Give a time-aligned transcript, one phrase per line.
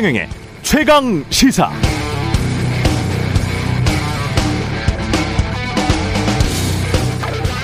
[0.00, 0.28] 최경영의
[0.62, 1.70] 최강 시사.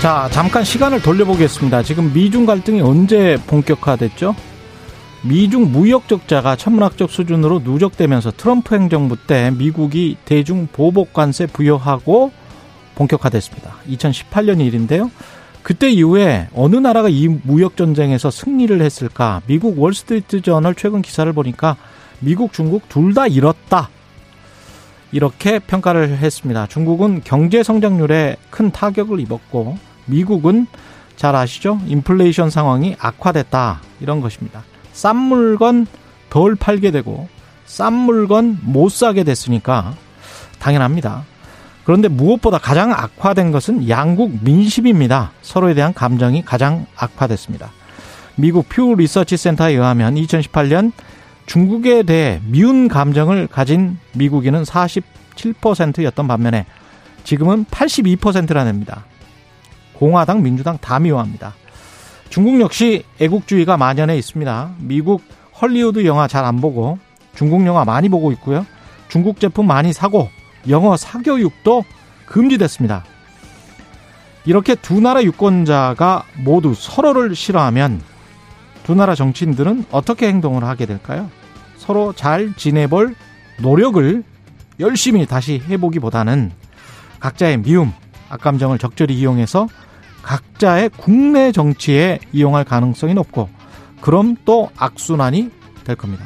[0.02, 1.82] 자, 잠깐 시간을 돌려보겠습니다.
[1.82, 4.36] 지금 미중 갈등이 언제 본격화됐죠?
[5.22, 12.32] 미중 무역 적자가 천문학적 수준으로 누적되면서 트럼프 행정부 때 미국이 대중 보복 관세 부여하고
[12.96, 13.76] 본격화됐습니다.
[13.88, 15.10] 2018년 일인데요.
[15.62, 19.40] 그때 이후에 어느 나라가 이 무역 전쟁에서 승리를 했을까?
[19.46, 21.76] 미국 월스트리트 저널 최근 기사를 보니까
[22.20, 23.88] 미국, 중국 둘 다 잃었다.
[25.12, 26.66] 이렇게 평가를 했습니다.
[26.66, 30.66] 중국은 경제 성장률에 큰 타격을 입었고 미국은
[31.16, 31.80] 잘 아시죠?
[31.86, 33.80] 인플레이션 상황이 악화됐다.
[34.00, 34.64] 이런 것입니다.
[34.92, 35.86] 싼 물건
[36.28, 37.28] 덜 팔게 되고
[37.64, 39.94] 싼 물건 못 사게 됐으니까
[40.58, 41.24] 당연합니다.
[41.84, 45.30] 그런데 무엇보다 가장 악화된 것은 양국 민심입니다.
[45.40, 47.70] 서로에 대한 감정이 가장 악화됐습니다.
[48.34, 50.92] 미국 퓨 리서치 센터에 의하면 2018년
[51.46, 56.66] 중국에 대해 미운 감정을 가진 미국인은 47%였던 반면에
[57.24, 59.04] 지금은 82%라 냅니다.
[59.94, 61.54] 공화당, 민주당 다 미워합니다.
[62.28, 64.72] 중국 역시 애국주의가 만연해 있습니다.
[64.78, 65.22] 미국
[65.60, 66.98] 헐리우드 영화 잘 안 보고
[67.34, 68.66] 중국 영화 많이 보고 있고요.
[69.08, 70.28] 중국 제품 많이 사고
[70.68, 71.84] 영어 사교육도
[72.26, 73.04] 금지됐습니다.
[74.44, 78.00] 이렇게 두 나라 유권자가 모두 서로를 싫어하면
[78.86, 81.28] 두 나라 정치인들은 어떻게 행동을 하게 될까요?
[81.76, 83.16] 서로 잘 지내볼
[83.60, 84.22] 노력을
[84.78, 86.52] 열심히 다시 해보기보다는
[87.18, 87.92] 각자의 미움,
[88.28, 89.66] 악감정을 적절히 이용해서
[90.22, 93.48] 각자의 국내 정치에 이용할 가능성이 높고
[94.00, 95.50] 그럼 또 악순환이
[95.82, 96.24] 될 겁니다.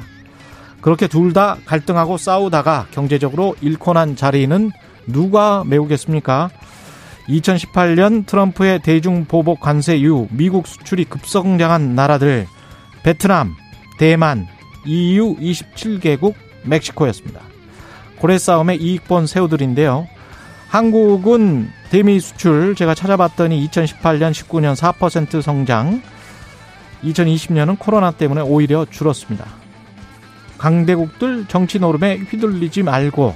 [0.82, 4.70] 그렇게 둘 다 갈등하고 싸우다가 경제적으로 잃고 난 자리는
[5.06, 6.50] 누가 메우겠습니까?
[7.30, 12.46] 2018년 트럼프의 대중 보복 관세 이후 미국 수출이 급성장한 나라들
[13.02, 13.54] 베트남,
[13.98, 14.46] 대만,
[14.84, 17.40] EU 27개국, 멕시코였습니다.
[18.18, 20.08] 고래 싸움의 이익 본 새우들인데요.
[20.68, 26.02] 한국은 대미 수출 제가 찾아봤더니 2018년 19년 4% 성장
[27.02, 29.46] 2020년은 코로나 때문에 오히려 줄었습니다.
[30.58, 33.34] 강대국들 정치 노름에 휘둘리지 말고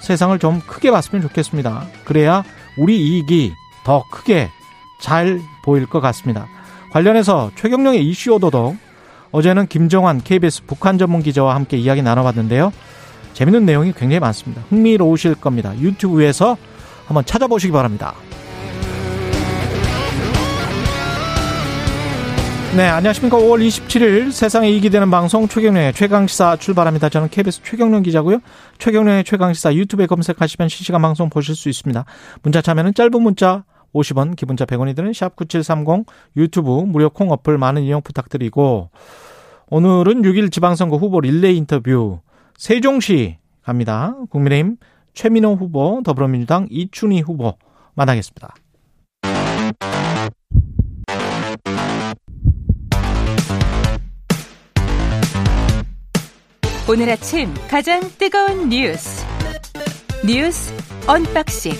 [0.00, 1.86] 세상을 좀 크게 봤으면 좋겠습니다.
[2.04, 2.44] 그래야
[2.80, 3.54] 우리 이익이
[3.84, 4.50] 더 크게
[4.98, 6.48] 잘 보일 것 같습니다.
[6.92, 8.76] 관련해서 최경령의 이슈 오도독
[9.32, 12.72] 어제는 김정환 KBS 북한 전문 기자와 함께 이야기 나눠봤는데요.
[13.34, 14.62] 재밌는 내용이 굉장히 많습니다.
[14.70, 15.76] 흥미로우실 겁니다.
[15.78, 16.56] 유튜브에서
[17.06, 18.14] 한번 찾아보시기 바랍니다.
[22.76, 23.36] 네, 안녕하십니까.
[23.36, 27.08] 5월 27일 세상에 이익이 되는 방송 최경련의 최강시사 출발합니다.
[27.08, 28.38] 저는 KBS 최경련 기자고요.
[28.78, 32.04] 최경련의 최강시사 유튜브에 검색하시면 실시간 방송 보실 수 있습니다.
[32.42, 38.02] 문자 참여는 짧은 문자 50원, 기본자 100원이 드는 샵9730 유튜브 무료 콩 어플 많은 이용
[38.02, 38.90] 부탁드리고
[39.68, 42.20] 오늘은 6일 지방선거 후보 릴레이 인터뷰
[42.56, 44.14] 세종시 갑니다.
[44.30, 44.76] 국민의힘
[45.12, 47.56] 최민호 후보, 더불어민주당 이춘희 후보
[47.94, 48.54] 만나겠습니다.
[56.90, 59.24] 오늘 아침 가장 뜨거운 뉴스
[60.26, 60.74] 뉴스
[61.06, 61.70] unboxing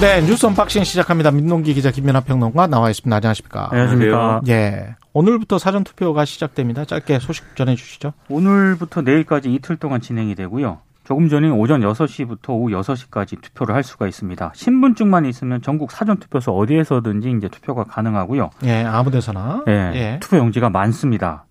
[0.00, 1.30] 네 뉴스 unboxing 시작합니다.
[1.30, 3.14] 민동기 기자 김연아 평론가 나와 있습니다.
[3.14, 3.68] 안녕하십니까?
[3.70, 4.40] 안녕하십니까?
[4.48, 4.96] 예.
[5.12, 6.84] 오늘부터 사전 투표가 시작됩니다.
[6.84, 8.12] 짧게 소식 전해 주시죠.
[8.28, 10.78] 오늘부터 내일까지 이틀 동안 진행이 되고요.
[11.04, 14.50] 조금 전인 오전 6시부터 오후 6시까지 투표를 할 수가 있습니다.
[14.52, 18.50] 신분증만 있으면 전국 사전 투표소 어디에서든지 이제 투표가 가능하고요.
[18.64, 19.62] 예, 아무 데서나.
[19.68, 19.92] 예.
[19.94, 20.18] 예.
[20.20, 21.44] 투표 용지가 많습니다.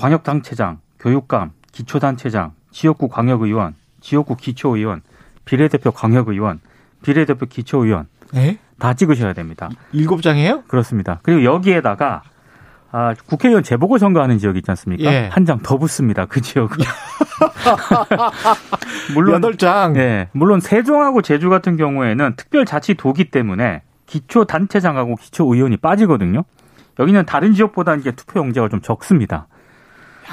[0.00, 5.02] 광역단체장, 교육감, 기초단체장, 지역구 광역의원, 지역구 기초의원,
[5.44, 6.60] 비례대표 광역의원,
[7.02, 8.58] 비례대표 기초의원 예?
[8.78, 9.68] 다 찍으셔야 됩니다.
[9.92, 10.62] 일곱 장이에요?
[10.68, 11.20] 그렇습니다.
[11.22, 12.22] 그리고 여기에다가
[12.92, 15.12] 아, 국회의원 재보궐선거 하는 지역 있지 않습니까?
[15.12, 15.28] 예.
[15.30, 16.24] 한장 더 붙습니다.
[16.26, 16.78] 그 지역은.
[19.14, 19.96] 물론 8장.
[19.96, 20.28] 예.
[20.32, 26.44] 물론 세종하고 제주 같은 경우에는 특별자치도기 때문에 기초 단체장하고 기초 의원이 빠지거든요.
[26.98, 29.46] 여기는 다른 지역보다 이제 투표 용지가 좀 적습니다.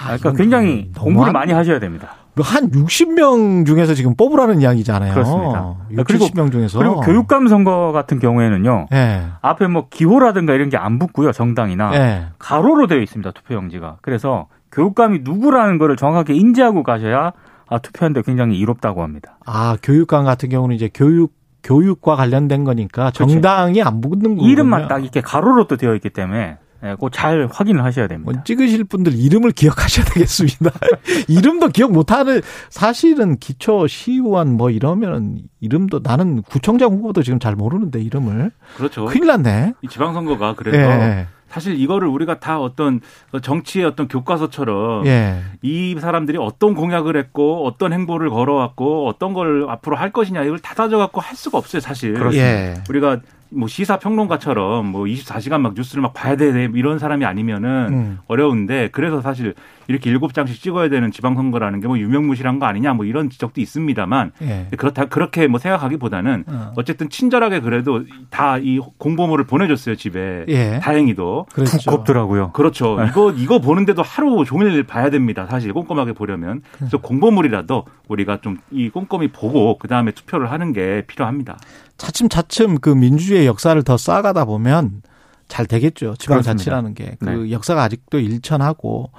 [0.06, 2.10] 그러니까 굉장히 공부를 많이 하셔야 됩니다.
[2.40, 5.12] 한 60명 중에서 지금 뽑으라는 이야기잖아요.
[5.14, 5.76] 그렇습니다.
[5.92, 6.78] 60, 그리고 70명 중에서.
[6.78, 8.88] 그리고 교육감 선거 같은 경우에는요.
[8.92, 9.26] 네.
[9.42, 11.32] 앞에 뭐 기호라든가 이런 게 안 붙고요.
[11.32, 12.26] 정당이나 네.
[12.38, 13.32] 가로로 되어 있습니다.
[13.32, 13.98] 투표용지가.
[14.04, 17.32] 그래서 교육감이 누구라는 거를 정확하게 인지하고 가셔야
[17.70, 19.38] 아, 투표하는데 굉장히 이롭다고 합니다.
[19.46, 21.34] 아, 교육감 같은 경우는 이제 교육
[21.64, 23.90] 교육과 관련된 거니까 정당이 그렇죠.
[23.90, 24.48] 안 붙는 거군요.
[24.50, 28.32] 이름만 딱 이렇게 가로로 또 되어 있기 때문에 예, 꼭잘 확인을 하셔야 됩니다.
[28.32, 30.72] 뭐 찍으실 분들 이름을 기억하셔야 되겠습니다.
[31.28, 38.02] 이름도 기억 못하는 사실은 기초 시의원 뭐 이러면 이름도 나는 구청장 후보도 지금 잘 모르는데
[38.02, 39.06] 이름을 그렇죠.
[39.06, 39.74] 큰일 났네.
[39.82, 41.28] 이 지방선거가 그래서 예.
[41.50, 43.00] 사실 이거를 우리가 다 어떤
[43.42, 45.42] 정치의 어떤 교과서처럼 예.
[45.62, 50.76] 이 사람들이 어떤 공약을 했고 어떤 행보를 걸어왔고 어떤 걸 앞으로 할 것이냐 이걸 다
[50.76, 52.16] 따져갖고 할 수가 없어요 사실.
[52.34, 52.76] 예.
[52.90, 58.20] 우리가 뭐 시사 평론가처럼 뭐 24시간 막 뉴스를 막 봐야 돼 이런 사람이 아니면은 음.
[58.28, 59.54] 어려운데 그래서 사실
[59.88, 64.32] 이렇게 일곱 장씩 찍어야 되는 지방선거라는 게 뭐 유명무실한 거 아니냐 뭐 이런 지적도 있습니다만
[64.42, 64.68] 예.
[64.78, 66.74] 그렇다 그렇게 뭐 생각하기보다는 어.
[66.76, 70.80] 어쨌든 친절하게 그래도 다 이 공보물을 보내줬어요 집에 예.
[70.82, 71.78] 다행히도 그렇죠.
[71.78, 72.52] 두껍더라고요.
[72.52, 72.98] 그렇죠.
[73.10, 75.46] 이거 이거 보는데도 하루 종일 봐야 됩니다.
[75.50, 81.04] 사실 꼼꼼하게 보려면 그래서 공보물이라도 우리가 좀 이 꼼꼼히 보고 그 다음에 투표를 하는 게
[81.08, 81.58] 필요합니다.
[81.98, 85.02] 차츰차츰 그 민주주의 역사를 더 쌓아가다 보면
[85.48, 86.16] 잘 되겠죠.
[86.18, 87.18] 지방자치라는 게.
[87.20, 87.52] 그 네.
[87.52, 89.12] 역사가 아직도 일천하고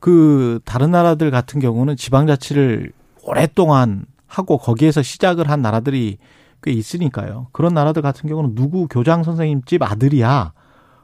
[0.00, 2.92] 그 다른 나라들 같은 경우는 지방자치를
[3.22, 6.18] 오랫동안 하고 거기에서 시작을 한 나라들이
[6.62, 7.48] 꽤 있으니까요.
[7.52, 10.52] 그런 나라들 같은 경우는 누구 교장 선생님 집 아들이야.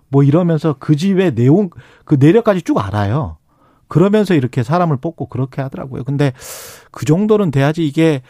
[0.08, 1.70] 뭐 이러면서 그 집의 내용,
[2.04, 3.38] 그 내력까지 쭉 알아요.
[3.88, 6.04] 그러면서 이렇게 사람을 뽑고 그렇게 하더라고요.
[6.04, 6.32] 근데
[6.90, 8.22] 그 정도는 돼야지 이게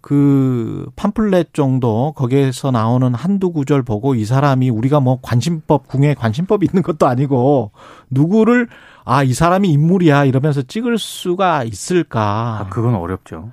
[0.00, 6.66] 그 팜플렛 정도 거기에서 나오는 한두 구절 보고 이 사람이 우리가 뭐 관심법 궁에 관심법이
[6.66, 7.72] 있는 것도 아니고
[8.10, 8.68] 누구를
[9.04, 12.20] 아 이 사람이 인물이야 이러면서 찍을 수가 있을까
[12.60, 13.52] 아, 그건 어렵죠.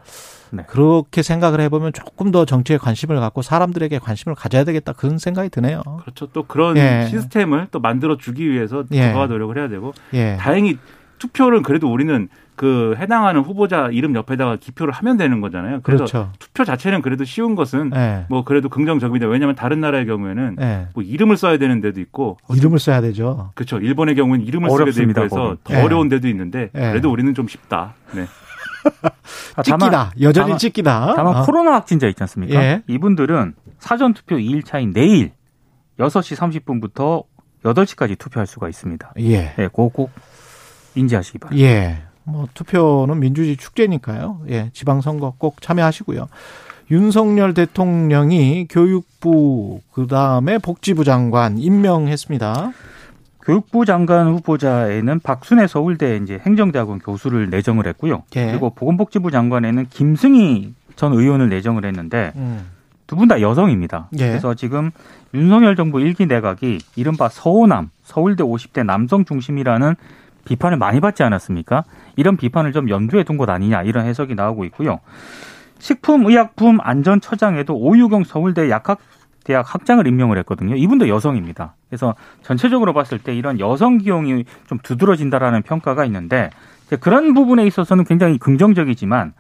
[0.68, 5.82] 그렇게 생각을 해보면 조금 더 정치에 관심을 갖고 사람들에게 관심을 가져야 되겠다 그런 생각이 드네요.
[6.02, 6.28] 그렇죠.
[6.28, 7.08] 또 그런 예.
[7.10, 9.12] 시스템을 또 만들어 주기 위해서 예.
[9.12, 10.38] 더 노력을 해야 되고 예.
[10.40, 10.78] 다행히
[11.20, 15.80] 투표는 그래도 우리는 그 해당하는 후보자 이름 옆에다가 기표를 하면 되는 거잖아요.
[15.83, 16.31] 그래서 그렇죠.
[16.39, 18.25] 투표 자체는 그래도 쉬운 것은 예.
[18.30, 19.27] 뭐 그래도 긍정적입니다.
[19.27, 20.88] 왜냐하면 다른 나라의 경우에는 예.
[20.95, 23.51] 뭐 이름을 써야 되는 데도 있고 이름을 써야 되죠.
[23.54, 23.77] 그렇죠.
[23.77, 25.59] 일본의 경우는 이름을 쓰게 돼 어렵습니다, 있고 해서 거기.
[25.65, 25.81] 더 예.
[25.83, 26.80] 어려운 데도 있는데 예.
[26.89, 27.94] 그래도 우리는 좀 쉽다.
[28.13, 28.25] 네.
[29.56, 30.12] 아, 다만- 찍기다.
[30.21, 31.13] 여전히 다만- 찍기다.
[31.15, 31.44] 다만 어.
[31.44, 32.56] 코로나 확진자 있지 않습니까?
[32.56, 32.81] 예.
[32.88, 35.31] 이분들은 사전 투표 2일 차인 내일
[36.00, 37.24] 6시 30분부터
[37.63, 39.13] 8시까지 투표할 수가 있습니다.
[39.19, 39.38] 예.
[39.56, 40.09] 네, 그거 꼭
[40.95, 41.68] 인지하시기 바랍니다.
[41.69, 42.04] 예.
[42.28, 44.42] 뭐 투표는 민주주의 축제니까요.
[44.50, 44.70] 예.
[44.74, 46.28] 지방선거 꼭 참여하시고요.
[46.92, 52.72] 윤석열 대통령이 교육부 그다음에 복지부 장관 임명했습니다.
[53.42, 58.24] 교육부 장관 후보자에는 박순애 서울대 이제 행정대학원 교수를 내정을 했고요.
[58.36, 58.48] 예.
[58.48, 62.66] 그리고 보건복지부 장관에는 김승희 전 의원을 내정을 했는데 음.
[63.08, 64.10] 두분 다 여성입니다.
[64.20, 64.28] 예.
[64.28, 64.92] 그래서 지금
[65.34, 69.96] 윤석열 정부 일기 내각이 이른바 서호남, 서울대 50대 남성 중심이라는
[70.48, 71.84] 비판을 많이 받지 않았습니까?
[72.16, 75.00] 이런 비판을 좀 염두에 둔 것 아니냐 이런 해석이 나오고 있고요.
[75.80, 79.00] 식품의약품 안전처장에도 오유경 서울대 약학
[79.44, 80.76] 대학 학장을 임명을 했거든요.
[80.76, 81.76] 이분도 여성입니다.
[81.90, 86.50] 그래서 전체적으로 봤을 때 이런 여성 기용이 좀 두드러진다라는 평가가 있는데
[87.00, 89.34] 그런 부분에 있어서는 굉장히 긍정적이지만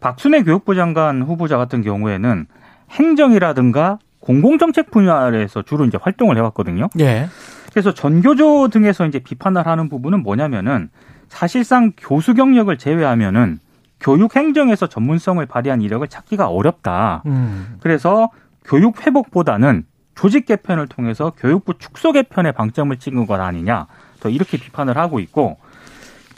[0.00, 2.46] 박순애 교육부 장관 후보자 같은 경우에는
[2.90, 6.88] 행정이라든가 공공정책 분야에서 주로 이제 활동을 해왔거든요.
[7.00, 7.28] 예.
[7.72, 10.90] 그래서 전교조 등에서 이제 비판을 하는 부분은 뭐냐면은
[11.28, 13.58] 사실상 교수 경력을 제외하면은
[13.98, 17.22] 교육 행정에서 전문성을 발휘한 이력을 찾기가 어렵다.
[17.26, 17.76] 음.
[17.80, 18.30] 그래서
[18.64, 19.84] 교육 회복보다는
[20.14, 23.86] 조직 개편을 통해서 교육부 축소 개편에 방점을 찍은 것 아니냐.
[24.20, 25.56] 또 이렇게 비판을 하고 있고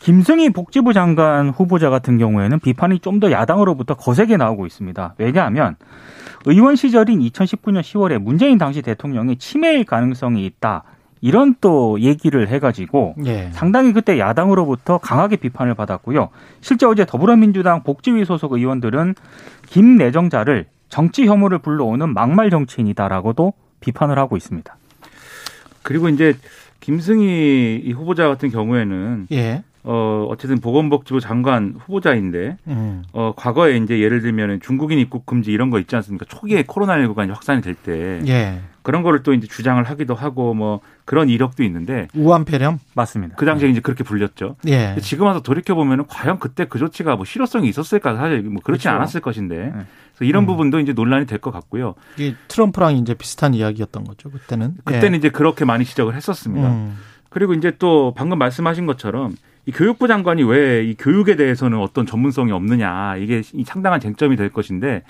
[0.01, 5.15] 김승희 복지부 장관 후보자 같은 경우에는 비판이 좀 더 야당으로부터 거세게 나오고 있습니다.
[5.19, 5.77] 왜냐하면
[6.47, 10.85] 의원 시절인 2019년 10월에 문재인 당시 대통령이 치매일 가능성이 있다.
[11.25, 13.49] 이런 또 얘기를 해가지고 예.
[13.53, 16.29] 상당히 그때 야당으로부터 강하게 비판을 받았고요.
[16.61, 19.15] 실제 어제 더불어민주당 복지위 소속 의원들은
[19.67, 24.77] 김 내정자를 정치 혐오를 불러오는 막말 정치인이다라고도 비판을 하고 있습니다.
[25.83, 26.35] 그리고 이제
[26.81, 29.65] 김승희 이 후보자 같은 경우에는 예.
[29.83, 33.03] 어 어쨌든 보건복지부 장관 후보자인데 음.
[33.13, 36.27] 어 과거에 이제 예를 들면 중국인 입국 금지 이런 거 있지 않습니까?
[36.27, 38.61] 초기에 코로나19가 이제 확산이 될때 예.
[38.85, 42.79] 그런 거를 또 이제 주장을 하기도 하고 뭐 그런 이력도 있는데 우한 폐렴?
[42.95, 43.35] 맞습니다.
[43.37, 44.57] 그 당시에 이제 그렇게 불렸죠.
[44.69, 44.95] 예.
[45.01, 48.91] 지금 와서 돌이켜 보면은 과연 그때 그 조치가 뭐 실효성이 있었을까 사실 뭐 그렇지 그렇죠.
[48.97, 50.47] 않았을 것인데 그래서 이런 음.
[50.47, 51.95] 부분도 이제 논란이 될 것 같고요.
[52.19, 54.31] 이게 트럼프랑 이제 비슷한 이야기였던 거죠.
[54.31, 54.75] 그때는.
[54.85, 56.69] 그때는 이제 그렇게 많이 지적을 했었습니다.
[56.71, 56.97] 음.
[57.31, 59.35] 그리고 이제 또 방금 말씀하신 것처럼
[59.67, 64.51] 이 교육부 장관이 왜 이 교육에 대해서는 어떤 전문성이 없느냐 이게 이 상당한 쟁점이 될
[64.51, 65.03] 것인데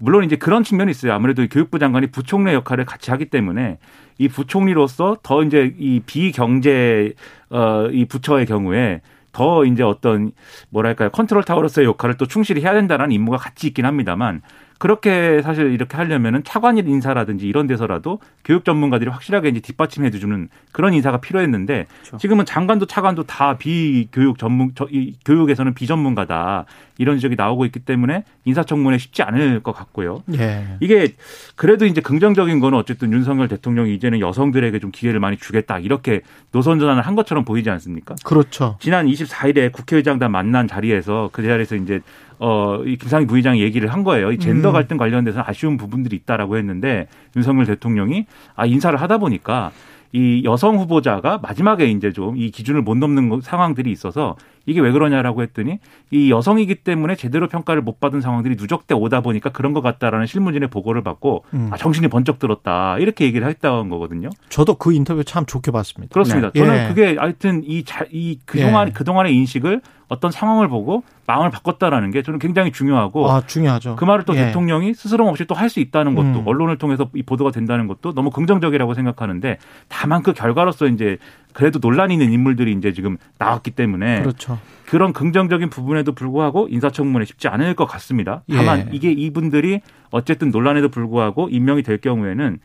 [0.00, 1.12] 물론 이제 그런 측면이 있어요.
[1.12, 3.78] 아무래도 이 교육부 장관이 부총리 역할을 같이 하기 때문에
[4.18, 7.12] 이 부총리로서 더 이제 이 비경제
[7.50, 9.02] 어이 부처의 경우에
[9.32, 10.32] 더 이제 어떤
[10.70, 14.40] 뭐랄까요 컨트롤 타워로서의 역할을 또 충실히 해야 된다는 임무가 같이 있긴 합니다만
[14.80, 20.94] 그렇게 사실 이렇게 하려면은 차관 인사라든지 이런 데서라도 교육 전문가들이 확실하게 이제 뒷받침해 주는 그런
[20.94, 22.16] 인사가 필요했는데 그렇죠.
[22.16, 26.64] 지금은 장관도 차관도 다 비교육 전문 저, 이, 교육에서는 비전문가다
[26.96, 30.22] 이런 지적이 나오고 있기 때문에 인사청문회 쉽지 않을 것 같고요.
[30.32, 30.78] 예.
[30.80, 31.12] 이게
[31.56, 36.22] 그래도 이제 긍정적인 거는 어쨌든 윤석열 대통령이 이제는 여성들에게 좀 기회를 많이 주겠다 이렇게
[36.52, 38.14] 노선 전환을 한 것처럼 보이지 않습니까?
[38.24, 38.78] 그렇죠.
[38.80, 42.00] 지난 24일에 국회의장단 만난 자리에서 그 자리에서 이제
[42.40, 44.32] 어, 이 김상희 부의장이 얘기를 한 거예요.
[44.32, 44.72] 이 젠더 음.
[44.72, 47.06] 갈등 관련돼서 아쉬운 부분들이 있다라고 했는데
[47.36, 49.70] 윤석열 대통령이 아, 인사를 하다 보니까
[50.12, 55.42] 이 여성 후보자가 마지막에 이제 좀 이 기준을 못 넘는 상황들이 있어서 이게 왜 그러냐라고
[55.42, 55.78] 했더니
[56.10, 60.68] 이 여성이기 때문에 제대로 평가를 못 받은 상황들이 누적돼 오다 보니까 그런 것 같다라는 실무진의
[60.70, 61.68] 보고를 받고 음.
[61.72, 64.30] 아, 정신이 번쩍 들었다 이렇게 얘기를 했다는 거거든요.
[64.48, 66.12] 저도 그 인터뷰 참 좋게 봤습니다.
[66.12, 66.50] 그렇습니다.
[66.52, 66.60] 네.
[66.60, 66.88] 저는 예.
[66.88, 68.92] 그게 하여튼 이, 이 그동안 예.
[68.92, 73.94] 그동안의 인식을 어떤 상황을 보고 마음을 바꿨다라는 게 저는 굉장히 중요하고 아, 중요하죠.
[73.96, 74.46] 그 말을 또 예.
[74.46, 76.42] 대통령이 스스럼 없이 또 할 수 있다는 것도 음.
[76.46, 79.56] 언론을 통해서 이 보도가 된다는 것도 너무 긍정적이라고 생각하는데
[79.88, 81.16] 다만 그 결과로서 이제
[81.52, 84.58] 그래도 논란이 있는 인물들이 이제 지금 나왔기 때문에 그렇죠.
[84.86, 88.42] 그런 긍정적인 부분에도 불구하고 인사청문회 쉽지 않을 것 같습니다.
[88.50, 88.88] 다만 예.
[88.92, 92.58] 이게 이분들이 어쨌든 논란에도 불구하고 임명이 될 경우에는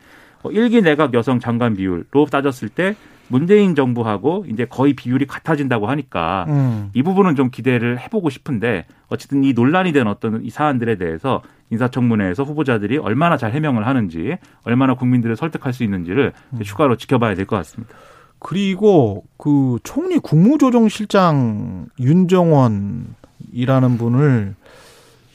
[0.50, 2.96] 일기 내각 여성 장관 비율로 따졌을 때
[3.28, 6.90] 문재인 정부하고 이제 거의 비율이 같아진다고 하니까 음.
[6.94, 12.44] 이 부분은 좀 기대를 해보고 싶은데 어쨌든 이 논란이 된 어떤 이 사안들에 대해서 인사청문회에서
[12.44, 16.62] 후보자들이 얼마나 잘 해명을 하는지 얼마나 국민들을 설득할 수 있는지를 음.
[16.62, 17.94] 추가로 지켜봐야 될 것 같습니다.
[18.38, 24.54] 그리고 그 총리 국무조정실장 윤정원이라는 분을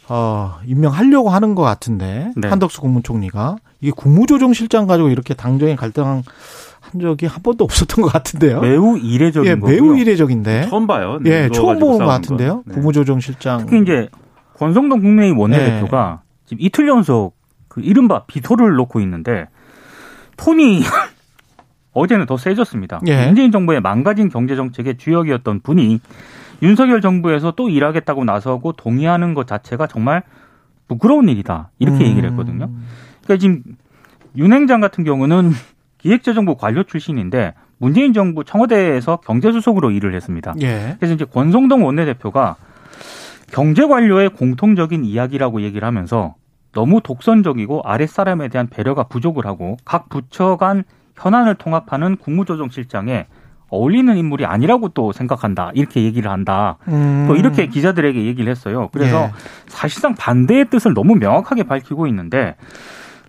[0.09, 2.47] 어, 임명하려고 하는 것 같은데 네.
[2.47, 6.23] 한덕수 국무총리가 이게 국무조정실장 가지고 이렇게 당정에 갈등한
[6.99, 8.59] 적이 한 번도 없었던 것 같은데요.
[8.61, 9.71] 매우 이례적인 예, 거고요.
[9.71, 10.67] 매우 이례적인데.
[10.69, 11.19] 처음 봐요.
[11.25, 12.63] 예, 처음 보는 것 같은데요.
[12.65, 12.73] 네.
[12.73, 13.65] 국무조정실장.
[13.65, 14.09] 특히 이제
[14.55, 16.31] 권성동 국민의힘 원내대표가 네.
[16.45, 17.35] 지금 이틀 연속
[17.67, 19.47] 그 이른바 비토를 놓고 있는데
[20.37, 20.81] 톤이
[21.93, 23.01] 어제는 더 세졌습니다.
[23.07, 23.25] 예.
[23.25, 25.99] 문재인 정부의 망가진 경제 정책의 주역이었던 분이
[26.61, 30.23] 윤석열 정부에서 또 일하겠다고 나서고 동의하는 것 자체가 정말
[30.87, 31.71] 부끄러운 일이다.
[31.79, 32.09] 이렇게 음.
[32.09, 32.69] 얘기를 했거든요.
[33.23, 33.63] 그러니까 지금
[34.37, 35.51] 윤 행장 같은 경우는
[36.01, 40.53] 기획재정부 관료 출신인데 문재인 정부 청와대에서 경제수석으로 일을 했습니다.
[40.61, 40.95] 예.
[40.99, 42.55] 그래서 이제 권성동 원내대표가
[43.51, 46.35] 경제 관료의 공통적인 이야기라고 얘기를 하면서
[46.73, 50.83] 너무 독선적이고 아랫사람에 대한 배려가 부족을 하고 각 부처 간
[51.15, 53.27] 현안을 통합하는 국무조정실장에
[53.69, 55.71] 어울리는 인물이 아니라고 또 생각한다.
[55.73, 56.77] 이렇게 얘기를 한다.
[56.87, 57.25] 음.
[57.27, 58.89] 또 이렇게 기자들에게 얘기를 했어요.
[58.91, 59.31] 그래서 예.
[59.67, 62.55] 사실상 반대의 뜻을 너무 명확하게 밝히고 있는데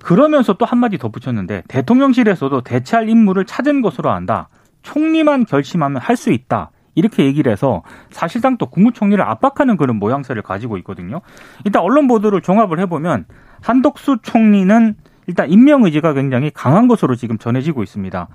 [0.03, 4.49] 그러면서 또 한마디 덧붙였는데 대통령실에서도 대체할 인물을 찾은 것으로 안다.
[4.83, 6.71] 총리만 결심하면 할 수 있다.
[6.95, 11.23] 이렇게 얘기를 해서 사실상 또 국무총리를 압박하는 그런 모양새를 가지고 있거든요.
[11.65, 13.25] 일단 언론 보도를 종합을 해보면
[13.63, 14.95] 한덕수 총리는
[15.27, 18.29] 일단 임명 의지가 굉장히 강한 것으로 지금 전해지고 있습니다.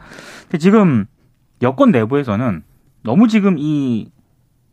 [0.43, 1.05] 근데 지금
[1.61, 2.63] 여권 내부에서는
[3.03, 4.09] 너무 지금 이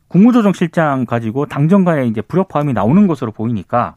[0.09, 3.97] 국무조정실장 가지고 당정 간에 이제 불협화음이 나오는 것으로 보이니까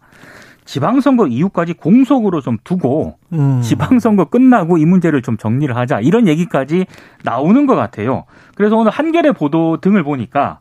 [0.68, 3.62] 지방선거 이후까지 공석으로 좀 두고 음.
[3.62, 6.86] 지방선거 끝나고 이 문제를 좀 정리를 하자 이런 얘기까지
[7.24, 8.26] 나오는 것 같아요.
[8.56, 10.60] 그래서 오늘 한겨레 보도 등을 보니까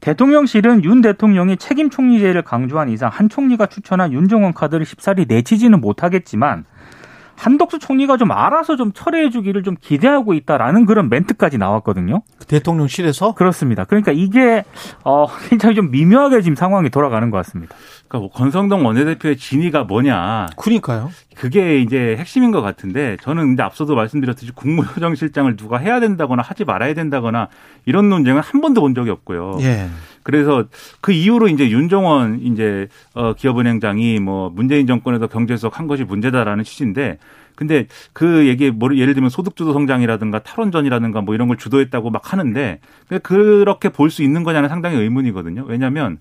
[0.00, 6.64] 대통령실은 윤 대통령이 책임 총리제를 강조한 이상 한 총리가 추천한 윤정원 카드를 쉽사리 내치지는 못하겠지만
[7.38, 12.22] 한덕수 총리가 좀 알아서 좀 철회해 주기를 좀 기대하고 있다라는 그런 멘트까지 나왔거든요.
[12.48, 13.34] 대통령실에서?
[13.34, 13.84] 그렇습니다.
[13.84, 14.64] 그러니까 이게
[15.04, 17.76] 어 굉장히 좀 미묘하게 지금 상황이 돌아가는 것 같습니다.
[18.08, 20.46] 그러니까 뭐 권성동 원내대표의 진위가 뭐냐.
[20.56, 21.10] 그러니까요.
[21.36, 26.94] 그게 이제 핵심인 것 같은데 저는 근데 앞서도 말씀드렸듯이 국무조정실장을 누가 해야 된다거나 하지 말아야
[26.94, 27.48] 된다거나
[27.84, 29.58] 이런 논쟁은 한 번도 본 적이 없고요.
[29.60, 29.88] 예.
[30.22, 30.64] 그래서
[31.00, 37.18] 그 이후로 이제 윤종원 이제 어 기업은행장이 뭐 문재인 정권에서 경제수석 한 것이 문제다라는 취지인데
[37.54, 42.78] 근데 그 얘기 뭐 예를 들면 소득주도 성장이라든가 탈원전이라든가 뭐 이런 걸 주도했다고 막 하는데
[43.22, 45.64] 그렇게 볼 수 있는 거냐는 상당히 의문이거든요.
[45.66, 46.18] 왜냐하면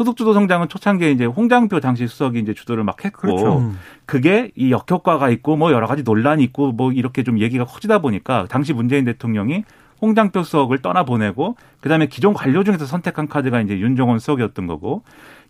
[0.00, 3.58] 소득주도 성장은 초창기에 이제 홍장표 당시 수석이 이제 주도를 막 했고 그렇죠.
[3.58, 3.78] 음.
[4.06, 8.46] 그게 이 역효과가 있고 뭐 여러 가지 논란이 있고 뭐 이렇게 좀 얘기가 커지다 보니까
[8.48, 9.64] 당시 문재인 대통령이
[10.00, 15.02] 홍장표 수석을 떠나보내고 그다음에 기존 관료 중에서 선택한 카드가 이제 윤종원 수석이었던 거고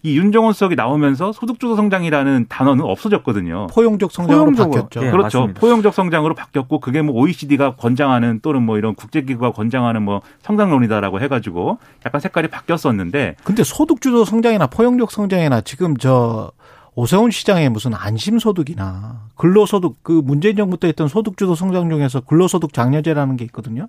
[0.03, 3.67] 이 윤종원 수석이 나오면서 소득주도 성장이라는 단어는 없어졌거든요.
[3.67, 4.71] 포용적 성장으로 포용적으로.
[4.71, 5.01] 바뀌었죠.
[5.01, 5.41] 네, 그렇죠.
[5.41, 5.61] 맞습니다.
[5.61, 11.79] 포용적 성장으로 바뀌었고 그게 뭐 OECD가 권장하는 또는 뭐 이런 국제기구가 권장하는 뭐 성장론이다라고 해가지고
[12.07, 13.37] 약간 색깔이 바뀌었었는데.
[13.45, 16.51] 근데 소득주도 성장이나 포용적 성장이나 지금 저
[16.95, 23.37] 오세훈 시장의 무슨 안심소득이나 근로소득 그 문재인 정부 때 했던 소득주도 성장 중에서 근로소득 장려제라는
[23.37, 23.89] 게 있거든요.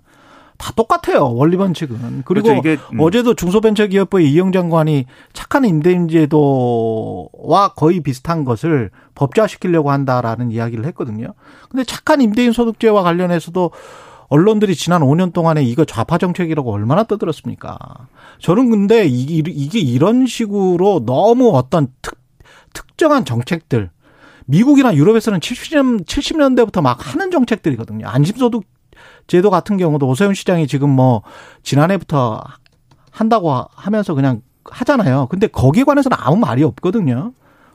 [0.62, 1.34] 다 똑같아요.
[1.34, 2.22] 원리 반칙은.
[2.24, 3.00] 그리고 그렇죠, 이게, 음.
[3.00, 6.38] 어제도 중소벤처기업부의 이영 장관이 착한 임대인제도와
[7.74, 11.34] 거의 비슷한 것을 법제화시키려고 한다라는 이야기를 했거든요.
[11.68, 13.72] 근데 착한 임대인 소득제와 관련해서도
[14.28, 17.76] 언론들이 지난 5년 동안에 이거 좌파 정책이라고 얼마나 떠들었습니까?
[18.38, 22.20] 저는 근데 이게 이런 식으로 너무 어떤 특,
[22.72, 23.90] 특정한 정책들
[24.46, 28.06] 미국이나 유럽에서는 70년 70년대부터 막 하는 정책들이거든요.
[28.06, 28.62] 안심소득
[29.26, 31.22] 제도 같은 경우도 오세훈 시장이 지금 뭐
[31.62, 32.42] 지난해부터
[33.10, 35.26] 한다고 하면서 그냥 하잖아요.
[35.30, 37.32] 근데 거기에 관해서는 아무 말이 없거든요.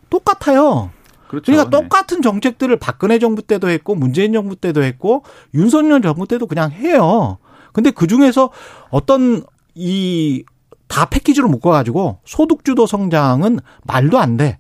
[0.10, 0.92] 똑같아요.
[1.28, 1.52] 그렇죠.
[1.52, 1.84] 그러니까 네.
[1.84, 5.24] 똑같은 정책들을 박근혜 정부 때도 했고 문재인 정부 때도 했고
[5.54, 7.38] 윤석열 정부 때도 그냥 해요.
[7.74, 8.52] 근데 그 중에서
[8.90, 9.44] 어떤
[9.76, 10.44] 이
[10.88, 14.60] 다 패키지로 묶어가지고 소득주도 성장은 말도 안 돼.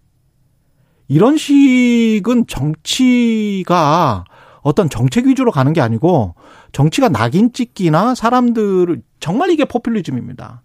[1.07, 4.25] 이런 식은 정치가
[4.67, 6.35] 어떤 정책 위주로 가는 게 아니고
[6.73, 10.61] 정치가 낙인 찍기나 사람들을 정말 이게 포퓰리즘입니다.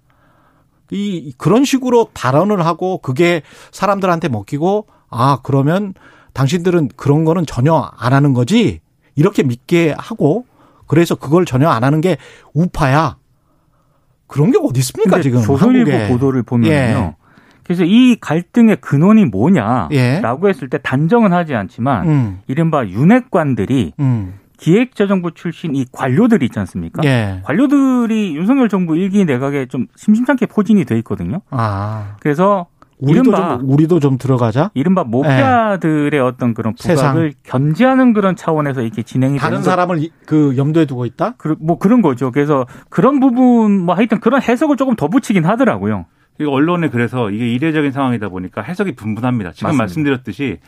[0.91, 5.95] 이 그런 식으로 발언을 하고 그게 사람들한테 먹히고 아 그러면
[6.33, 8.81] 당신들은 그런 거는 전혀 안 하는 거지
[9.15, 10.47] 이렇게 믿게 하고
[10.89, 12.17] 그래서 그걸 전혀 안 하는 게
[12.55, 13.19] 우파야
[14.27, 16.13] 그런 게 어디 있습니까 지금 조선일보 한국에.
[16.13, 16.73] 보도를 보면요.
[16.73, 17.22] 예.
[17.65, 20.49] 그래서 이 갈등의 근원이 뭐냐라고 예.
[20.49, 22.39] 했을 때 단정은 하지 않지만 음.
[22.47, 24.35] 이른바 윤핵관들이 음.
[24.57, 27.03] 기획재정부 출신 이 관료들이 있지 않습니까?
[27.05, 27.41] 예.
[27.43, 31.41] 관료들이 윤석열 정부 일기 내각에 좀 심심찮게 포진이 돼 있거든요.
[31.51, 32.17] 아.
[32.21, 32.67] 그래서
[33.03, 34.71] 우리도 이른바 좀, 우리도 좀 들어가자.
[34.75, 36.19] 이른바 목자들의 예.
[36.21, 41.35] 어떤 그런 부각을 견제하는 그런 차원에서 이렇게 진행이 다른 되는 사람을 그 염두에 두고 있다?
[41.37, 42.31] 그, 뭐 그런 거죠.
[42.31, 46.07] 그래서 그런 부분 뭐 하여튼 그런 해석을 조금 더 붙이긴 하더라고요.
[46.45, 49.53] 언론에 그래서 이게 이례적인 상황이다 보니까 해석이 분분합니다.
[49.53, 49.83] 지금 맞습니다.
[49.83, 50.59] 말씀드렸듯이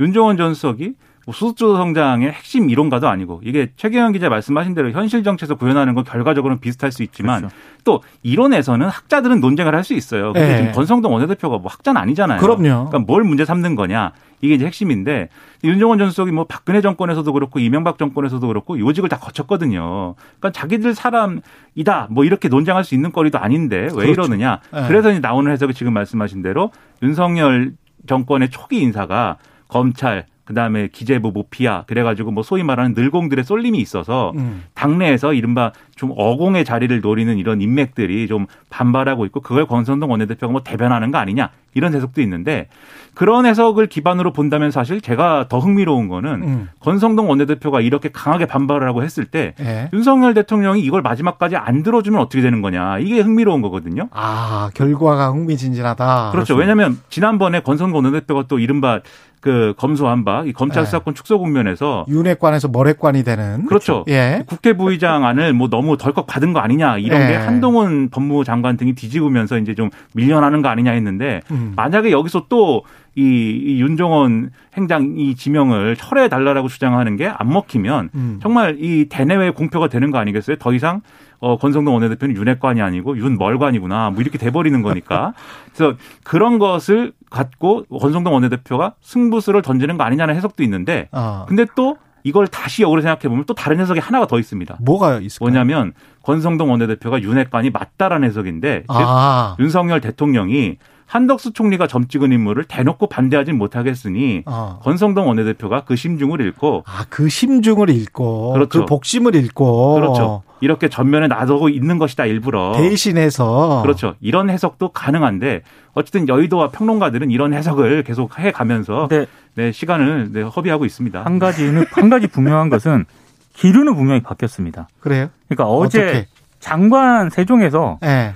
[0.00, 0.94] 윤종원 전 수석이
[1.26, 6.04] 뭐 수수주 성장의 핵심 이론가도 아니고 이게 최경영 기자 말씀하신 대로 현실 정치에서 구현하는 건
[6.04, 7.56] 결과적으로는 비슷할 수 있지만 그렇죠.
[7.84, 10.32] 또 이론에서는 학자들은 논쟁을 할 수 있어요.
[10.32, 10.56] 근데 네.
[10.56, 12.40] 지금 권성동 원내대표가 뭐 학자는 아니잖아요.
[12.40, 12.88] 그럼요.
[12.88, 15.28] 그러니까 뭘 문제 삼는 거냐 이게 이제 핵심인데
[15.62, 20.14] 윤종원 전 수석이 뭐 박근혜 정권에서도 그렇고 이명박 정권에서도 그렇고 요직을 다 거쳤거든요.
[20.38, 24.12] 그러니까 자기들 사람이다 뭐 이렇게 논쟁할 수 있는 거리도 아닌데 왜 그렇죠.
[24.12, 24.60] 이러느냐.
[24.72, 24.88] 네.
[24.88, 26.70] 그래서 이제 나오는 해석이 지금 말씀하신 대로
[27.02, 27.72] 윤석열
[28.06, 29.36] 정권의 초기 인사가
[29.68, 34.64] 검찰 그다음에 기재부 모피아 그래가지고 뭐 소위 말하는 늘공들의 쏠림이 있어서 음.
[34.74, 40.62] 당내에서 이른바 좀 어공의 자리를 노리는 이런 인맥들이 좀 반발하고 있고 그걸 권선동 원내대표가 뭐
[40.62, 42.68] 대변하는 거 아니냐 이런 해석도 있는데
[43.14, 46.68] 그런 해석을 기반으로 본다면 사실 제가 더 흥미로운 거는 음.
[46.80, 49.88] 권성동 원내대표가 이렇게 강하게 반발을 하고 했을 때 네.
[49.92, 54.08] 윤석열 대통령이 이걸 마지막까지 안 들어주면 어떻게 되는 거냐 이게 흥미로운 거거든요.
[54.12, 56.30] 아 결과가 흥미진진하다.
[56.32, 56.54] 그렇죠.
[56.54, 59.00] 왜냐하면 지난번에 권성동 원내대표가 또 이른바
[59.44, 60.86] 그 검소한 바 이 검찰 네.
[60.86, 64.02] 수사권 축소 국면에서 윤핵관에서 머핵관이 되는 그렇죠.
[64.08, 64.42] 예.
[64.46, 67.26] 국회 부의장 안을 뭐 너무 덜컥 받은 거 아니냐 이런 예.
[67.28, 71.74] 게 한동훈 법무장관 등이 뒤집으면서 이제 좀 밀려나는 거 아니냐 했는데 음.
[71.76, 72.84] 만약에 여기서 또
[73.16, 78.38] 이, 이 윤종원 행장 이 지명을 철회해 달라라고 주장하는 게 안 먹히면 음.
[78.42, 80.56] 정말 이 대내외 공표가 되는 거 아니겠어요?
[80.56, 81.02] 더 이상
[81.44, 84.10] 어, 권성동 원내대표는 윤핵관이 아니고 윤멀관이구나.
[84.10, 85.34] 뭐 이렇게 돼버리는 거니까.
[85.74, 91.44] 그래서 그런 것을 갖고 권성동 원내대표가 승부수를 던지는 거 아니냐는 해석도 있는데, 어.
[91.46, 94.78] 근데 또 이걸 다시 역으로 생각해 보면 또 다른 해석이 하나가 더 있습니다.
[94.80, 95.50] 뭐가 있을까요?
[95.50, 99.54] 뭐냐면 권성동 원내대표가 윤핵관이 맞다라는 해석인데 아.
[99.60, 104.80] 윤석열 대통령이 한덕수 총리가 점 찍은 인물을 대놓고 반대하진 못하겠으니 어.
[104.82, 108.80] 권성동 원내대표가 그 심중을 읽고 아 그 심중을 읽고 그렇죠.
[108.80, 110.42] 그 복심을 읽고 그렇죠.
[110.64, 114.14] 이렇게 전면에 놔두고 있는 것이다 일부러 대신해서 그렇죠.
[114.22, 115.60] 이런 해석도 가능한데
[115.92, 119.26] 어쨌든 여의도와 평론가들은 이런 해석을 계속 해 가면서 네.
[119.56, 121.22] 네, 시간을 네, 허비하고 있습니다.
[121.22, 123.04] 한 가지는 한 가지 분명한 것은
[123.52, 124.88] 기류는 분명히 바뀌었습니다.
[125.00, 125.28] 그래요?
[125.48, 126.26] 그러니까 어제 어떻게?
[126.60, 128.32] 장관 세종에서 네.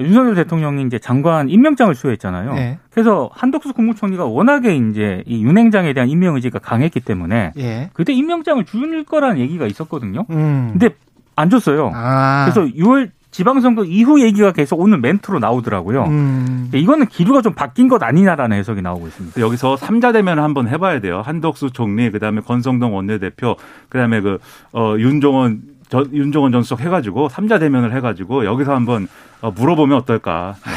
[0.00, 2.54] 윤석열 대통령이 이제 장관 임명장을 수여했잖아요.
[2.54, 2.78] 네.
[2.90, 7.90] 그래서 한덕수 국무총리가 워낙에 이제 이 윤행장에 대한 임명 의지가 강했기 때문에 네.
[7.92, 10.24] 그때 임명장을 줄 거라는 얘기가 있었거든요.
[10.30, 10.70] 음.
[10.72, 10.94] 근데
[11.38, 11.92] 안 줬어요.
[11.94, 12.50] 아.
[12.50, 16.04] 그래서 6월 지방선거 이후 얘기가 계속 오늘 멘트로 나오더라고요.
[16.04, 16.70] 음.
[16.74, 19.40] 이거는 기류가 좀 바뀐 것 아니냐라는 해석이 나오고 있습니다.
[19.40, 21.22] 여기서 3자 대면을 한번 해봐야 돼요.
[21.24, 23.56] 한덕수 총리, 그다음에 권성동 원내대표,
[23.88, 24.38] 그다음에 그
[24.72, 29.06] 어, 윤종원 저, 윤종원 전 수석 해가지고 3자 대면을 해가지고 여기서 한번
[29.40, 30.56] 어, 물어보면 어떨까.
[30.66, 30.72] 네.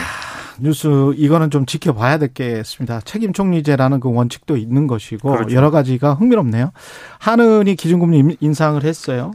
[0.60, 3.02] 뉴스 이거는 좀 지켜봐야 되겠습니다.
[3.02, 5.56] 책임 총리제라는 그 원칙도 있는 것이고 그렇죠.
[5.56, 6.72] 여러 가지가 흥미롭네요.
[7.18, 9.32] 한은이 기준금리 인상을 했어요.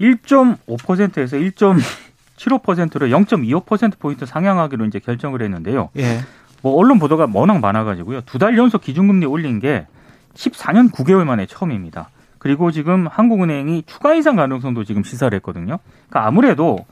[0.00, 5.90] 1.5%에서 1.75%로 0.25% 포인트 상향하기로 이제 결정을 했는데요.
[5.98, 6.20] 예.
[6.62, 8.22] 뭐 언론 보도가 워낙 많아가지고요.
[8.22, 9.86] 두 달 연속 기준금리 올린 게
[10.34, 12.08] 14년 9개월 만에 처음입니다.
[12.38, 15.78] 그리고 지금 한국은행이 추가 인상 가능성도 지금 시사를 했거든요.
[16.08, 16.84] 그러니까 아무래도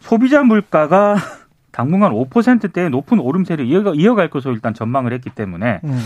[0.00, 1.16] 소비자 물가가
[1.72, 6.00] 당분간 5%대의 높은 오름세를 이어갈 것으로 일단 전망을 했기 때문에 음.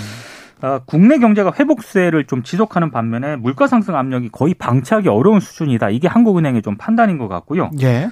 [0.63, 5.91] 어, 국내 경제가 회복세를 좀 지속하는 반면에 물가 상승 압력이 거의 방치하기 어려운 수준이다.
[5.91, 7.71] 이게 한국은행의 좀 판단인 것 같고요.
[7.83, 8.11] 예.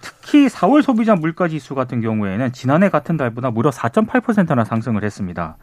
[0.00, 5.56] 특히 4월 소비자 물가 지수 같은 경우에는 지난해 같은 달보다 무려 4.8%나 상승을 했습니다.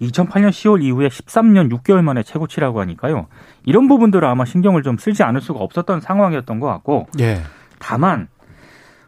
[0.00, 3.28] 2008년 10월 이후에 13년 6개월 만에 최고치라고 하니까요.
[3.64, 7.40] 이런 부분들을 아마 신경을 좀 쓰지 않을 수가 없었던 상황이었던 것 같고 예.
[7.78, 8.28] 다만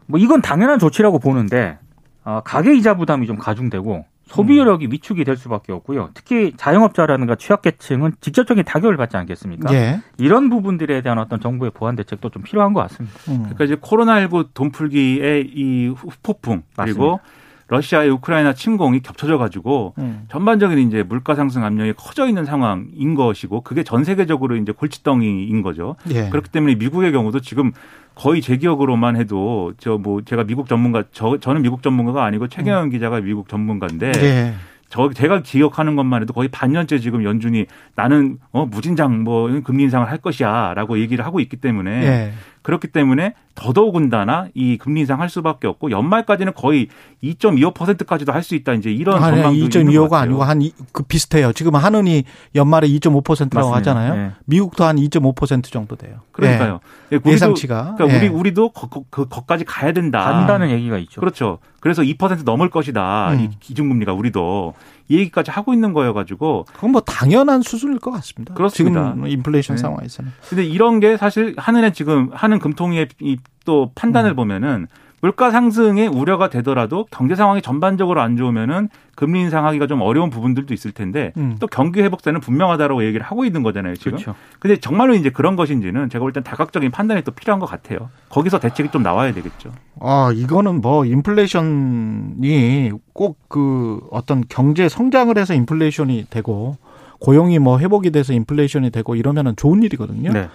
[0.05, 1.77] 뭐 이건 당연한 조치라고 보는데
[2.23, 6.09] 어, 가계 이자 부담이 좀 가중되고 소비력이 위축이 될 수밖에 없고요.
[6.13, 9.73] 특히 자영업자라든가 취약계층은 직접적인 타격을 받지 않겠습니까?
[9.73, 10.01] 예.
[10.17, 13.17] 이런 부분들에 대한 어떤 정부의 보완 대책도 좀 필요한 것 같습니다.
[13.29, 13.37] 음.
[13.43, 17.19] 그러니까 이제 코로나19 돈풀기의 이 후폭풍 그리고
[17.67, 20.25] 러시아의 우크라이나 침공이 겹쳐져 가지고 음.
[20.29, 25.95] 전반적인 이제 물가 상승 압력이 커져 있는 상황인 것이고 그게 전 세계적으로 이제 골칫덩이인 거죠.
[26.11, 26.29] 예.
[26.29, 27.71] 그렇기 때문에 미국의 경우도 지금
[28.15, 32.89] 거의 제 기억으로만 해도 저 뭐 제가 미국 전문가 저 저는 미국 전문가가 아니고 최경영
[32.89, 34.53] 기자가 미국 전문가인데 예.
[34.89, 40.09] 저 제가 기억하는 것만 해도 거의 반년째 지금 연준이 나는 어 무진장 뭐 금리 인상을
[40.09, 42.33] 할 것이야라고 얘기를 하고 있기 때문에 예.
[42.65, 46.87] 그렇기 때문에 더더군다나 이 금리 인상 할 수밖에 없고 연말까지는 거의
[47.23, 50.21] 2.25%까지도 할 수 있다 이제 이런 아니, 전망도 있는 것 2.25가 같아요.
[50.23, 51.51] 아니고 한 그 비슷해요.
[51.53, 52.23] 지금 한은이
[52.55, 53.77] 연말에 2.5%라고 맞습니다.
[53.77, 54.15] 하잖아요.
[54.15, 54.31] 네.
[54.45, 56.19] 미국도 한 2.5% 정도 돼요.
[56.31, 56.79] 그러니까요.
[57.11, 57.95] 예, 우리도- 예상치가.
[57.97, 58.29] 그러니까 우리 예.
[58.29, 60.23] 우리도 거, 거, 그 거까지 가야 된다.
[60.23, 61.19] 간다는 얘기가 있죠.
[61.21, 61.59] 그렇죠.
[61.79, 63.31] 그래서 2% 넘을 것이다.
[63.33, 63.39] 음.
[63.41, 64.73] 이 기준금리가 우리도
[65.07, 68.53] 이 얘기까지 하고 있는 거여가지고 그건 뭐 당연한 수준일 것 같습니다.
[68.53, 69.13] 그렇습니다.
[69.13, 69.81] 지금 인플레이션 네.
[69.81, 70.31] 상황에서는.
[70.49, 74.35] 근데 이런 게 사실 한은의 지금 하는 금통위의 이또 판단을 음.
[74.35, 74.87] 보면은
[75.25, 80.91] 물가 상승에 우려가 되더라도 경제 상황이 전반적으로 안 좋으면은 금리 인상하기가 좀 어려운 부분들도 있을
[80.91, 81.55] 텐데 음.
[81.59, 84.11] 또 경기 회복세는 분명하다라고 얘기를 하고 있는 거잖아요 지금.
[84.11, 84.35] 그렇죠.
[84.59, 88.09] 근데 정말로 이제 그런 것인지는 제가 볼 땐 다각적인 판단이 또 필요한 것 같아요.
[88.29, 89.71] 거기서 대책이 좀 나와야 되겠죠.
[89.99, 96.75] 아, 이거는 뭐 인플레이션이 꼭 그 어떤 경제 성장을 해서 인플레이션이 되고
[97.19, 100.31] 고용이 뭐 회복이 돼서 인플레이션이 되고 이러면은 좋은 일이거든요.
[100.33, 100.49] 네.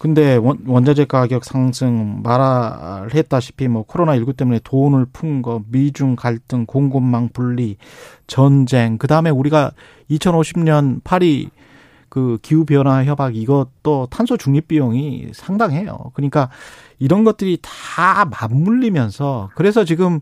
[0.00, 6.64] 근데 원, 원자재 가격 상승 말했다시피 뭐 코로나 19 때문에 돈을 푼 거, 미중 갈등,
[6.64, 7.76] 공급망 분리,
[8.26, 9.72] 전쟁, 그 다음에 우리가
[10.10, 11.50] 2050년 파리
[12.08, 16.12] 그 기후 변화 협약 이것도 탄소 중립 비용이 상당해요.
[16.14, 16.48] 그러니까
[16.98, 20.20] 이런 것들이 다 맞물리면서 그래서 지금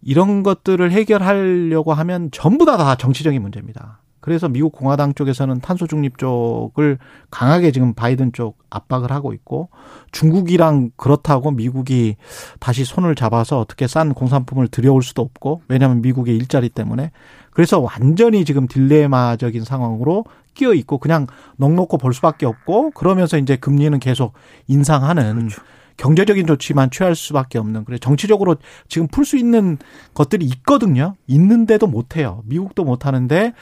[0.00, 3.98] 이런 것들을 해결하려고 하면 전부 다 다 정치적인 문제입니다.
[4.24, 6.96] 그래서 미국 공화당 쪽에서는 탄소 중립 쪽을
[7.30, 9.68] 강하게 지금 바이든 쪽 압박을 하고 있고
[10.12, 12.16] 중국이랑 그렇다고 미국이
[12.58, 17.10] 다시 손을 잡아서 어떻게 싼 공산품을 들여올 수도 없고 왜냐하면 미국의 일자리 때문에
[17.50, 21.26] 그래서 완전히 지금 딜레마적인 상황으로 끼어 있고 그냥
[21.58, 24.32] 넉넉고 볼 수밖에 없고 그러면서 이제 금리는 계속
[24.68, 25.50] 인상하는
[25.98, 28.56] 경제적인 조치만 취할 수밖에 없는 그래 정치적으로
[28.88, 29.76] 지금 풀 수 있는
[30.14, 31.14] 것들이 있거든요.
[31.26, 32.42] 있는데도 못 해요.
[32.46, 33.52] 미국도 못 하는데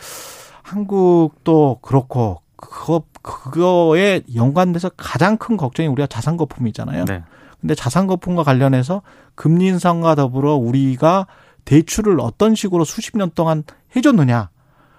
[0.62, 7.05] 한국도 그렇고 그거 그거에 연관돼서 가장 큰 걱정이 우리가 자산 거품이잖아요.
[7.05, 7.22] 네.
[7.61, 9.03] 근데 자산 거품과 관련해서
[9.35, 11.27] 금리 인상과 더불어 우리가
[11.64, 13.62] 대출을 어떤 식으로 수십 년 동안
[13.94, 14.51] 해줬느냐.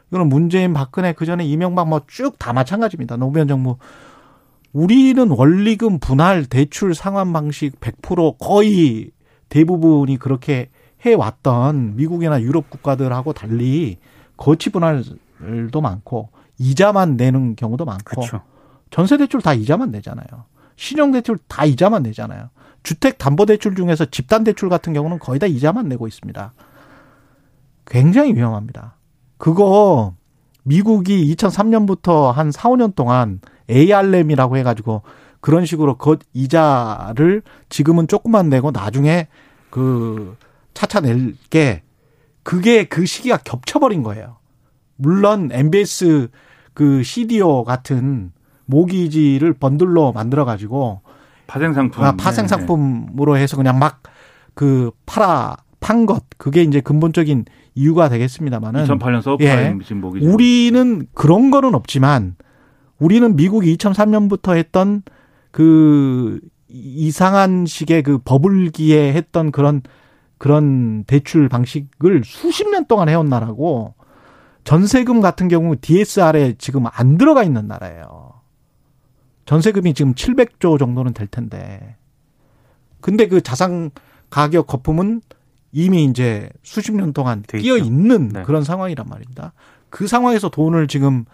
[0.10, 3.18] 이거는 문재인, 박근혜, 그 전에 이명박 뭐 쭉 다 마찬가지입니다.
[3.18, 3.78] 노무현 정부.
[4.72, 9.12] 우리는 원리금 분할 대출 상환 방식 100% 거의
[9.50, 10.70] 대부분이 그렇게
[11.06, 13.98] 해왔던 미국이나 유럽 국가들하고 달리
[14.38, 15.04] 거치 분할
[15.72, 18.42] 도 많고 이자만 내는 경우도 많고 그렇죠.
[18.90, 20.26] 전세 대출 다 이자만 내잖아요.
[20.76, 22.50] 신용 대출 다 이자만 내잖아요.
[22.84, 26.54] 주택 담보 대출 중에서 집단 대출 같은 경우는 거의 다 이자만 내고 있습니다.
[27.86, 28.96] 굉장히 위험합니다.
[29.38, 30.14] 그거
[30.64, 35.02] 미국이 2003년부터 한 4, 5년 동안 ARM이라고 해가지고
[35.42, 39.28] 그런 식으로 그 이자를 지금은 조금만 내고 나중에
[39.70, 40.38] 그
[40.74, 41.84] 차차 낼게
[42.44, 44.38] 그게 그 시기가 겹쳐버린 거예요.
[44.96, 46.30] 물론 MBS
[46.74, 48.32] 그 CDO 같은
[48.66, 51.02] 모기지를 번들로 만들어 가지고
[51.48, 52.04] 파생 상품.
[52.04, 54.02] 아, 파생 상품으로 해서 그냥 막
[54.56, 61.74] 그 팔아 판 것 그게 이제 근본적인 이유가 되겠습니다만은 2008년 서브프라임 목이 우리는 그런 거는
[61.74, 62.36] 없지만
[63.00, 65.02] 우리는 미국이 2003년부터 했던
[65.50, 69.82] 그 이상한 식의 그 버블기에 했던 그런
[70.38, 73.96] 그런 대출 방식을 수십 년 동안 해온 나라고
[74.64, 78.34] 전세금 같은 경우 DSR에 지금 안 들어가 있는 나라예요.
[79.46, 81.98] 전세금이 지금 700조 정도는 될 텐데.
[83.02, 83.92] 근데 그 자산
[84.30, 85.22] 가격 거품은
[85.74, 87.78] 이미 이제 수십 년 동안 돼 끼어.
[87.78, 88.44] 있는 네.
[88.44, 89.54] 그런 상황이란 말입니다.
[89.90, 91.26] 그 상황에서 돈을 지금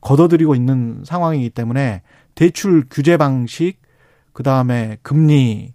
[0.00, 2.02] 걷어들이고 있는 상황이기 때문에
[2.34, 3.76] 대출 규제 방식,
[4.32, 5.74] 그 다음에 금리,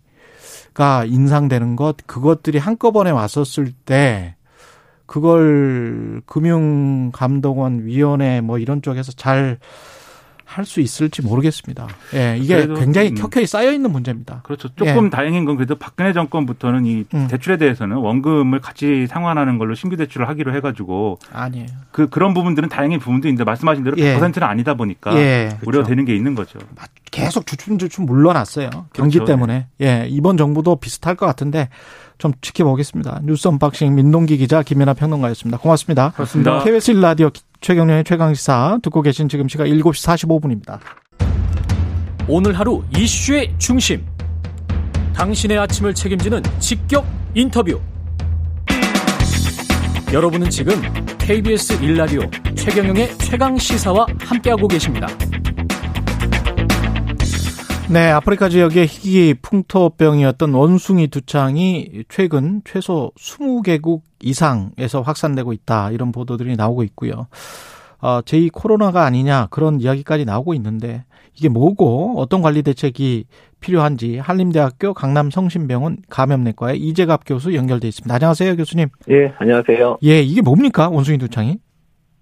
[0.73, 4.35] 가 인상되는 것 그것들이 한꺼번에 왔었을 때
[5.05, 9.57] 그걸 금융감독원 위원회 뭐 이런 쪽에서 잘
[10.53, 11.87] 할 수 있을지 모르겠습니다.
[12.13, 13.15] 예, 이게 굉장히 음.
[13.15, 14.41] 켜켜이 쌓여 있는 문제입니다.
[14.43, 14.69] 그렇죠.
[14.75, 15.09] 조금 예.
[15.09, 17.27] 다행인 건 그래도 박근혜 정권부터는 이 음.
[17.27, 21.67] 대출에 대해서는 원금을 같이 상환하는 걸로 신규 대출을 하기로 해가지고 아니에요.
[21.91, 24.15] 그 그런 부분들은 다행인 부분도 있는데 말씀하신 대로 예.
[24.15, 25.65] 100%는 아니다 보니까 예, 그렇죠.
[25.67, 26.59] 우려되는 게 있는 거죠.
[27.11, 28.69] 계속 주춤주춤 물러났어요.
[28.93, 29.31] 경기 그렇죠.
[29.31, 29.67] 때문에.
[29.81, 31.69] 예, 이번 정부도 비슷할 것 같은데
[32.17, 33.21] 좀 지켜보겠습니다.
[33.23, 35.57] 뉴스 unboxing 민동기 기자 김연아 평론가였습니다.
[35.57, 36.11] 고맙습니다.
[36.11, 36.63] 그렇습니다.
[36.63, 40.79] KBS 1라디오 최경영의 최강시사 듣고 계신 지금 시각 7시 45분입니다.
[42.27, 44.05] 오늘 하루 이슈의 중심.
[45.13, 47.79] 당신의 아침을 책임지는 직격 인터뷰.
[50.11, 50.79] 여러분은 지금
[51.17, 55.07] KBS 1라디오 최경영의 최강 시사와 함께하고 계십니다.
[57.91, 65.91] 네, 아프리카 지역의 희귀 풍토병이었던 원숭이 두창이 최근 최소 20개국 이상에서 확산되고 있다.
[65.91, 67.27] 이런 보도들이 나오고 있고요.
[67.99, 71.03] 어, 제2 코로나가 아니냐 그런 이야기까지 나오고 있는데
[71.35, 73.25] 이게 뭐고 어떤 관리 대책이
[73.59, 78.13] 필요한지 한림대학교 강남성심병원 감염내과의 이재갑 교수 연결돼 있습니다.
[78.13, 78.89] 안녕하세요, 교수님.
[79.09, 79.99] 예, 안녕하세요.
[80.03, 81.59] 예, 이게 뭡니까 원숭이 두창이?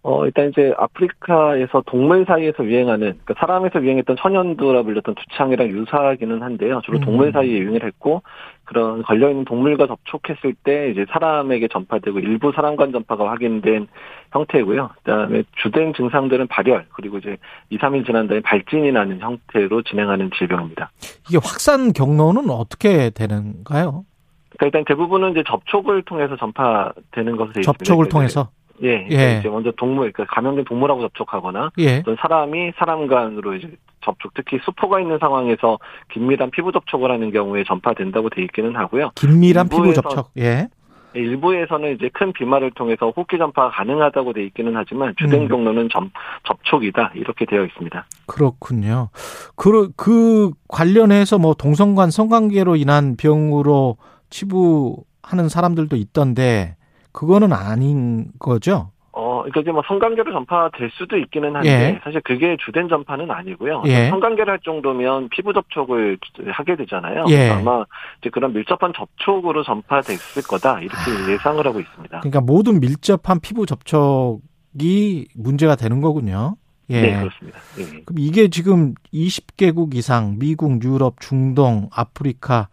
[0.03, 6.81] 어, 일단 이제 아프리카에서 동물 사이에서 유행하는, 그러니까 사람에서 유행했던 천연두라 불렸던 두창이랑 유사하기는 한데요.
[6.83, 7.01] 주로 음.
[7.01, 8.23] 동물 사이에 유행을 했고,
[8.63, 13.87] 그런 걸려있는 동물과 접촉했을 때 이제 사람에게 전파되고 일부 사람 간 전파가 확인된
[14.31, 14.89] 형태고요.
[14.95, 17.37] 그 다음에 주된 증상들은 발열, 그리고 이제
[17.69, 20.89] 2, 3일 지난 다음에 발진이 나는 형태로 진행하는 질병입니다.
[21.29, 24.05] 이게 확산 경로는 어떻게 되는가요?
[24.49, 27.61] 그러니까 일단 대부분은 이제 접촉을 통해서 전파되는 것으로 되어 있습니다.
[27.61, 28.49] 접촉을 통해서.
[28.83, 29.37] 예, 예.
[29.39, 31.99] 이제 먼저 동물, 그러니까 감염된 동물하고 접촉하거나 예.
[31.99, 33.69] 어떤 사람이 사람 간으로 이제
[34.03, 35.77] 접촉, 특히 수포가 있는 상황에서
[36.13, 39.11] 긴밀한 피부 접촉을 하는 경우에 전파된다고 돼 있기는 하고요.
[39.15, 40.31] 긴밀한 피부 접촉.
[40.37, 40.67] 예.
[41.13, 45.47] 일부에서는 이제 큰 비말을 통해서 호흡기 전파가 가능하다고 돼 있기는 하지만 주된 음.
[45.49, 46.09] 경로는 점,
[46.45, 48.05] 접촉이다 이렇게 되어 있습니다.
[48.27, 49.09] 그렇군요.
[49.55, 53.97] 그, 그 관련해서 뭐 동성간 성관계로 인한 병으로
[54.29, 56.77] 치부하는 사람들도 있던데
[57.11, 58.91] 그거는 아닌 거죠?
[59.13, 61.99] 어, 그러니까 이제 뭐 성관계로 전파될 수도 있기는 한데 예.
[62.03, 63.83] 사실 그게 주된 전파는 아니고요.
[63.85, 64.09] 예.
[64.09, 67.25] 성관계를 할 정도면 피부 접촉을 하게 되잖아요.
[67.29, 67.49] 예.
[67.49, 67.83] 아마
[68.21, 71.31] 이제 그런 밀접한 접촉으로 전파됐을 거다 이렇게 아.
[71.31, 72.19] 예상을 하고 있습니다.
[72.21, 76.55] 그러니까 모든 밀접한 피부 접촉이 문제가 되는 거군요.
[76.89, 77.01] 예.
[77.01, 77.59] 네, 그렇습니다.
[77.79, 78.01] 예.
[78.05, 82.69] 그럼 이게 지금 20개국 이상 미국, 유럽, 중동, 아프리카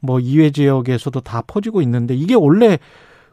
[0.00, 2.78] 뭐 이외 지역에서도 다 퍼지고 있는데 이게 원래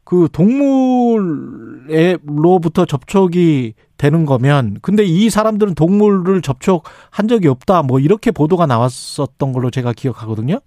[0.08, 8.68] 그 동물로부터 접촉이 되는 거면 근데 이 사람들은 동물을 접촉한 적이 없다 뭐 이렇게 보도가
[8.68, 10.62] 나왔었던 걸로 제가 기억하거든요.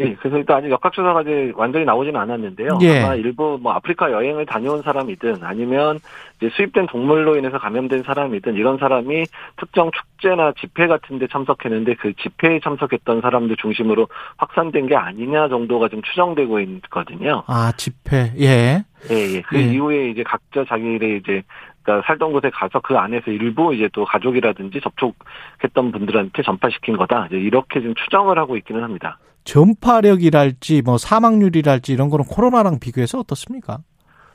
[0.00, 2.78] 예, 그래서 일단 아직 역학조사가 이제 완전히 나오지는 않았는데요.
[2.82, 3.02] 예.
[3.02, 5.98] 아마 일부 뭐 아프리카 여행을 다녀온 사람이든 아니면
[6.38, 9.24] 이제 수입된 동물로 인해서 감염된 사람이든 이런 사람이
[9.56, 14.08] 특정 축제나 집회 같은 데 참석했는데 그 집회에 참석했던 사람들 중심으로
[14.38, 17.44] 확산된 게 아니냐 정도가 좀 추정되고 있거든요.
[17.46, 18.84] 아 집회 예.
[19.10, 19.42] 예, 예.
[19.42, 19.72] 그 예.
[19.72, 21.42] 이후에 이제 각자 자기의 이제
[21.82, 27.28] 그러니까 살던 곳에 가서 그 안에서 일부 이제 또 가족이라든지 접촉했던 분들한테 전파시킨 거다.
[27.30, 29.18] 이렇게 좀 추정을 하고 있기는 합니다.
[29.44, 33.78] 전파력이랄지 뭐 사망률이랄지 이런 거는 코로나랑 비교해서 어떻습니까?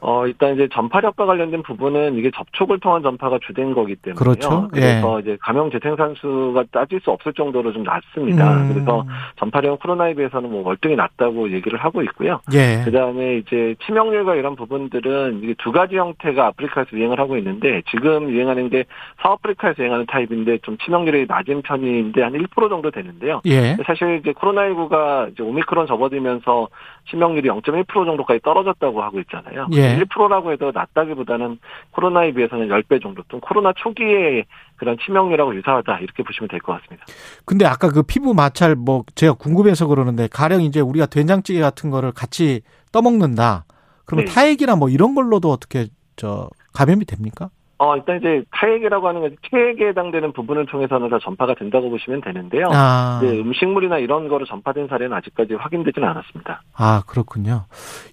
[0.07, 4.19] 어, 일단 이제 전파력과 관련된 부분은 이게 접촉을 통한 전파가 주된 거기 때문에요.
[4.19, 4.67] 그렇죠.
[4.71, 8.53] 그래서 이제 감염 재생산수가 따질 수 없을 정도로 좀 낮습니다.
[8.53, 8.71] 음.
[8.71, 9.03] 그래서
[9.37, 12.39] 전파력 코로나에 비해서는 뭐 월등히 낮다고 얘기를 하고 있고요.
[12.53, 12.83] 예.
[12.85, 18.29] 그 다음에 이제 치명률과 이런 부분들은 이게 두 가지 형태가 아프리카에서 유행을 하고 있는데 지금
[18.29, 18.85] 유행하는 게
[19.23, 23.41] 서아프리카에서 유행하는 타입인데 좀 치명률이 낮은 편인데 한 1% 정도 되는데요.
[23.45, 23.75] 예.
[23.83, 26.67] 사실 이제 코로나19가 이제 오미크론 접어들면서
[27.09, 29.65] 치명률이 0.1% 정도까지 떨어졌다고 하고 있잖아요.
[29.95, 30.03] 예.
[30.03, 31.59] 1%라고 해도 낮다기보다는
[31.91, 34.43] 코로나에 비해서는 10배 정도, 또 코로나 초기에
[34.77, 37.05] 그런 치명률하고 유사하다 이렇게 보시면 될 것 같습니다.
[37.45, 42.11] 근데 아까 그 피부 마찰 뭐 제가 궁금해서 그러는데 가령 이제 우리가 된장찌개 같은 거를
[42.11, 43.65] 같이 떠먹는다.
[44.05, 44.31] 그러면 네.
[44.31, 47.49] 타액이나 뭐 이런 걸로도 어떻게 저 감염이 됩니까?
[47.77, 52.67] 어, 일단 이제 타액이라고 하는 건 체액에 해당되는 부분을 통해서는 다 전파가 된다고 보시면 되는데요.
[52.71, 56.61] 아, 네, 음식물이나 이런 거로 전파된 사례는 아직까지 확인되지는 않았습니다.
[56.73, 57.65] 아 그렇군요.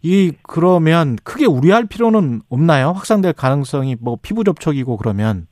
[0.02, 2.88] 이 그러면 크게 우려할 필요는 없나요?
[2.88, 5.46] 확산될 가능성이 뭐 피부 접촉이고 그러면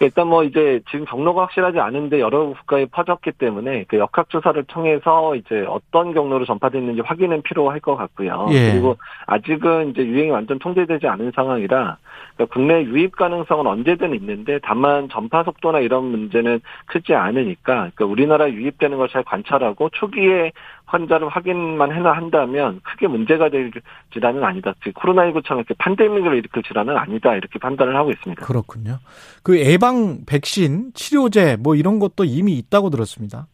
[0.00, 5.64] 일단 뭐 이제 지금 경로가 확실하지 않은데 여러 국가에 퍼졌기 때문에 그 역학조사를 통해서 이제
[5.68, 8.48] 어떤 경로로 전파됐는지 확인은 필요할 것 같고요.
[8.50, 8.72] 예.
[8.72, 11.96] 그리고 아직은 이제 유행이 완전 통제되지 않은 상황이라
[12.36, 18.50] 그러니까 국내 유입 가능성은 언제든 있는데 다만 전파 속도나 이런 문제는 크지 않으니까 그러니까 우리나라
[18.50, 20.50] 유입되는 걸 잘 관찰하고 초기에
[20.94, 23.72] 환자를 확인만 해나 한다면 크게 문제가 될
[24.12, 24.74] 질환은 아니다.
[24.84, 27.34] 즉 코로나19처럼 이렇게 팬데믹을 일으킬 질환은 아니다.
[27.34, 28.46] 이렇게 판단을 하고 있습니다.
[28.46, 28.98] 그렇군요.
[29.42, 33.48] 그 예방 백신, 치료제 뭐 이런 것도 이미 있다고 들었습니다.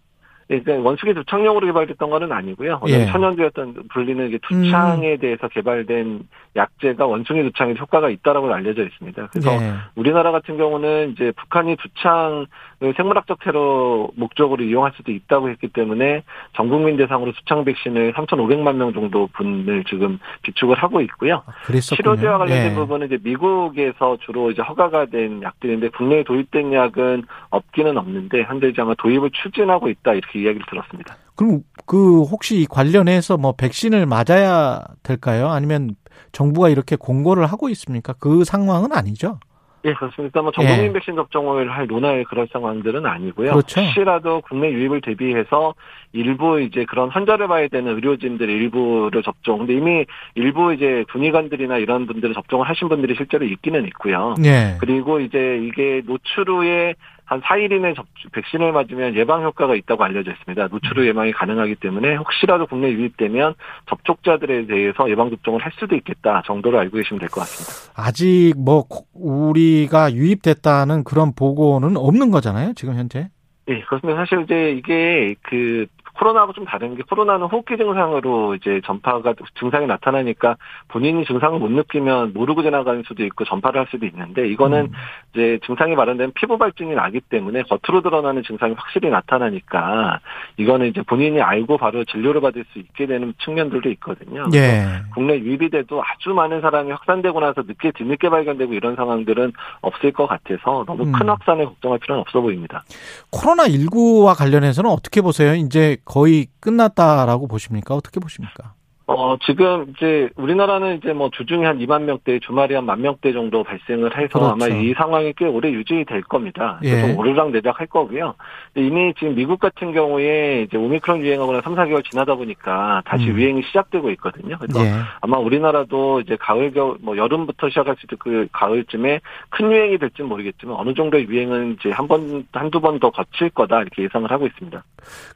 [0.50, 2.80] 예, 그러니까 원숭이 두창용으로 개발됐던 거는 아니고요.
[2.88, 3.06] 예.
[3.06, 9.28] 천연두였던 불리는 이게 두창에 대해서 개발된 약제가 원숭이 두창에 효과가 있다라고 알려져 있습니다.
[9.28, 9.74] 그래서 예.
[9.94, 12.48] 우리나라 같은 경우는 이제 북한이 두창을
[12.96, 16.22] 생물학적 테러 목적으로 이용할 수도 있다고 했기 때문에
[16.56, 21.42] 전 국민 대상으로 두창 백신을 3,500만 명 정도 분을 지금 비축을 하고 있고요.
[21.46, 21.80] 아.
[21.80, 22.74] 치료제와 관련된 예.
[22.74, 28.80] 부분은 이제 미국에서 주로 이제 허가가 된 약들인데 국내에 도입된 약은 없기는 없는데 현재 이제
[28.80, 31.16] 아마 도입을 추진하고 있다 이렇게 이야기를 들었습니다.
[31.36, 35.48] 그럼 그 혹시 관련해서 뭐 백신을 맞아야 될까요?
[35.48, 35.96] 아니면
[36.32, 38.14] 정부가 이렇게 공고를 하고 있습니까?
[38.14, 39.38] 그 상황은 아니죠.
[39.84, 40.42] 예, 그렇습니다.
[40.42, 40.92] 뭐 전국민 예.
[40.92, 43.52] 백신 접종을 할 논할 그런 상황들은 아니고요.
[43.52, 43.80] 그렇죠.
[43.80, 45.74] 혹시라도 국내 유입을 대비해서
[46.12, 49.58] 일부 이제 그런 환자를 봐야 되는 의료진들 일부를 접종.
[49.58, 54.34] 근데 이미 일부 이제 군의관들이나 이런 분들을 접종을 하신 분들이 실제로 있기는 있고요.
[54.44, 54.76] 예.
[54.80, 56.94] 그리고 이제 이게 노출 후에
[57.30, 60.66] 한 4일 이내 접, 백신을 맞으면 예방 효과가 있다고 알려져 있습니다.
[60.66, 63.54] 노출 후 예방이 가능하기 때문에 혹시라도 국내 유입되면
[63.88, 67.92] 접촉자들에 대해서 예방 접종을 할 수도 있겠다 정도로 알고 계시면 될 것 같습니다.
[67.94, 72.72] 아직 뭐 우리가 유입됐다는 그런 보고는 없는 거잖아요.
[72.74, 73.28] 지금 현재.
[73.68, 74.18] 예, 그렇습니다.
[74.18, 75.86] 사실 이제 이게 그
[76.20, 80.56] 코로나하고 좀 다른 게 코로나는 호흡기 증상으로 이제 전파가 증상이 나타나니까
[80.88, 84.92] 본인이 증상을 못 느끼면 모르고 지나가는 수도 있고 전파를 할 수도 있는데 이거는 음.
[85.32, 90.20] 이제 증상이 발현되면 피부 발진이 나기 때문에 겉으로 드러나는 증상이 확실히 나타나니까
[90.58, 94.46] 이거는 이제 본인이 알고 바로 진료를 받을 수 있게 되는 측면들도 있거든요.
[94.54, 94.84] 예.
[95.14, 100.26] 국내 유입이 돼도 아주 많은 사람이 확산되고 나서 늦게 뒤늦게 발견되고 이런 상황들은 없을 것
[100.26, 101.30] 같아서 너무 큰 음.
[101.30, 102.84] 확산을 걱정할 필요는 없어 보입니다.
[103.30, 105.54] 코로나 19와 관련해서는 어떻게 보세요?
[105.54, 107.94] 이제 거의 끝났다라고 보십니까?
[107.94, 108.74] 어떻게 보십니까?
[109.20, 114.16] 어, 지금 이제 우리나라는 이제 뭐 주중에 한 2만 명대, 주말에 한만 명대 정도 발생을
[114.16, 114.52] 해서 그렇죠.
[114.52, 116.78] 아마 이 상황이 꽤 오래 유지될 겁니다.
[116.84, 117.00] 예.
[117.00, 118.34] 좀 오르락내락 할 거고요.
[118.76, 123.36] 이미 지금 미국 같은 경우에 이제 오미크론 유행하거나 3, 4개월 지나다 보니까 다시 음.
[123.36, 124.56] 유행이 시작되고 있거든요.
[124.60, 124.92] 그래서 예.
[125.20, 130.76] 아마 우리나라도 이제 가을, 겨울, 뭐 여름부터 시작할 수도 그 가을쯤에 큰 유행이 될지는 모르겠지만
[130.76, 134.84] 어느 정도의 유행은 이제 한 번, 한두 번 더 거칠 거다 이렇게 예상을 하고 있습니다.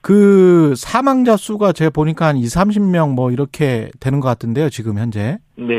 [0.02, 4.70] 그 사망자 수가 제가 보니까 한 2, 30명 뭐 이렇게 되는 것 같은데요.
[4.70, 5.38] 지금 현재.
[5.56, 5.74] 네.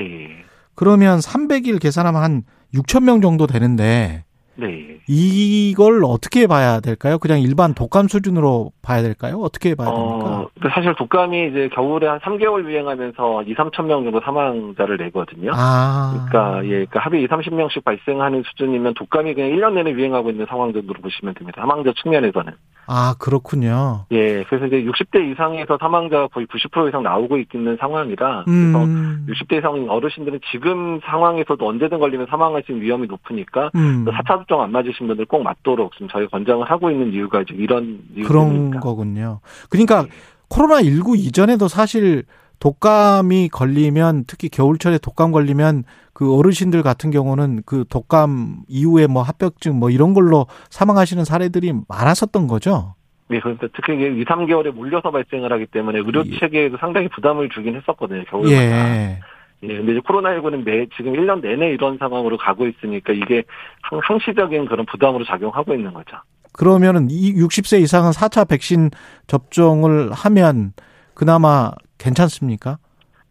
[0.76, 5.00] 그러면 300일 계산하면 한 6천 명 정도 되는데 네.
[5.08, 7.18] 이걸 어떻게 봐야 될까요?
[7.18, 9.40] 그냥 일반 독감 수준으로 봐야 될까요?
[9.42, 10.26] 어떻게 봐야 됩니까?
[10.26, 15.52] 어, 사실 독감이 이제 겨울에 한 3개월 유행하면서 2, 3천 명 정도 사망자를 내거든요.
[15.54, 16.28] 아.
[16.30, 20.74] 그러니까 예, 그러니까 하루에 2, 30명씩 발생하는 수준이면 독감이 그냥 1년 내내 유행하고 있는 상황
[20.74, 21.62] 정도로 보시면 됩니다.
[21.62, 22.54] 사망자 측면에서는.
[22.88, 24.06] 아, 그렇군요.
[24.12, 29.26] 예, 그래서 이제 60대 이상에서 사망자가 거의 90% 이상 나오고 있는 상황이라 그래서 음.
[29.28, 34.06] 60대 이상 어르신들은 지금 상황에서도 언제든 걸리면 사망할 수 있는 위험이 높으니까 음.
[34.06, 38.00] 4차 접종 안 맞으신 분들 꼭 맞도록 지금 저희 권장을 하고 있는 이유가 이제 이런
[38.16, 38.80] 이유 그런.
[38.80, 39.40] 거군요.
[39.70, 40.06] 그러니까
[40.48, 42.24] 코로나 19 이전에도 사실
[42.60, 49.78] 독감이 걸리면 특히 겨울철에 독감 걸리면 그 어르신들 같은 경우는 그 독감 이후에 뭐 합병증
[49.78, 52.96] 뭐 이런 걸로 사망하시는 사례들이 많았었던 거죠.
[53.28, 56.40] 네, 그러니까 특히 이게 2, 3개월에 몰려서 발생을 하기 때문에 의료 예.
[56.40, 58.56] 체계에도 상당히 부담을 주긴 했었거든요, 겨울마다.
[58.56, 59.20] 예.
[59.64, 63.44] 예, 근데 이제 코로나19는 매, 지금 1년 내내 이런 상황으로 가고 있으니까 이게
[63.82, 66.18] 항, 항시적인 그런 부담으로 작용하고 있는 거죠.
[66.52, 68.92] 그러면은 이 60세 이상은 4차 백신
[69.28, 70.74] 접종을 하면
[71.14, 72.78] 그나마 괜찮습니까?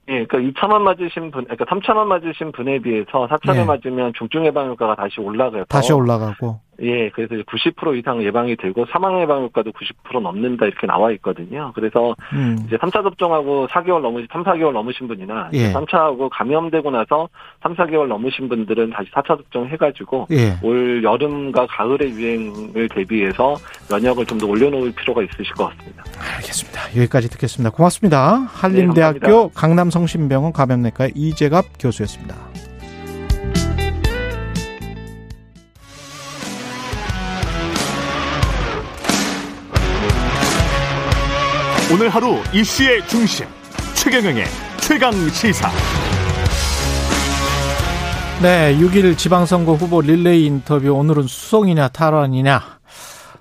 [0.09, 3.65] 예, 그러니까 2차만 맞으신 분, 그러니까 3차만 맞으신 분에 비해서 4차를 예.
[3.65, 5.65] 맞으면 중증 예방 효과가 다시 올라가요.
[5.69, 6.61] 다시 올라가고.
[6.83, 11.73] 예, 그래서 이제 90% 이상 예방이 되고 사망 예방 효과도 90% 넘는다 이렇게 나와 있거든요.
[11.75, 12.59] 그래서 음.
[12.67, 15.73] 이제 3차 접종하고 4개월 넘으신 3, 4개월 넘으신 분이나 예.
[15.73, 17.29] 3차하고 감염되고 나서
[17.63, 20.55] 3, 4개월 넘으신 분들은 다시 4차 접종 해 가지고 예.
[20.63, 23.55] 올 여름과 가을의 유행을 대비해서
[23.91, 26.05] 면역을 좀 더 올려 놓을 필요가 있으실 것 같습니다.
[26.37, 26.81] 알겠습니다.
[26.97, 27.71] 여기까지 듣겠습니다.
[27.71, 28.39] 고맙습니다.
[28.41, 29.61] 네, 한림대학교 감사합니다.
[29.61, 32.35] 강남성심병원 감염내과 이재갑 교수였습니다.
[41.95, 43.47] 오늘 하루 이슈의 중심
[43.95, 44.43] 최경영의
[44.81, 45.69] 최강 시사.
[48.43, 52.61] 네, 6일 지방선거 후보 릴레이 인터뷰 오늘은 수성이냐 탈환이냐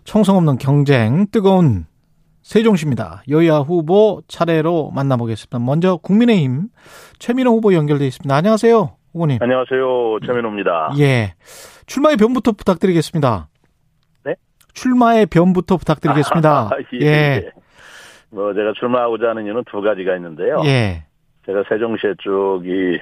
[0.03, 1.87] 총성 없는 경쟁 뜨거운
[2.43, 3.23] 세종시입니다.
[3.29, 5.57] 여야 후보 차례로 만나보겠습니다.
[5.57, 6.67] 먼저 국민의힘
[7.17, 8.35] 최민호 후보 연결돼 있습니다.
[8.35, 9.39] 안녕하세요, 후보님.
[9.41, 10.19] 안녕하세요.
[10.27, 10.93] 최민호입니다.
[10.99, 11.33] 예,
[11.87, 13.49] 출마의 변부터 부탁드리겠습니다.
[14.25, 14.35] 네?
[14.75, 16.69] 출마의 변부터 부탁드리겠습니다.
[16.69, 17.51] 아, 예, 예.
[18.33, 20.61] 뭐 제가 출마하고자 하는 이유는 두 가지가 있는데요.
[20.65, 21.03] 예.
[21.45, 22.99] 제가 세종시에 쪽이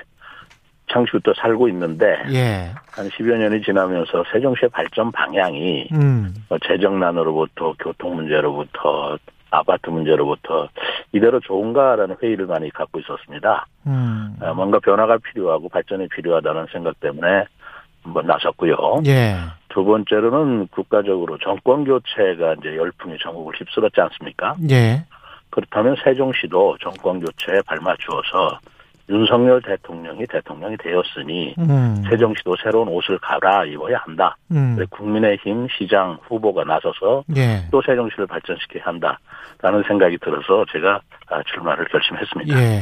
[0.92, 2.72] 창시부터 살고 있는데 예.
[2.92, 6.34] 한 10여 년이 지나면서 세종시의 발전 방향이 음.
[6.50, 9.18] 뭐 재정난으로부터 교통 문제로부터
[9.52, 10.70] 아파트 문제로부터
[11.14, 13.66] 이대로 좋은가라는 회의를 많이 갖고 있었습니다.
[13.88, 14.36] 음.
[14.42, 17.46] 아, 뭔가 변화가 필요하고 발전이 필요하다는 생각 때문에
[18.04, 18.76] 한번 나섰고요.
[19.06, 19.36] 예.
[19.70, 24.56] 두 번째로는 국가적으로 정권 교체가 이제 열풍이 전국을 휩쓸었지 않습니까?
[24.70, 25.06] 예.
[25.52, 28.60] 그렇다면 세종시도 정권 교체에 발맞추어서
[29.10, 32.02] 윤석열 대통령이 대통령이 되었으니 음.
[32.10, 34.38] 세종시도 새로운 옷을 갈아입어야 한다.
[34.52, 34.78] 음.
[34.90, 37.68] 국민의힘 시장 후보가 나서서 예.
[37.72, 42.58] 또 세종시를 발전시켜야 한다라는 생각이 들어서 제가 아, 출마를 결심했습니다.
[42.58, 42.82] 예.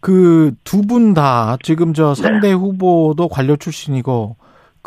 [0.00, 2.22] 그 두 분 다 지금 저 네.
[2.22, 4.36] 상대 후보도 관료 출신이고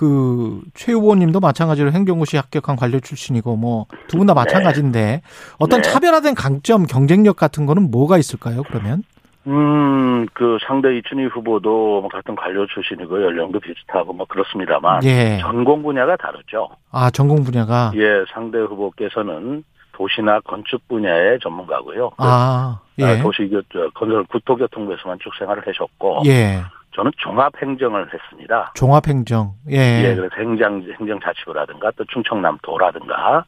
[0.01, 5.21] 그최 후보님도 마찬가지로 행정고시 합격한 관료 출신이고 뭐 두 분 다 마찬가지인데
[5.59, 5.89] 어떤 네.
[5.89, 8.63] 차별화된 강점, 경쟁력 같은 거는 뭐가 있을까요?
[8.63, 9.03] 그러면?
[9.47, 15.39] 음, 그 상대 이춘희 후보도 뭐 같은 관료 출신이고 연령도 비슷하고 뭐 그렇습니다만 예.
[15.41, 16.69] 전공 분야가 다르죠.
[16.91, 22.11] 아, 전공 분야가 예, 상대 후보께서는 도시나 건축 분야의 전문가고요.
[22.17, 23.03] 아, 예.
[23.05, 23.49] 아, 도시
[23.95, 26.61] 건설 국토교통부에서만 쭉 생활을 하셨고 예.
[26.93, 28.73] 저는 종합행정을 했습니다.
[28.75, 29.53] 종합행정.
[29.69, 30.03] 예.
[30.03, 33.45] 예, 그래서 행정 행정자치부라든가 또 충청남도라든가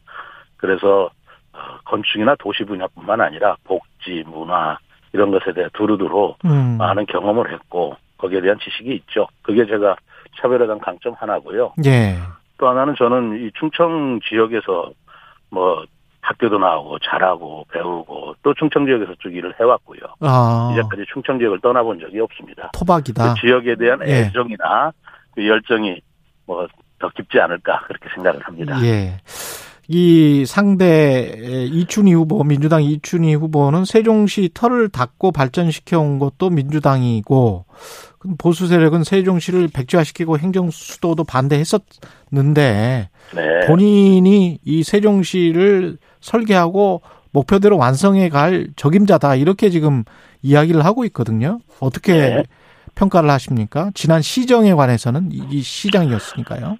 [0.58, 1.10] 그래서
[1.52, 4.78] 어, 건축이나 도시 분야뿐만 아니라 복지, 문화
[5.12, 6.78] 이런 것에 대해 두루두루 음.
[6.78, 9.28] 많은 경험을 했고 거기에 대한 지식이 있죠.
[9.42, 9.96] 그게 제가
[10.40, 11.74] 차별에 대한 강점 하나고요.
[11.86, 12.16] 예.
[12.58, 14.92] 또 하나는 저는 이 충청 지역에서
[15.50, 15.86] 뭐
[16.24, 20.00] 학교도 나오고 잘하고 배우고 또 충청 지역에서 쭉 일을 해왔고요.
[20.22, 20.70] 아.
[20.72, 22.72] 이제까지 충청 지역을 떠나본 적이 없습니다.
[22.74, 23.34] 토박이다.
[23.34, 24.26] 그 지역에 대한 예.
[24.26, 24.92] 애정이나
[25.36, 26.02] 그 열정이
[26.48, 26.68] 뭐
[27.04, 28.82] 더 깊지 않을까 그렇게 생각을 합니다.
[28.82, 29.18] 예.
[29.88, 37.66] 이 상대 이춘희 후보, 민주당 이춘희 후보는 세종시 털을 닦고 발전시켜 온 것도 민주당이고
[38.38, 43.68] 보수 세력은 세종시를 백지화시키고 행정 수도도 반대했었는데 네.
[43.68, 50.04] 본인이 이 세종시를 설계하고 목표대로 완성해 갈 적임자다 이렇게 지금
[50.42, 51.60] 이야기를 하고 있거든요.
[51.80, 52.44] 어떻게 네.
[52.96, 53.92] 평가를 하십니까?
[53.96, 56.78] 지난 시정에 관해서는 이- 이 시장이었으니까요.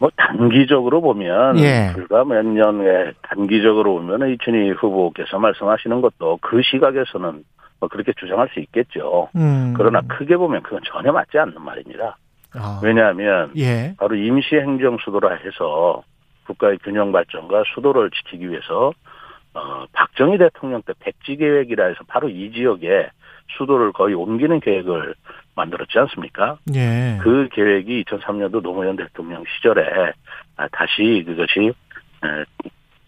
[0.00, 1.92] 뭐 단기적으로 보면 예.
[1.92, 7.44] 불과 몇 년에 단기적으로 보면 이춘희 후보께서 말씀하시는 것도 그 시각에서는
[7.78, 9.28] 뭐 그렇게 주장할 수 있겠죠.
[9.36, 9.74] 음.
[9.76, 12.16] 그러나 크게 보면 그건 전혀 맞지 않는 말입니다.
[12.54, 12.80] 아.
[12.82, 13.94] 왜냐하면 예.
[13.98, 16.02] 바로 임시 행정 수도라 해서
[16.46, 18.92] 국가의 균형 발전과 수도를 지키기 위해서
[19.52, 23.10] 어, 박정희 대통령 때 백지 계획이라 해서 바로 이 지역에
[23.58, 25.14] 수도를 거의 옮기는 계획을
[25.54, 26.58] 만들었지 않습니까?
[26.74, 27.18] 예.
[27.22, 30.12] 그 계획이 2003년도 노무현 대통령 시절에
[30.56, 31.72] 아, 다시 그것이
[32.24, 32.44] 에,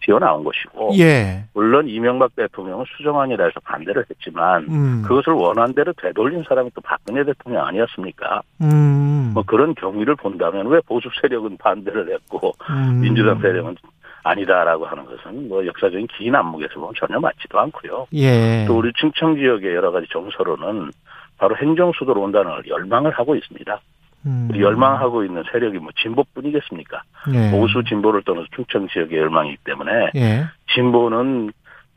[0.01, 1.45] 튀어나온 것이고 예.
[1.53, 5.01] 물론 이명박 대통령은 수정안이라 해서 반대를 했지만 음.
[5.03, 8.41] 그것을 원한 대로 되돌린 사람이 또 박근혜 대통령 아니었습니까?
[8.61, 9.31] 음.
[9.33, 12.99] 뭐 그런 경위를 본다면 왜 보수 세력은 반대를 했고 음.
[13.01, 13.75] 민주당 세력은
[14.23, 18.07] 아니다라고 하는 것은 뭐 역사적인 긴 안목에서 보면 전혀 맞지도 않고요.
[18.13, 18.65] 예.
[18.67, 20.91] 또 우리 충청 지역의 여러 가지 정서로는
[21.37, 23.79] 바로 행정 수도로 온다는 걸 열망을 하고 있습니다.
[24.25, 24.49] 음.
[24.57, 27.01] 열망하고 있는 세력이 뭐 진보뿐이겠습니까?
[27.33, 27.51] 예.
[27.51, 30.45] 보수 진보를 떠나서 충청 지역의 열망이기 때문에 예.
[30.73, 31.51] 진보는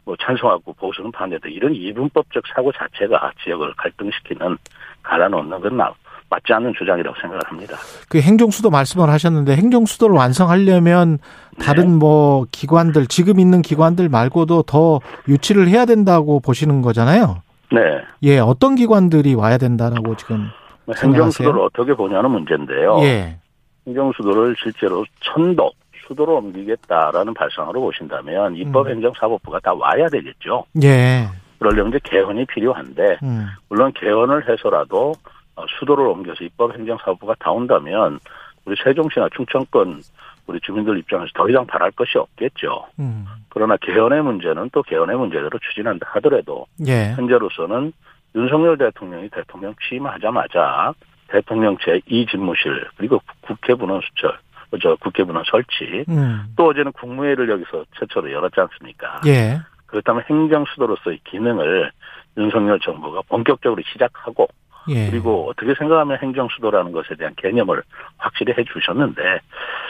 [0.05, 4.57] 뭐 찬성하고 보수는 반대다 이런 이분법적 사고 자체가 지역을 갈등시키는
[5.03, 5.93] 갈아놓는 건 나-
[6.29, 7.77] 맞지 않는 주장이라고 생각을 합니다.
[8.09, 11.19] 그 행정수도 말씀을 하셨는데 행정수도를 완성하려면
[11.61, 11.95] 다른 네.
[11.99, 17.43] 뭐 기관들 지금 있는 기관들 말고도 더 유치를 해야 된다고 보시는 거잖아요.
[17.73, 18.03] 네.
[18.23, 20.49] 예, 어떤 기관들이 와야 된다라고 지금
[20.85, 20.95] 뭐?
[20.97, 22.99] 행정수도를 어떻게 보냐는 문제인데요.
[23.03, 23.39] 예.
[23.87, 25.73] 행정수도를 실제로 천도
[26.07, 30.65] 수도로 옮기겠다라는 발상으로 보신다면 입법행정사법부가 다 와야 되겠죠.
[30.83, 31.27] 예.
[31.59, 33.47] 그러려면 이제 개헌이 필요한데 음.
[33.69, 35.15] 물론 개헌을 해서라도
[35.57, 38.21] 어, 수도를 옮겨서 입법행정사법부가 다 온다면
[38.65, 40.03] 우리 세종시나 충청권
[40.47, 42.87] 우리 주민들 입장에서 더 이상 바랄 것이 없겠죠.
[42.99, 43.27] 음.
[43.49, 47.13] 그러나 개헌의 문제는 또 개헌의 문제대로 추진한다 하더라도 예.
[47.17, 47.93] 현재로서는
[48.35, 50.93] 윤석열 대통령이 대통령 취임하자마자
[51.29, 54.39] 대통령 제2 집무실 그리고 국회 분원 수철
[54.83, 56.45] 저 국회 분원 설치 음.
[56.57, 59.21] 또 어제는 국무회의를 여기서 최초로 열었지 않습니까?
[59.27, 59.59] 예.
[59.87, 61.91] 그렇다면 행정 수도로서의 기능을
[62.37, 64.49] 윤석열 정부가 본격적으로 시작하고
[64.89, 65.11] 예.
[65.11, 67.83] 그리고 어떻게 생각하면 행정 수도라는 것에 대한 개념을
[68.19, 69.41] 확실히 해 주셨는데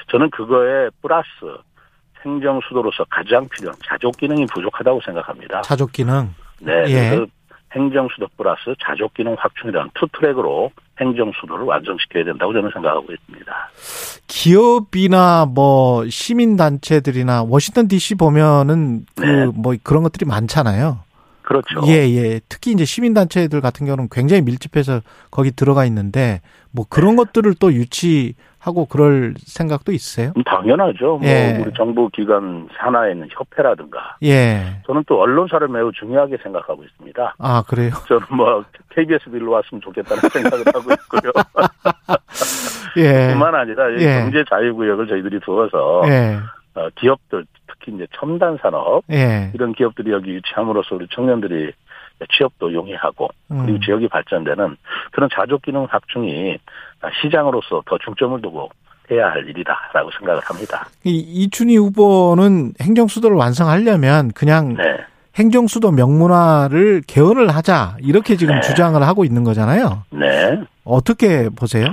[0.09, 1.27] 저는 그거에 플러스
[2.25, 5.63] 행정 수도로서 가장 필요한 자족 기능이 부족하다고 생각합니다.
[5.63, 6.35] 자족 기능.
[6.61, 6.85] 네.
[6.89, 7.11] 예.
[7.11, 7.27] 그래서
[7.73, 13.71] 행정 수도 플러스 자족 기능 확충이라는 two track으로 행정 수도를 완성시켜야 된다고 저는 생각하고 있습니다.
[14.27, 19.47] 기업이나 뭐 시민 단체들이나 워싱턴 DC 보면은 그 네.
[19.55, 21.06] 뭐 그런 것들이 많잖아요.
[21.47, 21.81] 그렇죠.
[21.87, 22.41] 예, 예.
[22.49, 26.41] 특히 이제 시민단체들 같은 경우는 굉장히 밀집해서 거기 들어가 있는데
[26.73, 27.23] 뭐 그런 네.
[27.23, 30.33] 것들을 또 유치하고 그럴 생각도 있으세요?
[30.37, 31.21] 음, 당연하죠.
[31.23, 31.53] 예.
[31.53, 34.83] 뭐 우리 정부 기관 산하에 있는 협회라든가 예.
[34.87, 37.37] 저는 또 언론사를 매우 중요하게 생각하고 있습니다.
[37.39, 37.91] 아, 그래요?
[38.09, 41.33] 저는 뭐 KBS도 일로 왔으면 좋겠다는 생각을 하고 있고요.
[42.99, 43.29] 예.
[43.29, 44.21] 뿐만 아니라 이 예.
[44.21, 46.39] 경제 자유구역을 저희들이 두어서 예.
[46.75, 47.47] 어, 기업들
[47.87, 49.51] 특히 이제 첨단 산업 예.
[49.55, 51.73] 이런 기업들이 여기 유치함으로써 우리 청년들이
[52.37, 53.81] 취업도 용이하고 그리고 음.
[53.81, 54.77] 지역이 발전되는
[55.13, 56.59] 그런 자족 기능 확충이
[57.23, 58.71] 시장으로서 더 중점을 두고
[59.11, 60.87] 해야 할 일이다라고 생각을 합니다.
[61.05, 64.97] 이 이춘희 후보는 행정 수도를 완성하려면 그냥 네.
[65.37, 68.61] 행정 수도 명문화를 개헌을 하자 이렇게 지금 네.
[68.63, 70.05] 주장을 하고 있는 거잖아요.
[70.11, 70.59] 네.
[70.85, 71.87] 어떻게 보세요?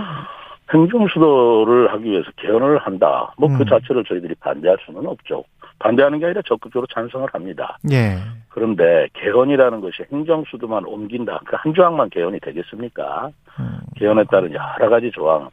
[0.73, 3.31] 행정 수도를 하기 위해서 개헌을 한다.
[3.37, 3.65] 뭐그 음.
[3.65, 5.43] 자체를 저희들이 반대할 수는 없죠.
[5.83, 7.77] 반대하는 게 아니라 적극적으로 찬성을 합니다.
[7.91, 8.15] 예.
[8.49, 11.41] 그런데 개헌이라는 것이 행정 수도만 옮긴다.
[11.45, 13.29] 그 한 조항만 개헌이 되겠습니까?
[13.59, 13.79] 음.
[13.97, 15.49] 개헌에 따른 여러 가지 조항,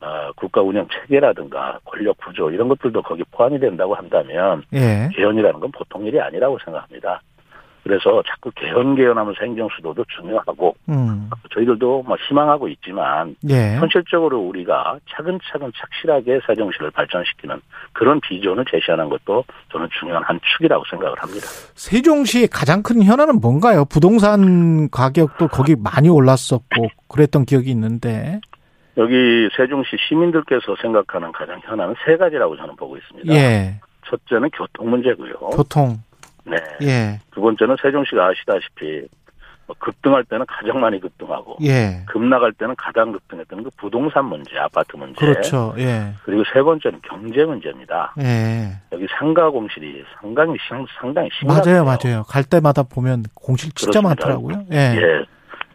[0.00, 5.08] 어, 국가 운영 체계라든가 권력 구조 이런 것들도 거기 포함이 된다고 한다면 예.
[5.14, 7.20] 개헌이라는 건 보통 일이 아니라고 생각합니다.
[7.82, 11.30] 그래서 자꾸 개헌 개헌하면서 행정수도도 중요하고 음.
[11.54, 13.76] 저희들도 뭐 희망하고 있지만 예.
[13.76, 17.60] 현실적으로 우리가 차근차근 착실하게 세종시를 발전시키는
[17.92, 21.46] 그런 비전을 제시하는 것도 저는 중요한 한 축이라고 생각을 합니다.
[21.74, 23.84] 세종시의 가장 큰 현안은 뭔가요?
[23.86, 28.40] 부동산 가격도 거기 많이 올랐었고 그랬던 기억이 있는데.
[28.96, 33.32] 여기 세종시 시민들께서 생각하는 가장 현안은 세 가지라고 저는 보고 있습니다.
[33.32, 33.80] 예.
[34.06, 35.32] 첫째는 교통 문제고요.
[35.54, 35.98] 교통.
[36.44, 36.56] 네.
[36.82, 37.20] 예.
[37.32, 39.06] 두 번째는 세종시가 아시다시피
[39.66, 42.02] 뭐 급등할 때는 가장 많이 급등하고 예.
[42.08, 45.24] 급락할 때는 가장 급등했던 그 부동산 문제, 아파트 문제.
[45.24, 45.74] 그렇죠.
[45.78, 46.12] 예.
[46.24, 48.12] 그리고 세 번째는 경제 문제입니다.
[48.20, 48.72] 예.
[48.92, 51.84] 여기 상가 공실이 상당히 심- 상당히 심각해요.
[51.84, 52.22] 맞아요, 맞아요.
[52.24, 54.26] 갈 때마다 보면 공실 진짜 그렇습니다.
[54.26, 54.66] 많더라고요.
[54.72, 54.96] 예.
[54.96, 55.24] 예.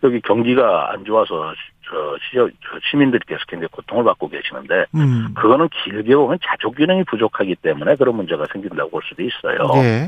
[0.03, 1.53] 여기 경기가 안 좋아서
[1.87, 5.33] 저, 시, 저 시민들께서 굉장히 고통을 받고 계시는데 음.
[5.35, 9.57] 그거는 길게 보면 자족 기능이 부족하기 때문에 그런 문제가 생긴다고 볼 수도 있어요.
[9.83, 10.05] 예.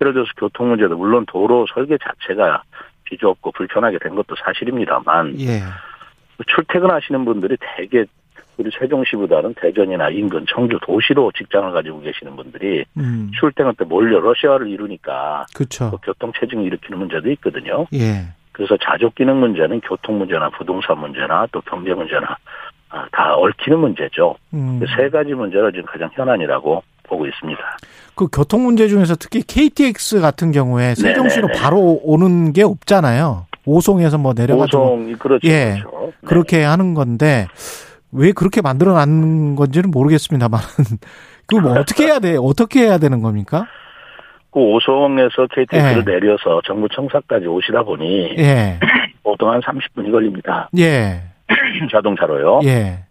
[0.00, 2.62] 예를 들어서 교통 문제도 물론 도로 설계 자체가
[3.04, 5.60] 비좁고 불편하게 된 것도 사실입니다만 예.
[6.46, 8.04] 출퇴근하시는 분들이 대개
[8.58, 13.30] 우리 세종시보다는 대전이나 인근 청주 도시로 직장을 가지고 계시는 분들이 음.
[13.38, 15.44] 출퇴근 때 몰려 러시아를 이루니까.
[15.90, 17.86] 또 교통 체증 일으키는 문제도 있거든요.
[17.92, 18.28] 예.
[18.52, 22.36] 그래서 자족 기능 문제는 교통 문제나 부동산 문제나 또 경제 문제나
[22.88, 24.36] 아, 다 얽히는 문제죠.
[24.54, 24.78] 음.
[24.80, 27.60] 그 세 가지 문제가 지금 가장 현안이라고 보고 있습니다.
[28.14, 31.62] 그 교통 문제 중에서 특히 KTX 같은 경우에 세종시로 네네네.
[31.62, 33.46] 바로 오는 게 없잖아요.
[33.66, 35.48] 오송에서 뭐 내려가지고 오송이 그렇죠.
[35.48, 35.80] 예.
[35.82, 36.06] 그렇죠.
[36.06, 36.12] 네.
[36.24, 37.46] 그렇게 하는 건데
[38.12, 40.60] 왜 그렇게 만들어 놨는 건지는 모르겠습니다만
[41.46, 42.36] 그뭐 어떻게 해야 돼?
[42.40, 43.66] 어떻게 해야 되는 겁니까?
[44.52, 46.12] 그 오송에서 KTX를 예.
[46.12, 48.78] 내려서 정부 청사까지 오시다 보니 예.
[49.22, 50.70] 보통 한 30분이 걸립니다.
[50.78, 51.22] 예.
[51.92, 52.60] 자동차로요.
[52.64, 53.05] 예.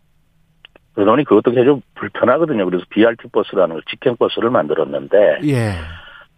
[0.96, 2.66] 그러다 보니 그것도 굉장히 좀 불편하거든요.
[2.66, 5.72] 그래서 BRT 버스라는 걸 직행 버스를 만들었는데 예.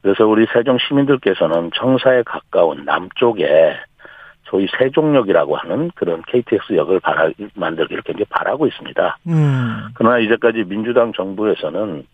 [0.02, 3.76] 그래서 우리 세종 시민들께서는 청사에 가까운 남쪽에
[4.50, 9.18] 소위 세종역이라고 하는 그런 KTX역을 바라, 만들기를 굉장히 바라고 있습니다.
[9.28, 9.90] 음.
[9.94, 12.06] 그러나 이제까지 민주당 정부에서는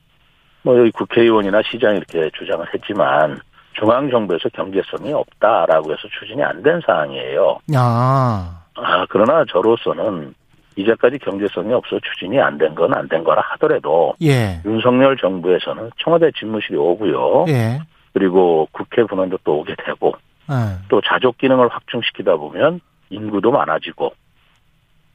[0.63, 3.39] 뭐 여기 국회의원이나 시장이 이렇게 주장을 했지만
[3.73, 7.59] 중앙정부에서 경제성이 없다라고 해서 추진이 안 된 사항이에요.
[7.75, 8.59] 아.
[8.75, 10.33] 아, 그러나 저로서는
[10.76, 14.61] 이제까지 경제성이 없어 추진이 안 된 건 안 된 거라 하더라도 예.
[14.65, 17.45] 윤석열 정부에서는 청와대 집무실이 오고요.
[17.49, 17.80] 예.
[18.13, 20.13] 그리고 국회 분원도 또 오게 되고
[20.51, 20.80] 예.
[20.89, 24.11] 또 자족 기능을 확충시키다 보면 인구도 많아지고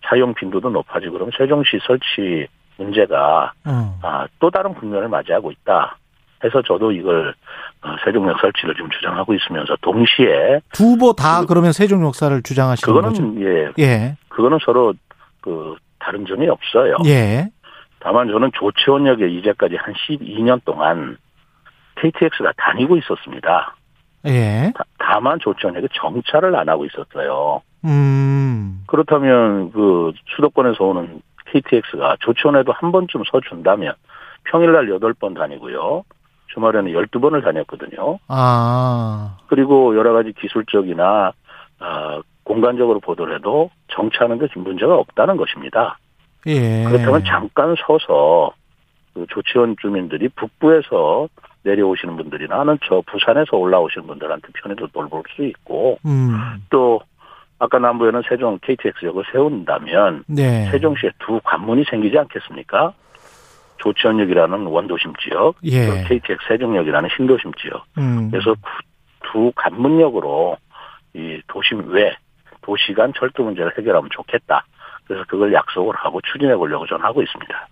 [0.06, 2.46] 차용 빈도도 높아지고 그러면 세종시 설치
[2.76, 3.90] 문제가 음.
[4.02, 5.98] 아, 또 다른 국면을 맞이하고 있다.
[6.44, 7.34] 해서 저도 이걸
[7.82, 12.94] 어, 세종역 설치를 지금 주장하고 있으면서 동시에 두 후보 다 그 러면 세종 역사를 주장하시는
[12.94, 13.10] 거죠?
[13.22, 14.16] 그거는 예 예.
[14.28, 14.94] 그거는 서로
[15.40, 16.96] 그 다른 점이 없어요.
[17.06, 17.48] 예.
[18.00, 21.16] 다만 저는 조치원역에 이제까지 한 12년 동안
[21.96, 23.74] KTX가 다니고 있었습니다.
[24.26, 24.72] 예.
[24.76, 27.62] 다- 다만 조치원역에 정차를 안 하고 있었어요.
[27.84, 28.82] 음.
[28.86, 33.94] 그렇다면 그 수도권에서 오는 KTX가 조치원에도 한 번쯤 서준다면
[34.44, 36.04] 평일날 8번 다니고요.
[36.54, 38.18] 주말에는 12번을 다녔거든요.
[38.28, 39.36] 아.
[39.48, 41.32] 그리고 여러 가지 기술적이나
[41.80, 45.98] 아, 공간적으로 보더라도 정차하는 데 문제가 없다는 것입니다.
[46.46, 46.84] 예.
[46.84, 48.52] 그렇다면 잠깐 서서
[49.12, 51.28] 그 조치원 주민들이 북부에서
[51.64, 56.30] 내려오시는 분들이나 하는 저 부산에서 올라오시는 분들한테 편의도 돌볼 수 있고 음.
[56.70, 57.00] 또
[57.58, 60.70] 아까 남부에는 세종 KTX역을 세운다면 네.
[60.70, 62.94] 세종시에 두 관문이 생기지 않겠습니까?
[63.78, 65.86] 조치원역이라는 원도심 지역, 예.
[65.86, 67.84] 또 KTX 세종역이라는 신도심 지역.
[67.98, 68.30] 음.
[68.30, 70.56] 그래서 구- 두 관문역으로
[71.14, 72.16] 이 도심 외
[72.68, 74.62] 도시 간 철도 문제를 해결하면 좋겠다.
[75.06, 77.68] 그래서 그걸 약속을 하고 추진해 보려고 저는 하고 있습니다.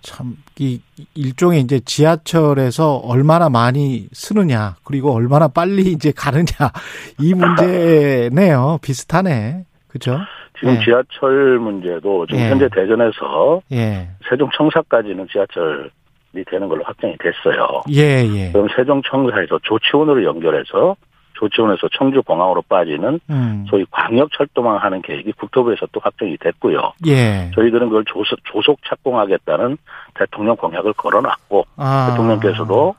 [0.00, 0.80] 참, 이,
[1.16, 6.70] 일종의 이제 지하철에서 얼마나 많이 쓰느냐, 그리고 얼마나 빨리 이제 가느냐,
[7.20, 8.78] 이 문제네요.
[8.80, 9.64] 비슷하네.
[9.88, 10.20] 그죠?
[10.56, 10.84] 지금 예.
[10.84, 12.50] 지하철 문제도 지금 예.
[12.50, 14.08] 현재 대전에서 예.
[14.28, 17.82] 세종청사까지는 지하철이 되는 걸로 확정이 됐어요.
[17.90, 18.52] 예, 예.
[18.52, 20.94] 그럼 세종청사에서 조치원으로 연결해서
[21.38, 23.66] 조치원에서 청주 공항으로 빠지는 음.
[23.68, 26.92] 소위 광역 철도망 하는 계획이 국토부에서 또 확정이 됐고요.
[27.06, 27.50] 예.
[27.54, 29.78] 저희들은 그걸 조속, 조속 착공하겠다는
[30.14, 32.08] 대통령 공약을 걸어놨고 아.
[32.10, 32.94] 대통령께서도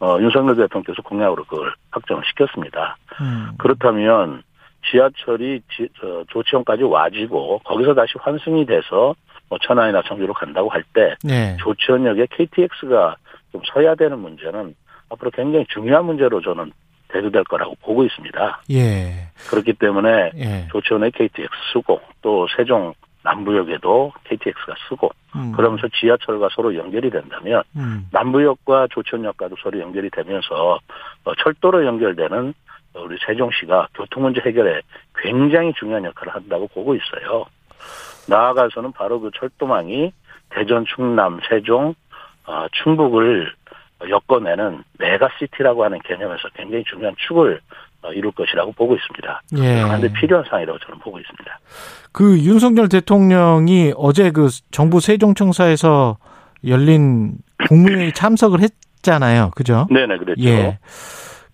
[0.00, 2.96] 어, 윤석열 대통령께서 공약으로 그걸 확정을 시켰습니다.
[3.20, 3.50] 음.
[3.58, 4.42] 그렇다면
[4.90, 9.14] 지하철이 지, 저, 조치원까지 와지고 거기서 다시 환승이 돼서
[9.48, 11.56] 뭐 천안이나 청주로 간다고 할때 예.
[11.60, 13.16] 조치원역에 KTX가
[13.52, 14.74] 좀 서야 되는 문제는
[15.10, 16.72] 앞으로 굉장히 중요한 문제로 저는
[17.12, 18.62] 대두될 거라고 보고 있습니다.
[18.70, 19.28] 예.
[19.50, 20.68] 그렇기 때문에 예.
[20.70, 22.94] 조치원에 KTX 쓰고 또 세종
[23.24, 25.52] 남부역에도 KTX가 쓰고 음.
[25.52, 28.08] 그러면서 지하철과 서로 연결이 된다면 음.
[28.10, 30.80] 남부역과 조천역과도 서로 연결이 되면서
[31.24, 32.54] 어, 철도로 연결되는
[32.94, 34.82] 우리 세종시가 교통 문제 해결에
[35.16, 37.46] 굉장히 중요한 역할을 한다고 보고 있어요.
[38.28, 40.12] 나아가서는 바로 그 철도망이
[40.50, 41.94] 대전, 충남, 세종,
[42.46, 43.52] 어, 충북을
[44.08, 47.60] 엮어내는 메가시티라고 하는 개념에서 굉장히 중요한 축을
[48.02, 49.42] 어, 이룰 것이라고 보고 있습니다.
[49.58, 49.82] 예.
[49.84, 51.60] 그런데 필요한 상황이라고 저는 보고 있습니다.
[52.10, 56.18] 그 윤석열 대통령이 어제 그 정부 세종청사에서
[56.66, 57.34] 열린
[57.68, 59.50] 국무회의 참석을 했잖아요.
[59.54, 59.86] 그죠?
[59.90, 60.42] 네네 그랬죠.
[60.48, 60.78] 예.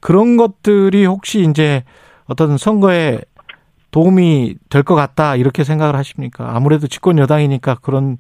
[0.00, 1.82] 그런 것들이 혹시 이제
[2.26, 3.20] 어떤 선거에
[3.90, 6.54] 도움이 될 것 같다 이렇게 생각을 하십니까?
[6.54, 8.18] 아무래도 집권 여당이니까 그런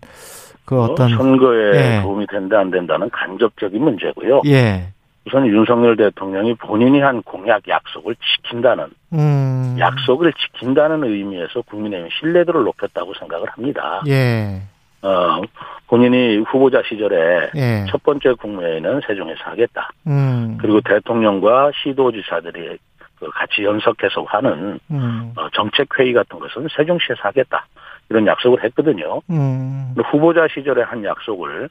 [0.68, 2.02] 그 어떤 어, 선거에 예.
[2.02, 4.42] 도움이 된다 안 된다는 간접적인 문제고요.
[4.44, 4.92] 예.
[5.26, 9.76] 우선 윤석열 대통령이 본인이 한 공약 약속을 지킨다는 음.
[9.78, 14.02] 약속을 지킨다는 의미에서 국민의힘 신뢰도를 높였다고 생각을 합니다.
[14.08, 14.60] 예.
[15.00, 15.40] 어,
[15.86, 17.86] 본인이 후보자 시절에 예.
[17.88, 19.88] 첫 번째 국무회의는 세종에서 하겠다.
[20.06, 20.58] 음.
[20.60, 22.76] 그리고 대통령과 시도지사들이
[23.18, 25.32] 그 같이 연석해서 하는 음.
[25.34, 27.64] 어, 정책 회의 같은 것은 세종시에서 하겠다.
[28.10, 29.20] 이런 약속을 했거든요.
[29.30, 29.94] 음.
[30.10, 31.68] 후보자 시절에 한 약속을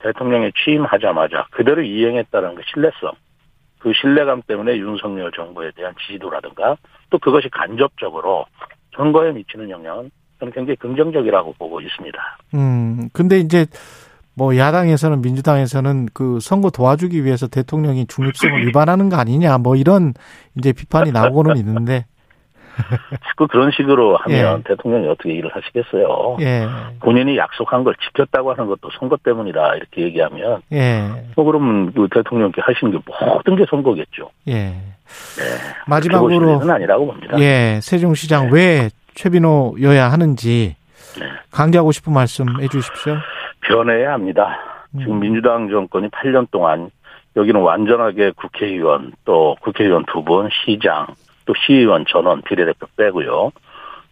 [0.00, 3.12] 대통령이 취임하자마자 그대로 이행했다는 그 신뢰성,
[3.78, 6.76] 그 신뢰감 때문에 윤석열 정부에 대한 지지도라든가
[7.10, 8.46] 또 그것이 간접적으로
[8.96, 12.18] 선거에 미치는 영향은 저는 굉장히 긍정적이라고 보고 있습니다.
[12.54, 13.08] 음.
[13.12, 13.66] 근데 이제
[14.34, 20.14] 뭐 야당에서는 민주당에서는 그 선거 도와주기 위해서 대통령이 중립성을 위반하는 거 아니냐 뭐 이런
[20.56, 22.06] 이제 비판이 나오고는 있는데
[23.26, 24.62] 자꾸 그런 식으로 하면 예.
[24.68, 26.36] 대통령이 어떻게 일을 하시겠어요?
[26.40, 26.66] 예.
[27.00, 31.08] 본인이 약속한 걸 지켰다고 하는 것도 선거 때문이다 이렇게 얘기하면 예.
[31.36, 34.30] 뭐 그러면 그 대통령께 하시는 게 모든 게 선거겠죠.
[34.48, 34.52] 예.
[34.54, 35.44] 네.
[35.86, 37.38] 마지막으로 는 아니라고 봅니다.
[37.40, 40.76] 예, 세종시장 왜 최빈호여야 하는지
[41.18, 41.26] 네.
[41.50, 43.16] 강조하고 싶은 말씀 해 주십시오.
[43.60, 44.58] 변해야 합니다.
[44.96, 45.20] 지금 음.
[45.20, 46.90] 민주당 정권이 8년 동안
[47.36, 51.06] 여기는 완전하게 국회의원 또 국회의원 두 분, 시장
[51.48, 53.52] 또 시의원 전원 비례대표 빼고요.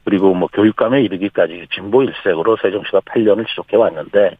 [0.04, 4.38] 그리고 뭐 교육감에 이르기까지 진보 일색으로 세종시가 8년을 지속해 왔는데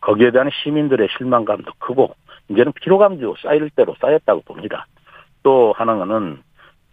[0.00, 2.16] 거기에 대한 시민들의 실망감도 크고
[2.48, 4.86] 이제는 피로감도 쌓일 대로 쌓였다고 봅니다.
[5.44, 6.42] 또 하나는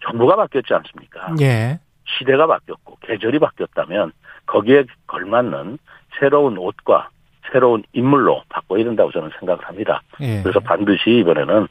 [0.05, 1.33] 정부가 바뀌었지 않습니까?
[1.41, 1.79] 예.
[2.05, 4.11] 시대가 바뀌었고 계절이 바뀌었다면
[4.45, 5.79] 거기에 걸맞는
[6.19, 7.09] 새로운 옷과
[7.51, 10.03] 새로운 인물로 바꿔야 된다고 저는 생각을 합니다.
[10.19, 10.43] 예.
[10.43, 11.67] 그래서 반드시 이번에는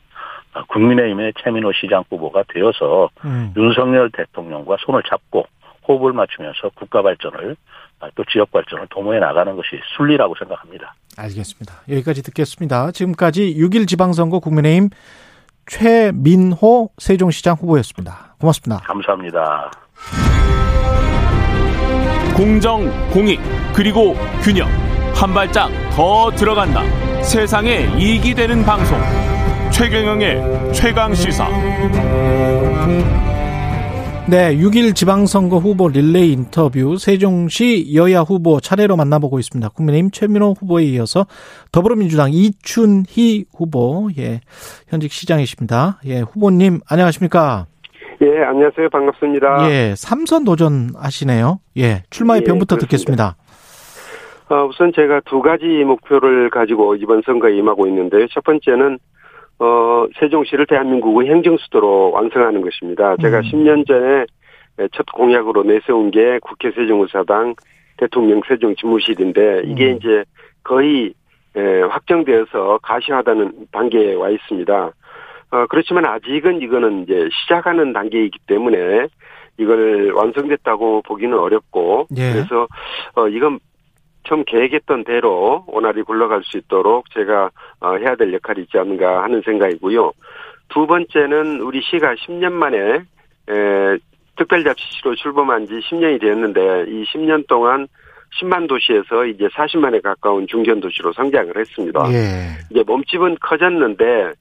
[0.68, 3.53] 국민의힘의 최민호 시장 후보가 되어서 음.
[3.57, 5.46] 윤석열 대통령과 손을 잡고
[5.86, 7.57] 호흡을 맞추면서 국가 발전을
[8.14, 10.94] 또 지역 발전을 도모해 나가는 것이 순리라고 생각합니다.
[11.18, 11.74] 알겠습니다.
[11.88, 12.92] 여기까지 듣겠습니다.
[12.92, 14.90] 지금까지 6일 지방선거 국민의힘
[15.66, 18.34] 최민호 세종시장 후보였습니다.
[18.40, 18.82] 고맙습니다.
[18.84, 19.70] 감사합니다.
[22.36, 23.38] 공정, 공익,
[23.74, 24.68] 그리고 균형.
[25.14, 26.82] 한 발짝 더 들어간다.
[27.22, 28.98] 세상에 이익이 되는 방송.
[29.72, 31.48] 최경영의 최강 시사.
[34.28, 39.70] 네, 6일 지방선거 후보 릴레이 인터뷰 세종시 여야 후보 차례로 만나보고 있습니다.
[39.70, 41.26] 국민의힘 최민호 후보에 이어서
[41.72, 44.40] 더불어민주당 이춘희 후보, 예,
[44.88, 46.00] 현직 시장이십니다.
[46.06, 47.66] 예, 후보님 안녕하십니까?
[48.22, 48.88] 예, 안녕하세요.
[48.90, 49.70] 반갑습니다.
[49.70, 51.58] 예, 삼선 도전하시네요.
[51.78, 53.34] 예, 출마의 예, 변부터 그렇습니다.
[53.34, 53.36] 듣겠습니다.
[54.50, 58.26] 어, 우선 제가 두 가지 목표를 가지고 이번 선거에 임하고 있는데요.
[58.32, 58.98] 첫 번째는
[59.61, 63.16] 어, 세종시를 대한민국의 행정수도로 완성하는 것입니다.
[63.18, 63.42] 제가 음.
[63.42, 64.24] 10년 전에
[64.92, 67.54] 첫 공약으로 내세운 게 국회 세종의사당
[67.98, 69.96] 대통령 세종 집무실인데 이게 음.
[69.96, 70.24] 이제
[70.64, 71.12] 거의
[71.54, 74.92] 에, 확정되어서 가시화되는 단계에 와 있습니다.
[75.52, 79.08] 어, 그렇지만 아직은 이거는 이제 시작하는 단계이기 때문에
[79.58, 82.32] 이걸 완성됐다고 보기는 어렵고 예.
[82.32, 82.66] 그래서
[83.14, 83.58] 어 이건
[84.24, 87.50] 처음 계획했던 대로 원활히 굴러갈 수 있도록 제가
[87.80, 90.12] 어, 해야 될 역할이 있지 않는가 하는 생각이고요.
[90.68, 92.78] 두 번째는 우리 시가 10년 만에
[93.48, 93.98] 에,
[94.36, 97.88] 특별자치시로 출범한 지 10년이 되었는데 이 10년 동안
[98.40, 102.00] 10만 도시에서 이제 40만에 가까운 중견 도시로 성장을 했습니다.
[102.12, 102.58] 예.
[102.70, 104.32] 이제 몸집은 커졌는데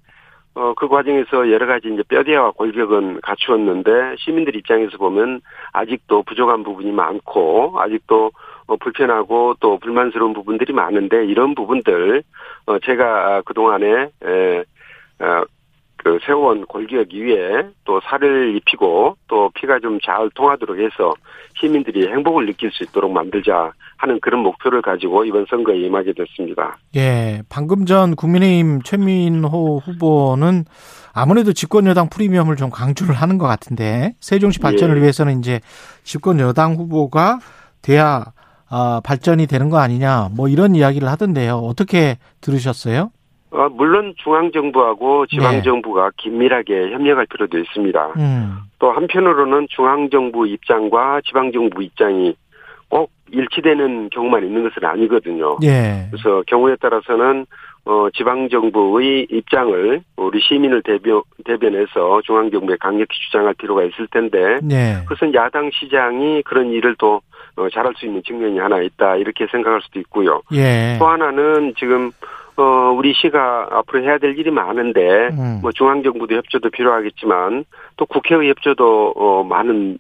[0.56, 6.92] 어, 그 과정에서 여러 가지 이제 뼈대와 골격은 갖추었는데 시민들 입장에서 보면 아직도 부족한 부분이
[6.92, 8.32] 많고 아직도 어,
[8.78, 12.24] 불편하고 또 불만스러운 부분들이 많은데 이런 부분들
[12.66, 14.64] 어, 제가 그 동안에 에,
[15.20, 15.44] 어,
[16.04, 21.14] 그 세워온 골격 위에 또 살을 입히고 또 피가 좀 잘 통하도록 해서
[21.60, 26.78] 시민들이 행복을 느낄 수 있도록 만들자 하는 그런 목표를 가지고 이번 선거에 임하게 됐습니다.
[26.96, 27.42] 예.
[27.50, 30.64] 방금 전 국민의힘 최민호 후보는
[31.14, 35.02] 아무래도 집권 여당 프리미엄을 좀 강조를 하는 것 같은데 세종시 발전을 예.
[35.02, 35.60] 위해서는 이제
[36.04, 37.40] 집권 여당 후보가
[37.82, 38.32] 돼야
[38.70, 41.56] 아, 발전이 되는 거 아니냐 뭐 이런 이야기를 하던데요.
[41.56, 43.12] 어떻게 들으셨어요?
[43.52, 45.36] 어, 물론 중앙정부하고 네.
[45.36, 48.14] 지방정부가 긴밀하게 협력할 필요도 있습니다.
[48.18, 48.58] 음.
[48.78, 52.36] 또 한편으로는 중앙정부 입장과 지방정부 입장이
[52.90, 55.58] 꼭 일치되는 경우만 있는 것은 아니거든요.
[55.64, 56.08] 예.
[56.12, 57.46] 그래서 경우에 따라서는
[57.86, 65.04] 어, 지방정부의 입장을 우리 시민을 대변, 대변해서 중앙정부에 강력히 주장할 필요가 있을 텐데 예.
[65.08, 67.22] 그것은 야당 시장이 그런 일을 또 어,
[67.72, 70.42] 잘할 수 있는 측면이 하나 있다 이렇게 생각할 수도 있고요.
[70.54, 70.98] 예.
[71.00, 72.12] 또 하나는 지금
[72.56, 75.60] 어 우리 시가 앞으로 해야 될 일이 많은데 음.
[75.62, 77.64] 뭐 중앙정부도 협조도 필요하겠지만
[77.96, 79.98] 또 국회의 협조도 어 많은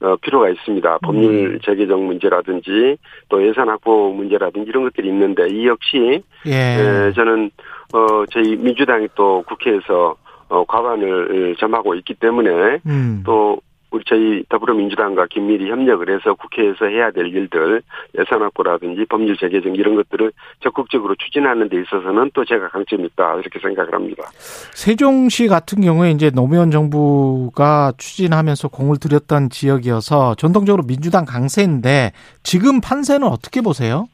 [0.00, 0.98] 어 필요가 있습니다.
[1.02, 2.96] 법률 재개정 문제라든지
[3.28, 6.52] 또 예산 확보 문제라든지 이런 것들이 있는데 이 역시 예.
[6.52, 7.50] 에, 저는
[7.94, 10.16] 어 저희 민주당이 또 국회에서
[10.48, 13.22] 어 과반을 점하고 있기 때문에 음.
[13.24, 13.60] 또
[13.92, 17.82] 우리 저희 더불어민주당과 긴밀히 협력을 해서 국회에서 해야 될 일들
[18.18, 23.58] 예산 확보라든지 법률 재개정 이런 것들을 적극적으로 추진하는 데 있어서는 또 제가 강점이 있다 이렇게
[23.60, 24.24] 생각을 합니다.
[24.72, 32.12] 세종시 같은 경우에 이제 노무현 정부가 추진하면서 공을 들였던 지역이어서 전통적으로 민주당 강세인데
[32.42, 34.08] 지금 판세는 어떻게 보세요?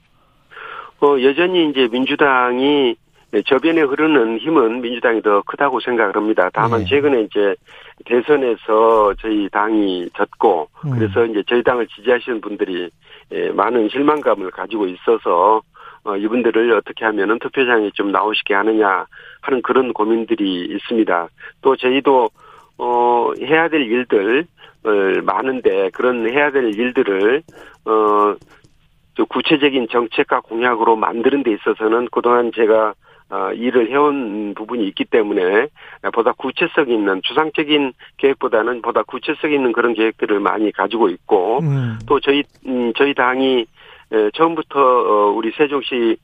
[1.01, 2.97] 어 여전히 이제 민주당이
[3.47, 6.49] 저변에 흐르는 힘은 민주당이 더 크다고 생각을 합니다.
[6.53, 6.87] 다만 네.
[6.87, 7.55] 최근에 이제
[8.07, 10.91] 대선에서 저희 당이 졌고 음.
[10.93, 12.89] 그래서 이제 저희 당을 지지하시는 분들이
[13.33, 15.61] 예, 많은 실망감을 가지고 있어서
[16.05, 19.05] 어, 이분들을 어떻게 하면은 투표장에 좀 나오시게 하느냐
[19.43, 21.29] 하는 그런 고민들이 있습니다.
[21.61, 22.31] 또 저희도
[22.79, 24.47] 어 해야 될 일들
[24.85, 24.91] 어,
[25.23, 27.43] 많은데 그런 해야 될 일들을
[27.85, 32.95] 어또 구체적인 정책과 공약으로 만드는 데 있어서는 그동안 제가 어,
[33.55, 35.69] 일을 해온 부분이 있기 때문에
[36.13, 41.99] 보다 구체성 있는 주상적인 계획보다는 보다 구체성 있는 그런 계획들을 많이 가지고 있고 음.
[42.07, 43.67] 또 저희 음, 저희 당이
[44.13, 46.17] 에, 처음부터 어, 우리 세종시를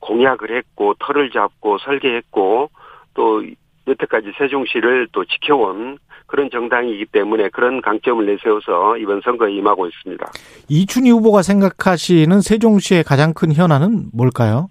[0.00, 2.70] 공약을 했고 털을 잡고 설계했고
[3.14, 3.44] 또
[3.86, 10.24] 여태까지 세종시를 또 지켜온 그런 정당이기 때문에 그런 강점을 내세워서 이번 선거에 임하고 있습니다.
[10.68, 14.70] 이춘희 후보가 생각하시는 세종시의 가장 큰 현안은 뭘까요?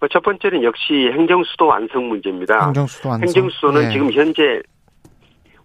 [0.00, 2.66] 어, 첫 번째는 역시 행정수도 완성 문제입니다.
[2.66, 3.26] 행정수도 완성.
[3.26, 3.90] 행정수도는 예.
[3.92, 4.60] 지금 현재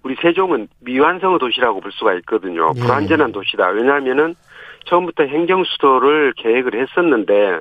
[0.03, 2.71] 우리 세종은 미완성의 도시라고 볼 수가 있거든요.
[2.75, 2.79] 예.
[2.79, 3.69] 불완전한 도시다.
[3.69, 4.36] 왜냐하면은
[4.86, 7.59] 처음부터 행정수도를 계획을 했었는데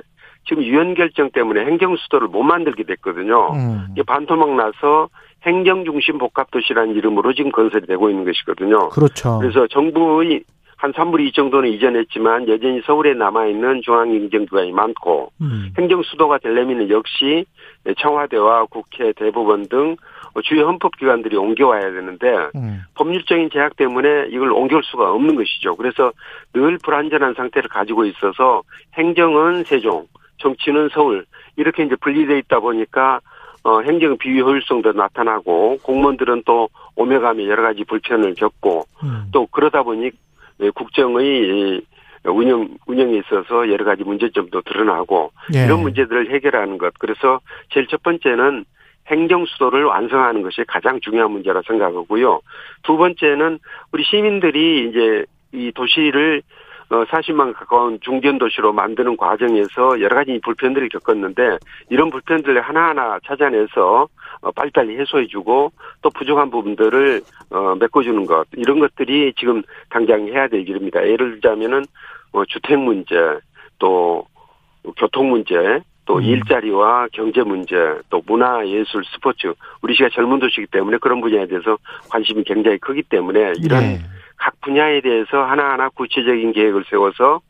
[0.48, 3.52] 지금 유엔 결정 때문에 행정수도를 못 만들게 됐거든요.
[3.52, 3.88] 음.
[3.92, 5.08] 이게 반토막 나서
[5.44, 8.88] 행정중심 복합도시라는 이름으로 지금 건설이 되고 있는 것이거든요.
[8.90, 9.38] 그렇죠.
[9.38, 10.42] 그래서 정부의
[10.80, 15.70] 한 3분의 2 정도는 이전했지만 여전히 서울에 남아있는 중앙행정기관이 많고 음.
[15.76, 17.44] 행정수도가 되려면 역시
[17.98, 19.96] 청와대와 국회, 대법원 등
[20.42, 22.82] 주요 헌법기관들이 옮겨와야 되는데 음.
[22.94, 25.76] 법률적인 제약 때문에 이걸 옮겨올 수가 없는 것이죠.
[25.76, 26.12] 그래서
[26.54, 28.62] 늘 불안전한 상태를 가지고 있어서
[28.94, 30.06] 행정은 세종,
[30.38, 31.26] 정치는 서울
[31.56, 33.20] 이렇게 이제 분리돼 있다 보니까
[33.64, 39.28] 어, 행정 비효율성도 나타나고 공무원들은 또 오며가며 여러 가지 불편을 겪고 음.
[39.30, 40.10] 또 그러다 보니 예,
[40.74, 41.80] 국정의 이
[42.24, 45.64] 운영 운영에 있어서 여러 가지 문제점도 드러나고 예.
[45.64, 46.92] 이런 문제들을 해결하는 것.
[46.98, 47.40] 그래서
[47.70, 48.64] 제일 첫 번째는
[49.06, 52.40] 행정 수도를 완성하는 것이 가장 중요한 문제라 생각하고요.
[52.82, 53.58] 두 번째는
[53.92, 56.42] 우리 시민들이 이제 이 도시를
[56.90, 64.08] 어, 40만 가까운 중견 도시로 만드는 과정에서 여러 가지 불편들을 겪었는데 이런 불편들을 하나하나 찾아내서
[64.42, 65.72] 어, 빨리빨리 해소해주고
[66.02, 71.06] 또 부족한 부분들을 어, 메꿔주는 것 이런 것들이 지금 당장 해야 될 일입니다.
[71.06, 71.84] 예를 들자면은
[72.32, 73.14] 어, 주택 문제
[73.78, 74.26] 또
[74.96, 75.80] 교통 문제
[76.10, 76.22] 또또 음.
[76.22, 77.76] 일자리와 경제 문제,
[78.10, 81.78] 또 문화, 예술, 스포츠, 우리 시가 젊은 도시이기 때문에 그런 분야에 대해서
[82.08, 84.00] 관심이 굉장히 크기 때문에 이런 네.
[84.40, 87.40] 각 분야에 대해서 하나하나 구체적인 계획을 세워서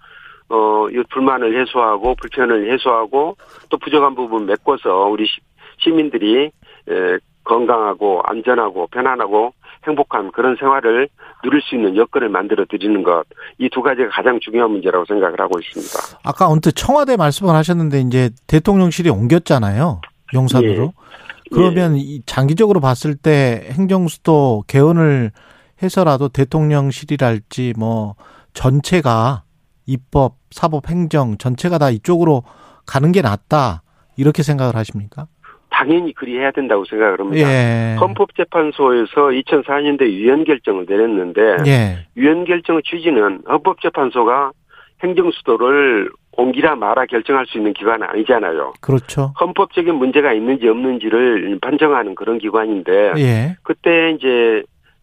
[0.49, 3.37] 어, 이 불만을 해소하고 불편을 해소하고
[3.69, 5.41] 또 부족한 부분 메꿔서 우리 시-
[5.79, 9.53] 시민들이 에, 건강하고 안전하고 편안하고
[9.87, 11.09] 행복한 그런 생활을
[11.45, 13.23] 누릴 수 있는 여건을 만들어 드리는 것
[13.59, 16.19] 이 두 가지가 가장 중요한 문제라고 생각을 하고 있습니다.
[16.25, 20.01] 아까 언뜻 청와대 말씀을 하셨는데 이제 대통령실이 옮겼잖아요.
[20.35, 20.83] 용산으로.
[20.85, 20.91] 예.
[21.55, 25.31] 그러면 이 장기적으로 봤을 때 행정수도 개헌을
[25.83, 28.15] 해서라도 대통령실이랄지 뭐
[28.53, 29.43] 전체가
[29.87, 32.43] 입법, 사법, 행정 전체가 다 이쪽으로
[32.87, 33.83] 가는 게 낫다.
[34.17, 35.27] 이렇게 생각을 하십니까?
[35.71, 37.49] 당연히 그리 해야 된다고 생각을 합니다.
[37.49, 37.97] 예.
[37.99, 42.07] 헌법재판소에서 2004년도에 위헌 결정을 내렸는데 예.
[42.17, 44.53] 위헌 결정의 취지는 헌법재판소가
[45.03, 48.75] 행정수도를 옮기라 마라 결정할 수 있는 기관은 아니잖아요.
[48.81, 49.33] 그렇죠.
[49.41, 53.57] 헌법적인 문제가 있는지 없는지를 판정하는 그런 기관인데 예.
[53.63, 54.63] 그때 이제 에,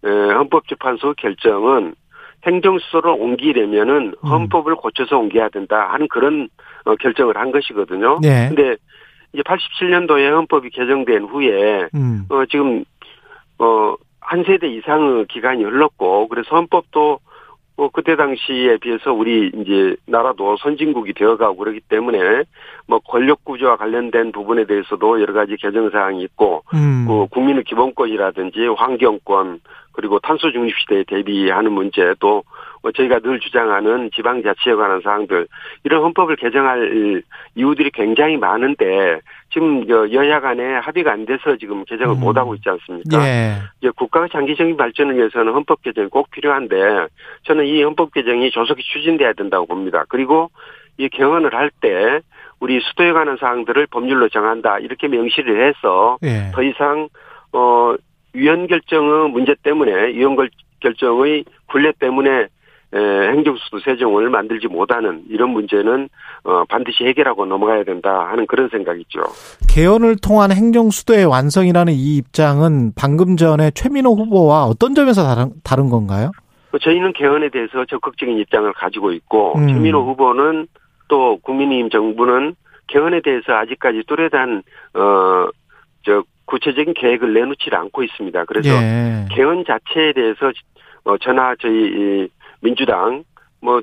[0.10, 1.96] 헌법재판소 결정은
[2.46, 4.28] 행정수도를 옮기려면은 음.
[4.28, 6.50] 헌법을 고쳐서 옮겨야 된다 하는 그런
[6.86, 8.20] 어, 결정을 한 것이거든요.
[8.22, 8.48] 네.
[8.48, 8.76] 근데
[9.34, 12.26] 이제 87년도에 헌법이 개정된 후에 음.
[12.30, 12.84] 어 지금
[13.58, 17.20] 어한 세대 이상의 기간이 흘렀고 그래서 헌법도
[17.76, 22.44] 뭐 그때 당시에 비해서 우리 이제 나라도 선진국이 되어가고 그러기 때문에
[22.88, 27.06] 뭐 권력 구조와 관련된 부분에 대해서도 여러 가지 개정 사항이 있고 음.
[27.08, 29.60] 그 국민의 기본권이라든지 환경권
[29.92, 35.48] 그리고 탄소 중립 시대에 대비하는 문제 또뭐 저희가 늘 주장하는 지방자치에 관한 사항들
[35.84, 37.24] 이런 헌법을 개정할
[37.56, 39.20] 이유들이 굉장히 많은데
[39.52, 42.20] 지금 저 여야 간에 합의가 안 돼서 지금 개정을 음.
[42.22, 43.28] 못 하고 있지 않습니까?
[43.28, 43.56] 예.
[43.82, 47.08] 이제 국가의 장기적인 발전을 위해서는 헌법 개정이 꼭 필요한데
[47.44, 50.06] 저는 이 헌법 개정이 조속히 추진돼야 된다고 봅니다.
[50.08, 50.52] 그리고
[50.98, 52.22] 이 개헌을 할 때
[52.60, 56.52] 우리 수도에 관한 사항들을 법률로 정한다 이렇게 명시를 해서 예.
[56.54, 57.08] 더 이상
[57.54, 57.96] 어
[58.34, 60.50] 위헌 결정의 문제 때문에 위헌 결-
[60.80, 62.48] 결정의 굴레 때문에
[62.94, 62.98] 에,
[63.32, 66.08] 행정수도 세종을 만들지 못하는 이런 문제는
[66.46, 69.20] 어, 반드시 해결하고 넘어가야 된다 하는 그런 생각이죠.
[69.70, 76.32] 개헌을 통한 행정수도의 완성이라는 이 입장은 방금 전에 최민호 후보와 어떤 점에서 다른, 다른 건가요?
[76.72, 79.68] 뭐 저희는 개헌에 대해서 적극적인 입장을 가지고 있고 음.
[79.68, 80.68] 최민호 후보는
[81.08, 82.56] 또 국민의힘 정부는
[82.88, 88.46] 개헌에 대해서 아직까지 뚜렷한 어저 구체적인 계획을 내놓지 않고 있습니다.
[88.46, 89.26] 그래서 예.
[89.32, 90.52] 개헌 자체에 대해서
[91.04, 92.28] 어 저나 저희 이
[92.62, 93.24] 민주당
[93.62, 93.82] 뭐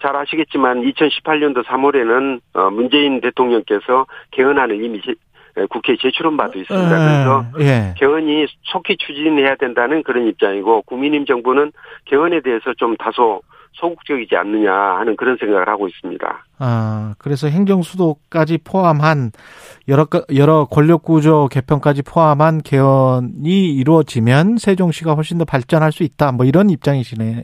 [0.00, 5.00] 잘 아시겠지만 2018년도 3월에는 어 문재인 대통령께서 개헌안을 이미
[5.68, 6.88] 국회에 제출한 바도 있습니다.
[6.88, 7.94] 그래서 예.
[7.96, 11.72] 개헌이 속히 추진해야 된다는 그런 입장이고 국민의힘 정부는
[12.06, 13.42] 개헌에 대해서 좀 다소
[13.72, 16.44] 소극적이지 않느냐 하는 그런 생각을 하고 있습니다.
[16.58, 19.30] 아, 그래서 행정 수도까지 포함한
[19.88, 26.32] 여러, 가- 여러 권력 구조 개편까지 포함한 개헌이 이루어지면 세종시가 훨씬 더 발전할 수 있다.
[26.32, 27.40] 뭐 이런 입장이시네요.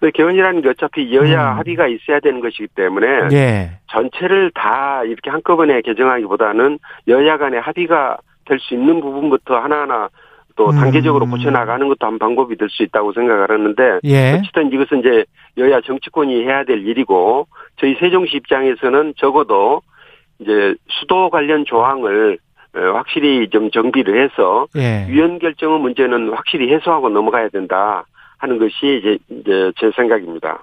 [0.00, 1.58] 근데 개헌이라는 게 어차피 여야 음.
[1.58, 3.78] 합의가 있어야 되는 것이기 때문에 예.
[3.92, 6.78] 전체를 다 이렇게 한꺼번에 개정하기보다는
[7.08, 10.08] 여야 간의 합의가 될 수 있는 부분부터 하나하나
[10.56, 10.76] 또 음.
[10.76, 14.38] 단계적으로 고쳐나가는 것도 한 방법이 될 수 있다고 생각을 하는데 예.
[14.38, 15.24] 어쨌든 이것은 이제
[15.58, 17.46] 여야 정치권이 해야 될 일이고
[17.76, 19.82] 저희 세종시 입장에서는 적어도
[20.38, 22.38] 이제 수도 관련 조항을
[22.74, 25.06] 어, 확실히 좀 정비를 해서 예.
[25.08, 28.04] 위헌 결정의 문제는 확실히 해소하고 넘어가야 된다
[28.38, 30.62] 하는 것이 이제, 이제 제 생각입니다.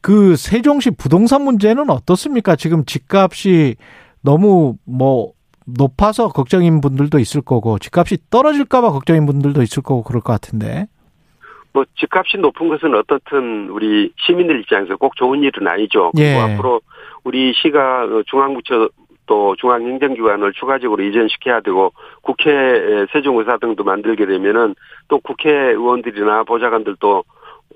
[0.00, 2.56] 그 세종시 부동산 문제는 어떻습니까?
[2.56, 3.74] 지금 집값이
[4.22, 5.32] 너무 뭐
[5.76, 10.86] 높아서 걱정인 분들도 있을 거고 집값이 떨어질까봐 걱정인 분들도 있을 거고 그럴 것 같은데.
[11.72, 16.10] 뭐 집값이 높은 것은 어떻든 우리 시민들 입장에서 꼭 좋은 일은 아니죠.
[16.14, 16.40] 그리고 예.
[16.40, 16.80] 앞으로
[17.24, 18.88] 우리 시가 어, 중앙부처
[19.26, 21.92] 또 중앙행정기관을 추가적으로 이전시켜야 되고
[22.22, 24.74] 국회 세종의사 등도 만들게 되면은
[25.08, 27.24] 또 국회의원들이나 보좌관들도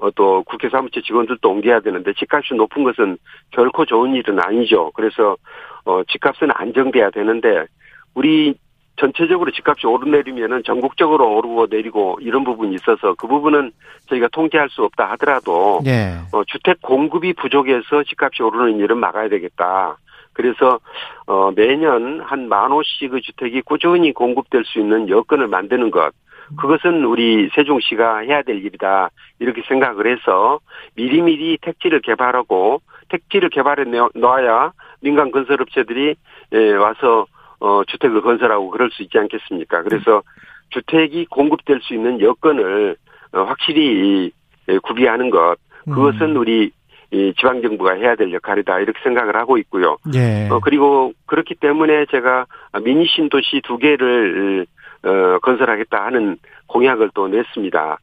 [0.00, 3.18] 어, 또 국회 사무처 직원들도 옮겨야 되는데 집값이 높은 것은
[3.50, 4.90] 결코 좋은 일은 아니죠.
[4.94, 5.36] 그래서
[5.84, 7.66] 어 집값은 안정돼야 되는데
[8.14, 8.54] 우리
[8.96, 13.72] 전체적으로 집값이 오르내리면은 전국적으로 오르고 내리고 이런 부분이 있어서 그 부분은
[14.08, 16.18] 저희가 통제할 수 없다 하더라도 예.
[16.32, 19.96] 어, 주택 공급이 부족해서 집값이 오르는 일은 막아야 되겠다.
[20.34, 20.78] 그래서
[21.26, 26.12] 어, 매년 한 만 호씩의 주택이 꾸준히 공급될 수 있는 여건을 만드는 것.
[26.58, 29.08] 그것은 우리 세종시가 해야 될 일이다.
[29.38, 30.60] 이렇게 생각을 해서
[30.96, 33.84] 미리미리 택지를 개발하고 택지를 개발해
[34.14, 36.14] 놓아야 민간 건설업체들이
[36.52, 37.26] 예, 와서
[37.62, 39.84] 어, 주택을 건설하고 그럴 수 있지 않겠습니까?
[39.84, 40.22] 그래서
[40.70, 42.96] 주택이 공급될 수 있는 여건을
[43.32, 44.32] 어, 확실히
[44.68, 45.56] 예, 구비하는 것.
[45.84, 46.72] 그것은 우리
[47.12, 49.96] 이 지방 정부가 해야 될 역할이다 이렇게 생각을 하고 있고요.
[50.14, 50.48] 예.
[50.50, 52.46] 어, 그리고 그렇기 때문에 제가
[52.82, 54.66] 미니 신도시 두 개를
[55.04, 57.98] 어, 건설하겠다 하는 공약을 또 냈습니다.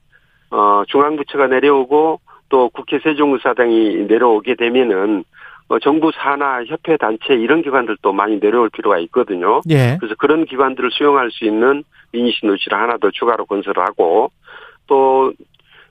[0.51, 5.23] 어, 중앙부처가 내려오고 또 국회 세종의사당이 내려오게 되면은 어,
[5.77, 9.61] 정부 산하 협회 단체 이런 기관들도 많이 내려올 필요가 있거든요.
[9.69, 9.97] 예.
[9.99, 14.31] 그래서 그런 기관들을 수용할 수 있는 미니 신도시를 하나 더 추가로 건설을 하고
[14.87, 15.31] 또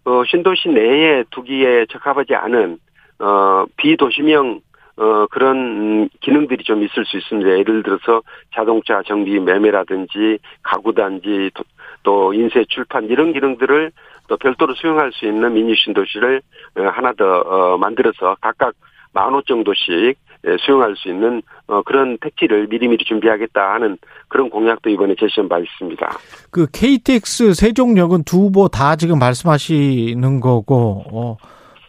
[0.05, 2.79] 어, 신도시 내에 두기에 적합하지 않은
[3.21, 4.61] 어, 비도시명
[4.97, 7.51] 어, 그런 기능들이 좀 있을 수 있습니다.
[7.59, 8.23] 예를 들어서
[8.53, 11.63] 자동차 정비 매매라든지 가구단지 또,
[12.03, 13.93] 또 인쇄 출판 이런 기능들을
[14.27, 16.43] 또 별도로 수용할 수 있는 미니 신도시를
[16.79, 18.75] 어, 하나 더 어, 만들어서 각각
[19.13, 23.99] 만호 정도씩 예, 수용할 수 있는 어, 그런 택지를 미리미리 준비하겠다 하는
[24.29, 26.11] 그런 공약도 이번에 제시한 바 있습니다.
[26.51, 31.37] 그 KTX 세종역은 두 후보 다 지금 말씀하시는 거고 어,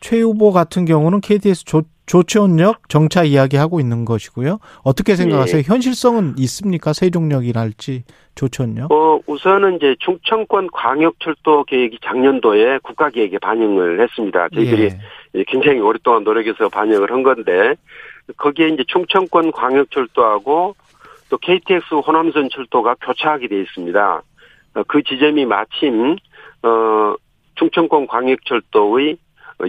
[0.02, 4.60] 최 후보 같은 경우는 KTX 조, 조치원역 정차 이야기하고 있는 것이고요.
[4.84, 5.60] 어떻게 생각하세요?
[5.60, 5.64] 예.
[5.64, 6.92] 현실성은 있습니까?
[6.94, 8.04] 세종역이랄지
[8.36, 8.92] 조치원역?
[8.92, 14.50] 어, 우선은 이제 충청권 광역철도 계획이 작년도에 국가 계획에 반영을 했습니다.
[14.50, 14.90] 저희들이
[15.36, 15.44] 예.
[15.48, 17.76] 굉장히 오랫동안 노력해서 반영을 한 건데
[18.38, 20.76] 거기에 이제 충청권 광역철도하고
[21.30, 24.22] 또 KTX 호남선 철도가 교차하게 돼 있습니다.
[24.76, 26.16] 어, 그 지점이 마침
[26.64, 27.16] 어
[27.56, 29.18] 충청권 광역철도의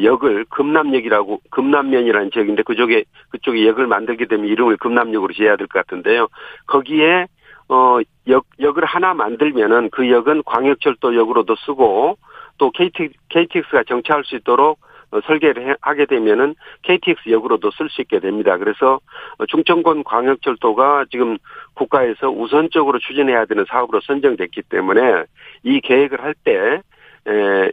[0.02, 6.28] 역을 금남역이라고 금남면이라는 지역인데 그쪽에 그쪽에 역을 만들게 되면 이름을 금남역으로 지어야 될 것 같은데요.
[6.66, 7.26] 거기에
[7.68, 12.18] 어역 역을 하나 만들면은 그 역은 광역철도역으로도 쓰고
[12.58, 14.78] 또 KT, KTX가 정차할 수 있도록
[15.12, 18.56] 어, 설계를 해- 하게 되면은 KTX 역으로도 쓸 수 있게 됩니다.
[18.58, 19.00] 그래서
[19.38, 21.36] 어, 충청권 광역철도가 지금
[21.74, 25.24] 국가에서 우선적으로 추진해야 되는 사업으로 선정됐기 때문에
[25.64, 26.80] 이 계획을 할 때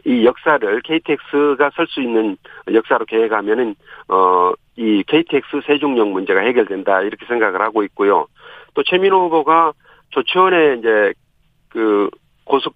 [0.04, 2.36] 이 역사를 KTX가 설 수 있는
[2.72, 3.74] 역사로 계획하면은
[4.08, 8.26] 어이 KTX 세종역 문제가 해결된다 이렇게 생각을 하고 있고요.
[8.74, 9.72] 또 최민호 후보가
[10.10, 11.12] 조치원에 이제
[11.70, 12.10] 그
[12.44, 12.74] 고속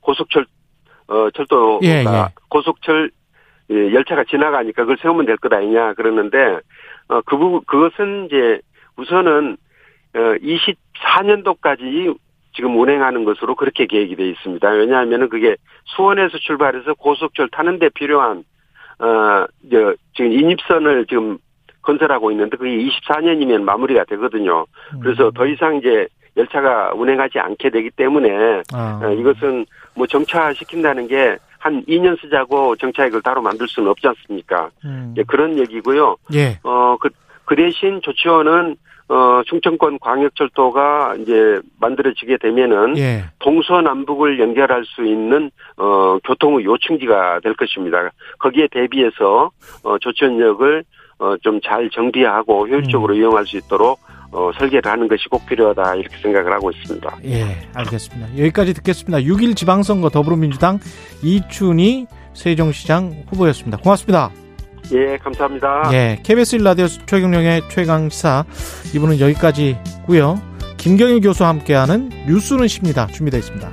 [0.00, 0.46] 고속철
[1.08, 2.04] 어 철도가 예, 예.
[2.48, 3.10] 고속철
[3.70, 6.60] 예, 열차가 지나가니까 그걸 세우면 될 것 아니냐 그러는데
[7.08, 8.60] 어그 부분 그것은 이제
[8.96, 9.56] 우선은
[10.14, 12.16] 어 24년도까지
[12.54, 14.68] 지금 운행하는 것으로 그렇게 계획이 돼 있습니다.
[14.68, 18.44] 왜냐하면은 그게 수원에서 출발해서 고속철 타는데 필요한
[18.98, 21.38] 어 저, 지금 인입선을 지금
[21.82, 24.66] 건설하고 있는데 그게 24년이면 마무리가 되거든요.
[25.02, 29.00] 그래서 더 이상 이제 열차가 운행하지 않게 되기 때문에 아.
[29.02, 34.68] 어, 이것은 뭐 정차시킨다는 게 한 2년 쓰자고 정차액을 따로 만들 수는 없지 않습니까?
[34.84, 35.14] 음.
[35.16, 36.16] 예, 그런 얘기고요.
[36.34, 36.58] 예.
[36.62, 37.08] 어, 그,
[37.46, 38.76] 그 대신 조치원은
[39.08, 43.24] 어, 충청권 광역철도가 이제 만들어지게 되면은 예.
[43.40, 48.10] 동서남북을 연결할 수 있는 어, 교통의 요충지가 될 것입니다.
[48.38, 49.50] 거기에 대비해서
[49.82, 50.84] 어, 조치원역을
[51.18, 53.98] 어, 좀 잘 정비하고 효율적으로 이용할 수 있도록
[54.32, 57.18] 어, 설계를 하는 것이 꼭 필요하다 이렇게 생각을 하고 있습니다.
[57.24, 57.44] 예,
[57.74, 58.36] 알겠습니다.
[58.38, 59.18] 여기까지 듣겠습니다.
[59.18, 60.80] 6일 지방선거 더불어민주당
[61.22, 63.78] 이춘희 세종시장 후보였습니다.
[63.78, 64.43] 고맙습니다.
[64.92, 65.90] 예, 감사합니다.
[65.92, 68.44] 예, KBS 1라디오 최경령의 최강시사
[68.94, 70.40] 이분은 여기까지고요.
[70.76, 73.06] 김경일 교수와 함께하는 뉴스는 십니다.
[73.06, 73.70] 준비되어 있습니다.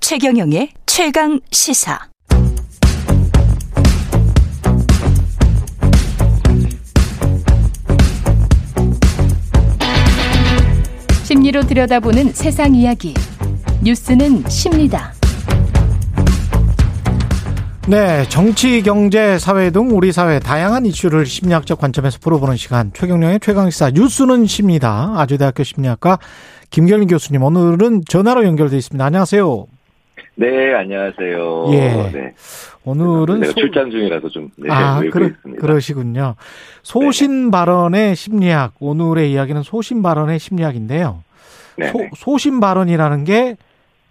[0.00, 2.15] 최경영의 최강 시사.
[11.26, 13.12] 심리로 들여다보는 세상 이야기.
[13.82, 15.12] 뉴스는 십니다.
[17.88, 23.90] 네, 정치, 경제, 사회 등 우리 사회 다양한 이슈를 심리학적 관점에서 풀어보는 시간 최경령의 최강시사
[23.90, 25.14] 뉴스는 십니다.
[25.16, 26.20] 아주대학교 심리학과
[26.70, 29.04] 김경일 교수님 오늘은 전화로 연결돼 있습니다.
[29.04, 29.66] 안녕하세요.
[30.38, 31.64] 네, 안녕하세요.
[31.72, 32.10] 예.
[32.12, 32.34] 네.
[32.84, 35.60] 오늘은 소- 출장 중이라서 좀 네, 아, 그러, 있습니다.
[35.60, 36.34] 그러시군요.
[36.82, 38.74] 소신 발언의 심리학.
[38.78, 41.22] 오늘의 이야기는 소신 발언의 심리학인데요.
[41.78, 42.10] 네, 소, 네.
[42.14, 43.56] 소신 발언이라는 게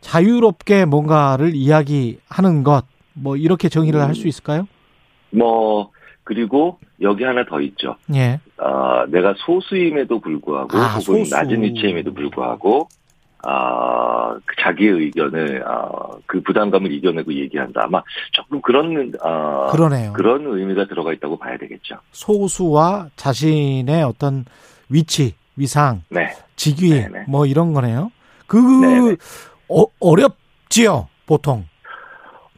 [0.01, 2.85] 자유롭게 뭔가를 이야기하는 것.
[3.13, 4.13] 뭐 이렇게 정의를 할 음.
[4.15, 4.67] 수 있을까요?
[5.29, 5.91] 뭐
[6.23, 7.95] 그리고 여기 하나 더 있죠.
[8.15, 8.39] 예.
[8.57, 11.35] 아, 내가 소수임에도 불구하고 아, 혹은 소수.
[11.35, 12.87] 낮은 위치임에도 불구하고
[13.45, 15.87] 아, 그 자기의 의견을 아,
[16.25, 17.83] 그 부담감을 이겨내고 얘기한다.
[17.83, 20.13] 아마 조금 그런 아, 그러네요.
[20.13, 21.97] 그런 의미가 들어가 있다고 봐야 되겠죠.
[22.11, 24.45] 소수와 자신의 어떤
[24.89, 26.31] 위치, 위상, 네.
[26.55, 27.25] 직위 네네.
[27.27, 28.11] 뭐 이런 거네요.
[28.47, 29.15] 그 네네.
[29.69, 31.65] 어, 어렵지요, 보통.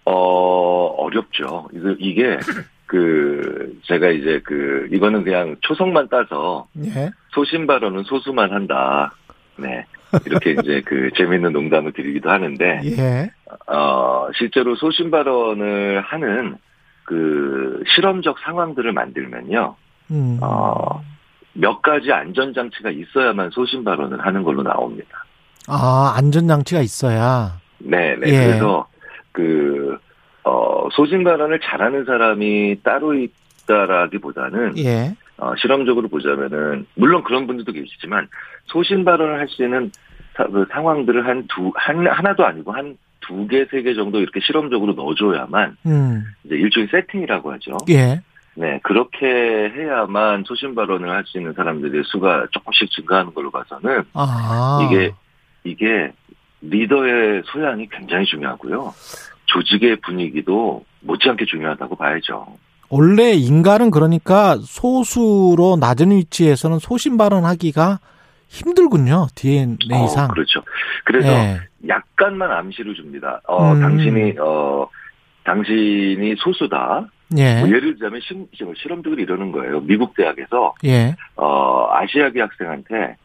[0.06, 1.68] 어, 어렵죠.
[2.00, 2.38] 이게,
[2.86, 7.12] 그 제가 이제 그 이거는 그냥 초성만 따서 예.
[7.32, 9.14] 소신 발언은 소수만 한다.
[9.58, 9.86] 네.
[10.26, 13.32] 이렇게 이제 그 재밌는 농담을 드리기도 하는데 예.
[13.68, 16.58] 어 실제로 소신 발언을 하는
[17.04, 19.76] 그 실험적 상황들을 만들면요.
[20.12, 20.40] 음.
[20.42, 21.02] 어,
[21.54, 25.26] 몇 가지 안전 장치가 있어야만 소신 발언을 하는 걸로 나옵니다.
[25.68, 27.60] 아, 안전 장치가 있어야.
[27.80, 28.28] 네, 네.
[28.28, 28.46] 예.
[28.46, 28.88] 그래서
[29.32, 29.98] 그,
[30.44, 35.16] 어, 소신 발언을 잘하는 사람이 따로 있다라기보다는, 예.
[35.38, 38.28] 어, 실험적으로 보자면은, 물론 그런 분들도 계시지만,
[38.66, 39.92] 소신 발언을 할 수 있는
[40.36, 44.40] 사- 그 상황들을 한 두, 한, 하나도 아니고 한 두 개, 세 개 정도 이렇게
[44.40, 46.24] 실험적으로 넣어줘야만, 음.
[46.46, 47.78] 이제 일종의 세팅이라고 하죠.
[47.90, 48.22] 예.
[48.56, 54.80] 네, 그렇게 해야만 소신 발언을 할 수 있는 사람들의 수가 조금씩 증가하는 걸로 봐서는 아.
[54.84, 55.12] 이게
[55.64, 56.12] 이게
[56.62, 58.94] 리더의 소양이 굉장히 중요하고요.
[59.46, 62.48] 조직의 분위기도 못지않게 중요하다고 봐야죠.
[62.90, 68.00] 원래 인간은 그러니까 소수로 낮은 위치에서는 소신 발언하기가
[68.48, 69.28] 힘들군요.
[69.36, 70.26] DNA상.
[70.26, 70.64] 어, 그렇죠.
[71.04, 71.60] 그래서 예.
[71.88, 73.42] 약간만 암시를 줍니다.
[73.46, 73.82] 어, 음.
[73.82, 74.88] 당신이 어
[75.44, 77.08] 당신이 소수다.
[77.38, 77.60] 예.
[77.60, 79.82] 뭐 예를 들자면 실, 실험적으로 이러는 거예요.
[79.82, 81.16] 미국 대학에서 예.
[81.36, 83.16] 어 아시아계 학생한테 예.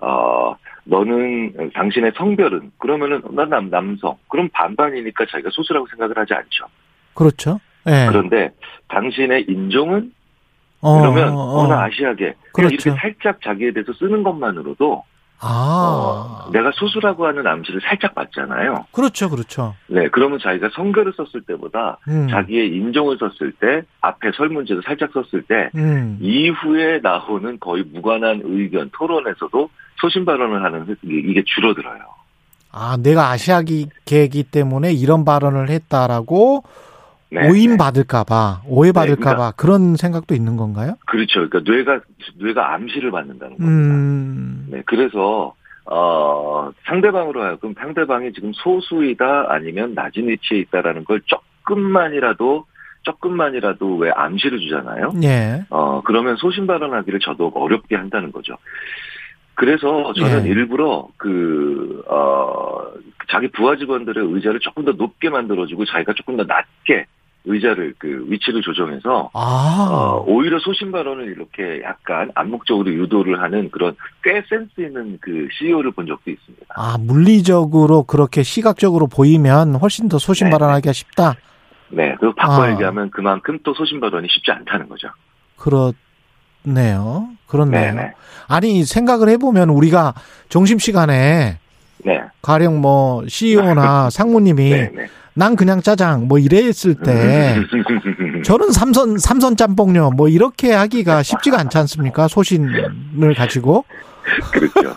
[0.00, 4.16] 어, 너는 당신의 성별은 그러면은 난 남, 남성.
[4.28, 6.64] 그럼 반반이니까 자기가 소수라고 생각을 하지 않죠.
[7.14, 7.60] 그렇죠.
[7.86, 8.06] 예.
[8.08, 8.50] 그런데
[8.88, 10.12] 당신의 인종은
[10.80, 12.34] 어, 그러면 어, 어, 나 아시아계.
[12.52, 12.74] 그렇죠.
[12.74, 15.04] 이렇게 살짝 자기에 대해서 쓰는 것만으로도
[15.44, 16.46] 아.
[16.46, 18.86] 어, 내가 소수라고 하는 암시를 살짝 받잖아요.
[18.92, 19.28] 그렇죠.
[19.28, 19.74] 그렇죠.
[19.88, 22.28] 네, 그러면 자기가 성별을 썼을 때보다 음.
[22.28, 26.18] 자기의 인종을 썼을 때 앞에 설문지를 살짝 썼을 때 음.
[26.20, 29.68] 이후에 나오는 거의 무관한 의견 토론에서도
[30.00, 32.00] 소신 발언을 하는 게 이게 줄어들어요.
[32.70, 36.62] 아, 내가 아시아계이기 때문에 이런 발언을 했다라고
[37.32, 37.76] 네, 오인 네.
[37.78, 40.96] 받을까봐, 오해 받을까봐 네, 그러니까- 그런 생각도 있는 건가요?
[41.06, 41.48] 그렇죠.
[41.48, 42.00] 그러니까 뇌가
[42.38, 43.94] 뇌가 암시를 받는다는 겁니다.
[43.94, 45.54] 음, 네, 그래서
[45.86, 52.66] 어 상대방으로 하여금 상대방이 지금 소수이다 아니면 낮은 위치에 있다라는 걸 조금만이라도
[53.04, 55.12] 조금만이라도 왜 암시를 주잖아요.
[55.24, 58.56] 예, 어 그러면 소신 발언하기를 저도 어렵게 한다는 거죠.
[59.54, 60.50] 그래서 저는 예.
[60.50, 62.80] 일부러 그, 어,
[63.30, 67.04] 자기 부하 직원들의 의자를 조금 더 높게 만들어주고 자기가 조금 더 낮게
[67.44, 73.96] 의자를 그 위치를 조정해서 아, 어, 오히려 소신 발언을 이렇게 약간 암묵적으로 유도를 하는 그런
[74.22, 76.66] 꽤 센스 있는 그 CEO를 본 적도 있습니다.
[76.74, 81.34] 아, 물리적으로 그렇게 시각적으로 보이면 훨씬 더 소신 네, 발언하기가 쉽다.
[81.88, 82.72] 네, 그리고 바꿔 아.
[82.72, 85.08] 얘기하면 그만큼 또 소신 발언이 쉽지 않다는 거죠.
[85.56, 87.28] 그렇네요.
[87.46, 87.94] 그렇네요.
[87.94, 88.12] 네, 네,
[88.48, 90.14] 아니, 생각을 해보면 우리가
[90.48, 91.58] 점심 시간에
[92.04, 95.06] 네, 가령 뭐 CEO나 상무님이 네, 네.
[95.34, 97.56] 난 그냥 짜장 뭐 이랬을 때
[98.44, 103.84] 저는 삼선 삼선 짬뽕요 뭐 이렇게 하기가 쉽지가 않지 않습니까 소신을 가지고
[104.52, 104.94] 그렇죠.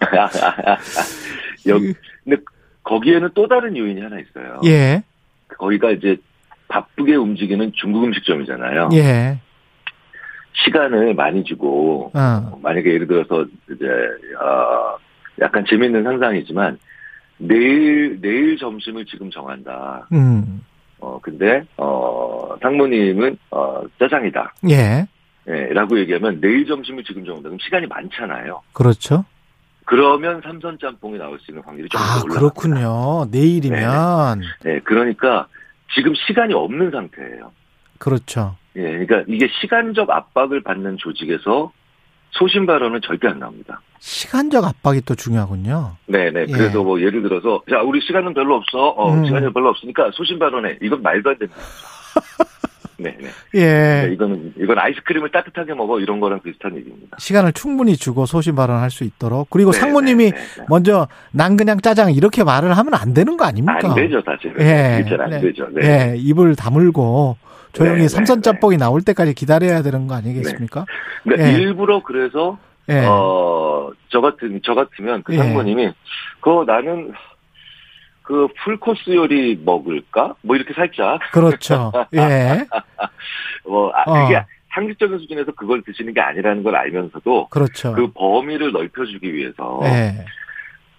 [1.66, 2.42] 여기, 근데
[2.82, 4.60] 거기에는 또 다른 요인이 하나 있어요.
[4.66, 5.02] 예
[5.56, 6.16] 거기가 이제
[6.68, 8.90] 바쁘게 움직이는 중국 음식점이잖아요.
[8.94, 9.38] 예.
[10.64, 12.58] 시간을 많이 주고 어.
[12.62, 13.86] 만약에 예를 들어서 이제
[14.40, 14.96] 어
[15.40, 16.78] 약간 재밌는 상상이지만
[17.38, 20.06] 내일 내일 점심을 지금 정한다.
[20.12, 20.64] 음.
[21.00, 24.54] 어 근데 어 상무님은 어 짜장이다.
[24.70, 25.06] 예.
[25.46, 27.48] 예, 라고 얘기하면 내일 점심을 지금 정한다.
[27.48, 28.62] 그럼 시간이 많잖아요.
[28.72, 29.24] 그렇죠.
[29.84, 32.38] 그러면 삼선 짬뽕이 나올 수 있는 확률이 좀 아, 올라갑니다.
[32.40, 33.26] 그렇군요.
[33.30, 35.46] 내일이면 네, 그러니까
[35.94, 37.52] 지금 시간이 없는 상태예요.
[37.98, 38.56] 그렇죠.
[38.76, 41.72] 예, 그러니까 이게 시간적 압박을 받는 조직에서
[42.34, 43.80] 소신 발언은 절대 안 나옵니다.
[44.00, 45.96] 시간적 압박이 또 중요하군요.
[46.06, 46.46] 네네.
[46.48, 46.52] 예.
[46.52, 48.88] 그래서 뭐 예를 들어서 자 우리 시간은 별로 없어.
[48.88, 49.24] 어, 음.
[49.24, 50.76] 시간이 별로 없으니까 소신 발언해.
[50.82, 51.50] 이건 말도 안 거죠.
[52.96, 53.28] 네네.
[53.54, 53.60] 예.
[54.06, 57.16] 네, 이거는 이건 아이스크림을 따뜻하게 먹어 이런 거랑 비슷한 얘기입니다.
[57.18, 60.64] 시간을 충분히 주고 소신 발언할 수 있도록 그리고 네, 상무님이 네, 네, 네.
[60.68, 63.80] 먼저 난 그냥 짜장 이렇게 말을 하면 안 되는 거 아닙니까?
[63.82, 64.60] 안 되죠 사실은.
[64.60, 65.02] 예.
[65.02, 65.40] 그잘안 네.
[65.40, 65.68] 되죠.
[65.72, 66.12] 네.
[66.12, 67.36] 예, 입을 다물고
[67.74, 68.42] 조용히 네, 네, 삼선 네.
[68.42, 70.86] 짬뽕이 나올 때까지 기다려야 되는 거 아니겠습니까?
[71.24, 71.52] 그러니까 예.
[71.52, 73.04] 일부러 그래서 예.
[73.04, 75.38] 어저 같은 저 같으면 그 예.
[75.38, 75.92] 상무님이
[76.40, 77.12] 그 나는
[78.22, 80.34] 그 풀코스 요리 먹을까?
[80.42, 81.92] 뭐 이렇게 살짝 그렇죠.
[82.14, 82.64] 예.
[83.64, 84.26] 뭐 아, 어.
[84.26, 84.42] 그게
[84.72, 87.92] 상식적인 수준에서 그걸 드시는 게 아니라는 걸 알면서도 그렇죠.
[87.92, 90.24] 그 범위를 넓혀주기 위해서 예.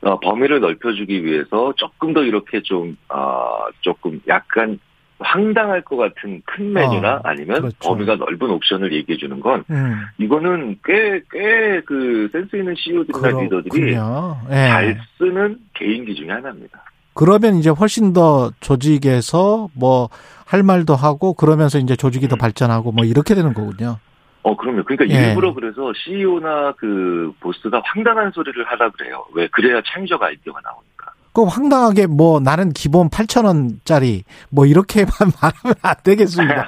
[0.02, 4.80] 어, 범위를 넓혀주기 위해서 조금 더 이렇게 좀 어, 조금 약간
[5.20, 7.78] 황당할 것 같은 큰 메뉴나 어, 아니면 그렇죠.
[7.82, 10.02] 범위가 넓은 옵션을 얘기해 주는 건 음.
[10.18, 14.38] 이거는 꽤 꽤 그 센스 있는 CEO들이나 리더들이 그렇군요.
[14.50, 14.56] 예.
[14.56, 16.84] 잘 쓰는 개인기 중에 하나입니다.
[17.14, 20.10] 그러면 이제 훨씬 더 조직에서 뭐
[20.48, 23.98] 할 말도 하고 그러면서 이제 조직이 더 발전하고 뭐 이렇게 되는 거군요.
[24.44, 24.84] 어, 그럼요.
[24.84, 25.30] 그러니까 예.
[25.30, 29.26] 일부러 그래서 CEO나 그 보스가 황당한 소리를 하라 그래요.
[29.34, 29.48] 왜?
[29.48, 30.95] 그래야 창의적 아이디어가 나오니까.
[31.36, 36.68] 그 황당하게 뭐 나는 기본 8천 원짜리 뭐 이렇게만 말하면 안 되겠습니다.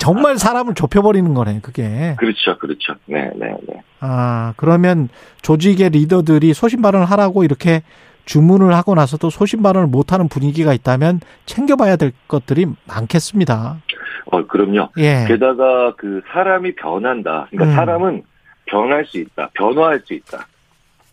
[0.00, 2.14] 정말 사람을 좁혀버리는 거네 그게.
[2.16, 2.94] 그렇죠, 그렇죠.
[3.06, 3.82] 네, 네, 네.
[3.98, 5.08] 아 그러면
[5.42, 7.82] 조직의 리더들이 소신 발언을 하라고 이렇게
[8.24, 13.78] 주문을 하고 나서도 소신 발언을 못하는 분위기가 있다면 챙겨봐야 될 것들이 많겠습니다.
[14.26, 14.90] 어, 그럼요.
[14.98, 15.24] 예.
[15.26, 17.48] 게다가 그 사람이 변한다.
[17.50, 17.74] 그러니까 음.
[17.74, 18.22] 사람은
[18.66, 19.50] 변할 수 있다.
[19.54, 20.46] 변화할 수 있다.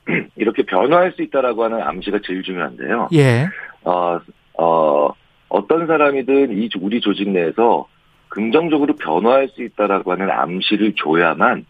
[0.36, 3.10] 이렇게 변화할 수 있다라고 하는 암시가 제일 중요한데요.
[3.14, 3.48] 예.
[3.84, 4.20] 어,
[4.58, 5.10] 어,
[5.50, 7.88] 어떤 사람이든 이 조- 우리 조직 내에서
[8.30, 11.66] 긍정적으로 변화할 수 있다라고 하는 암시를 줘야만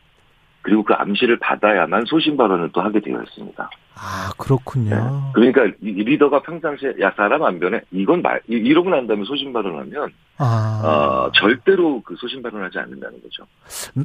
[0.62, 3.70] 그리고 그 암시를 받아야만 소신 발언을 또 하게 되어 있습니다.
[4.02, 5.32] 아 그렇군요.
[5.34, 9.52] 그러니까 이 리더가 평상시에 야 사람 안 변해 이건 말 이- 이러고 난 다음에 소신
[9.52, 13.44] 발언하면 아 어, 절대로 그 소신 발언하지 않는다는 거죠.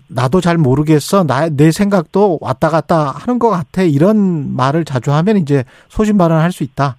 [0.08, 1.24] 나도 잘 모르겠어.
[1.24, 3.82] 나 내 생각도 왔다 갔다 하는 것 같아.
[3.82, 6.96] 이런 말을 자주 하면 이제 소신 발언할 수 있다.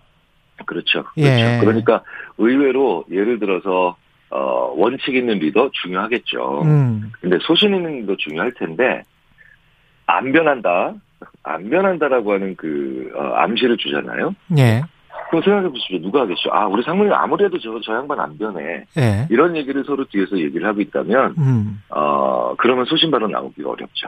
[0.65, 1.03] 그렇죠.
[1.15, 1.30] 그렇죠.
[1.30, 1.57] 예.
[1.59, 2.01] 그러니까
[2.38, 3.97] 의외로 예를 들어서
[4.30, 6.61] 어, 원칙 있는 리더 중요하겠죠.
[6.63, 7.11] 음.
[7.19, 9.03] 근데 소신 있는 리더 중요할 텐데
[10.07, 10.93] 안 변한다,
[11.43, 14.35] 안 변한다라고 하는 그 어, 암시를 주잖아요.
[14.57, 14.83] 예.
[15.29, 15.99] 그럼 생각해 보십시오.
[16.01, 16.49] 누가 하겠죠?
[16.51, 18.83] 아, 우리 상무님 아무래도 저, 저 양반 안 변해.
[18.97, 19.27] 예.
[19.29, 21.81] 이런 얘기를 서로 뒤에서 얘기를 하고 있다면, 음.
[21.89, 24.07] 어, 그러면 소신 발언 나오기가 어렵죠.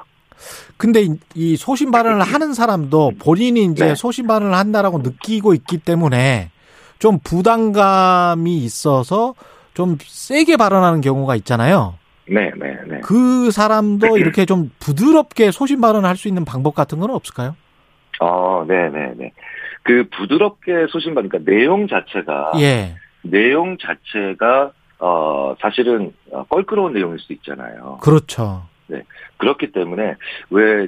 [0.78, 3.96] 근데 이- 이 소신 발언을 하는 사람도 본인이 이제 네.
[3.96, 6.52] 소신 발언을 한다라고 느끼고 있기 때문에
[7.00, 9.34] 좀 부담감이 있어서
[9.74, 11.96] 좀 세게 발언하는 경우가 있잖아요.
[12.30, 13.02] 네, 네, 네.
[13.02, 17.56] 그 사람도 이렇게 좀 부드럽게 소신 발언할 수 있는 방법 같은 건 없을까요?
[18.20, 19.32] 어, 네, 네, 네.
[19.84, 22.96] 그 부드럽게 소신 발언, 그러니까 내용 자체가, 예.
[23.22, 28.00] 내용 자체가, 어, 사실은 어, 껄끄러운 내용일 수 있잖아요.
[28.02, 28.64] 그렇죠.
[29.38, 30.16] 그렇기 때문에
[30.50, 30.88] 왜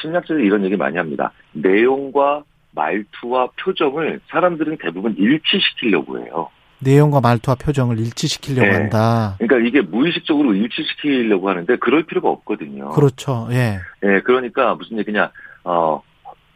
[0.00, 1.32] 심리학자들이 이런 얘기 많이 합니다.
[1.52, 6.50] 내용과 말투와 표정을 사람들은 대부분 일치시키려고 해요.
[6.80, 8.72] 내용과 말투와 표정을 일치시키려고 네.
[8.72, 9.36] 한다.
[9.38, 12.90] 그러니까 이게 무의식적으로 일치시키려고 하는데 그럴 필요가 없거든요.
[12.90, 13.48] 그렇죠.
[13.50, 13.80] 예.
[14.04, 15.30] 예, 그러니까 무슨 얘기냐,
[15.64, 16.02] 어,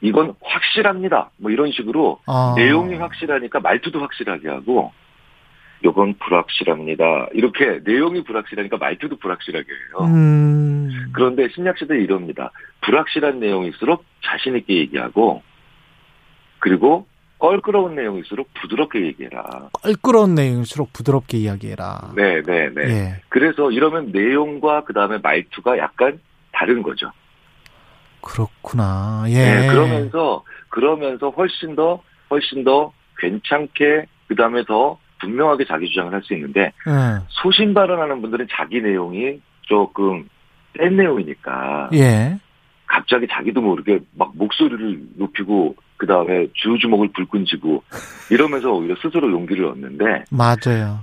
[0.00, 1.30] 이건 확실합니다.
[1.36, 2.54] 뭐 이런 식으로 아.
[2.56, 4.92] 내용이 확실하니까 말투도 확실하게 하고,
[5.84, 7.28] 요건 불확실합니다.
[7.32, 10.06] 이렇게 내용이 불확실하니까 말투도 불확실하게 해요.
[10.06, 11.10] 음.
[11.12, 12.52] 그런데 심리학자들이 이럽니다.
[12.82, 15.42] 불확실한 내용일수록 자신있게 얘기하고,
[16.60, 17.06] 그리고
[17.42, 19.42] 껄끄러운 내용일수록 부드럽게 얘기해라.
[19.82, 22.12] 껄끄러운 내용일수록 부드럽게 이야기해라.
[22.14, 22.82] 네, 네, 네.
[22.82, 23.20] 예.
[23.28, 26.20] 그래서 이러면 내용과 그 다음에 말투가 약간
[26.52, 27.10] 다른 거죠.
[28.20, 29.24] 그렇구나.
[29.26, 29.32] 예.
[29.32, 32.00] 네, 그러면서 그러면서 훨씬 더
[32.30, 37.24] 훨씬 더 괜찮게 그 다음에 더 분명하게 자기 주장을 할 수 있는데 예.
[37.28, 40.28] 소신 발언하는 분들은 자기 내용이 조금
[40.78, 42.38] 센 내용이니까 예.
[42.86, 47.84] 갑자기 자기도 모르게 막 목소리를 높이고 그 다음에 주주목을 불끈 쥐고
[48.28, 50.98] 이러면서 오히려 스스로 용기를 얻는데 맞아요.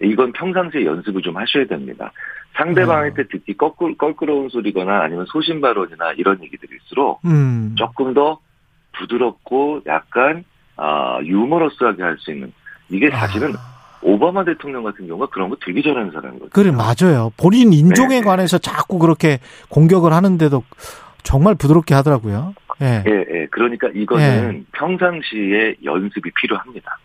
[0.00, 2.12] 이건 평상시에 연습을 좀 하셔야 됩니다.
[2.56, 7.74] 상대방한테 듣기 껄끄, 껄끄러운 소리거나 아니면 소신 발언이나 이런 얘기들일수록 음.
[7.76, 8.38] 조금 더
[8.96, 10.44] 부드럽고 약간
[10.76, 12.52] 아, 유머러스하게 할 수 있는
[12.90, 13.54] 이게 사실은
[14.02, 16.50] 오바마 대통령 같은 경우가 그런 거 되게 잘하는 사람이거든요.
[16.52, 17.32] 그래 맞아요.
[17.36, 18.24] 본인 인종에 네, 네.
[18.24, 19.40] 관해서 자꾸 그렇게
[19.70, 20.62] 공격을 하는데도
[21.24, 22.54] 정말 부드럽게 하더라고요.
[22.84, 23.02] 예.
[23.06, 23.46] 예, 예.
[23.50, 26.98] 그러니까 이거는 평상시에 연습이 필요합니다.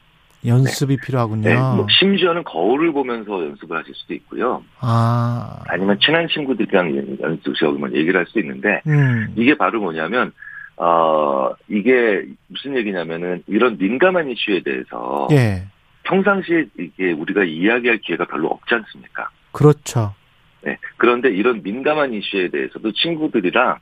[0.45, 1.49] 연습이 필요하군요.
[1.49, 4.63] 네, 뭐 심지어는 거울을 보면서 연습을 하실 수도 있고요.
[4.79, 5.59] 아.
[5.67, 9.33] 아니면 친한 친구들이랑 연습 시험을 얘기를 할 수 있는데 음.
[9.35, 10.31] 이게 바로 뭐냐면
[10.77, 15.65] 어 이게 무슨 얘기냐면은 이런 민감한 이슈에 대해서 예.
[16.03, 19.29] 평상시에 이게 우리가 이야기할 기회가 별로 없지 않습니까?
[19.51, 20.13] 그렇죠.
[20.61, 20.77] 네.
[20.97, 23.77] 그런데 이런 민감한 이슈에 대해서도 친구들이랑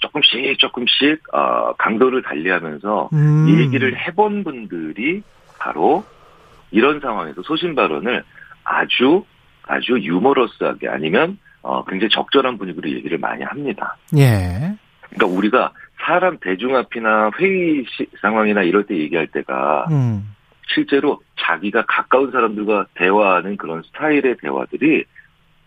[0.00, 3.46] 조금씩 조금씩 어, 강도를 달리하면서 음.
[3.60, 5.22] 얘기를 해본 분들이
[5.58, 6.04] 바로
[6.70, 8.24] 이런 상황에서 소신 발언을
[8.64, 9.24] 아주
[9.66, 13.96] 아주 유머러스하게 아니면 어, 굉장히 적절한 분위기로 얘기를 많이 합니다.
[14.16, 14.74] 예.
[15.10, 15.72] 그러니까 우리가
[16.02, 20.34] 사람 대중 앞이나 회의 시- 상황이나 이럴 때 얘기할 때가 음.
[20.72, 25.04] 실제로 자기가 가까운 사람들과 대화하는 그런 스타일의 대화들이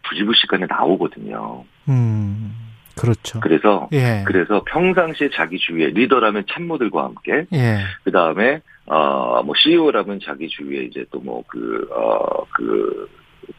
[0.09, 1.63] 부지불식간에 나오거든요.
[1.89, 2.55] 음.
[2.95, 3.39] 그렇죠.
[3.39, 4.23] 그래서 예.
[4.25, 7.79] 그래서 평상시에 자기 주위에 리더라면 참모들과 함께 예.
[8.03, 13.09] 그 다음에 어뭐 CEO라면 자기 주위에 이제 또 뭐 그 어그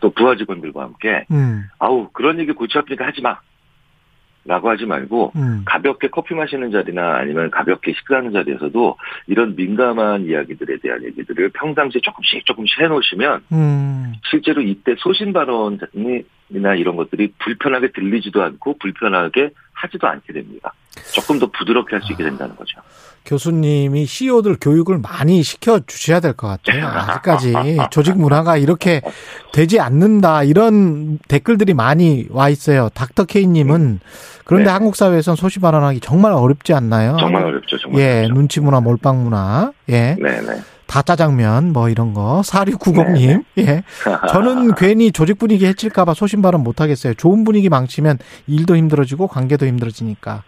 [0.00, 1.64] 또 부하 직원들과 함께 음.
[1.78, 3.38] 아우 그런 얘기 골치 아프니까 하지 마
[4.46, 5.62] 라고 하지 말고 음.
[5.64, 8.96] 가볍게 커피 마시는 자리나 아니면 가볍게 식사하는 자리에서도
[9.26, 14.12] 이런 민감한 이야기들에 대한 얘기들을 평상시에 조금씩 조금씩 해놓으시면 음.
[14.28, 19.50] 실제로 이때 소신 발언이나 이런 것들이 불편하게 들리지도 않고 불편하게
[19.84, 20.72] 하지도 않게 됩니다.
[21.12, 22.78] 조금 더 부드럽게 할 수 있게 된다는 거죠.
[23.24, 26.86] 교수님이 CEO들 교육을 많이 시켜 주셔야 될 것 같아요.
[26.92, 27.54] 아직까지
[27.90, 29.00] 조직 문화가 이렇게
[29.52, 32.90] 되지 않는다 이런 댓글들이 많이 와 있어요.
[32.92, 34.00] 닥터 K님은
[34.44, 34.72] 그런데 네.
[34.72, 37.16] 한국 사회에선 소시 발언하기 정말 어렵지 않나요?
[37.18, 37.78] 정말 어렵죠.
[37.78, 38.34] 정말 예, 어렵죠.
[38.34, 40.60] 눈치 문화, 몰빵 문화, 예, 네 네.
[40.94, 42.40] 다 짜장면 뭐 이런 거.
[42.44, 43.82] 4690님, 예.
[44.28, 47.14] 저는 괜히 조직 분위기 해칠까봐 소신 발언 못 하겠어요.
[47.14, 50.44] 좋은 분위기 망치면 일도 힘들어지고 관계도 힘들어지니까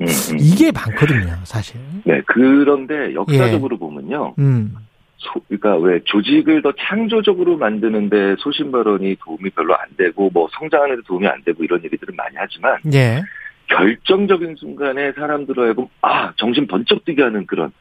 [0.00, 0.36] 음, 음.
[0.40, 1.78] 이게 많거든요, 사실.
[2.04, 4.32] 네, 그런데 역사적으로 보면요.
[4.38, 4.76] 음,
[5.18, 10.96] 소, 그러니까 왜 조직을 더 창조적으로 만드는데 소신 발언이 도움이 별로 안 되고 뭐 성장하는
[10.96, 13.22] 데 도움이 안 되고 이런 얘기들은 많이 하지만 예,
[13.66, 17.72] 결정적인 순간에 하여금 아 정신 번쩍 뜨게 하는 그런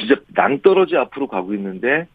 [0.00, 2.08] 진짜 낭떠러지 앞으로 가고 있는데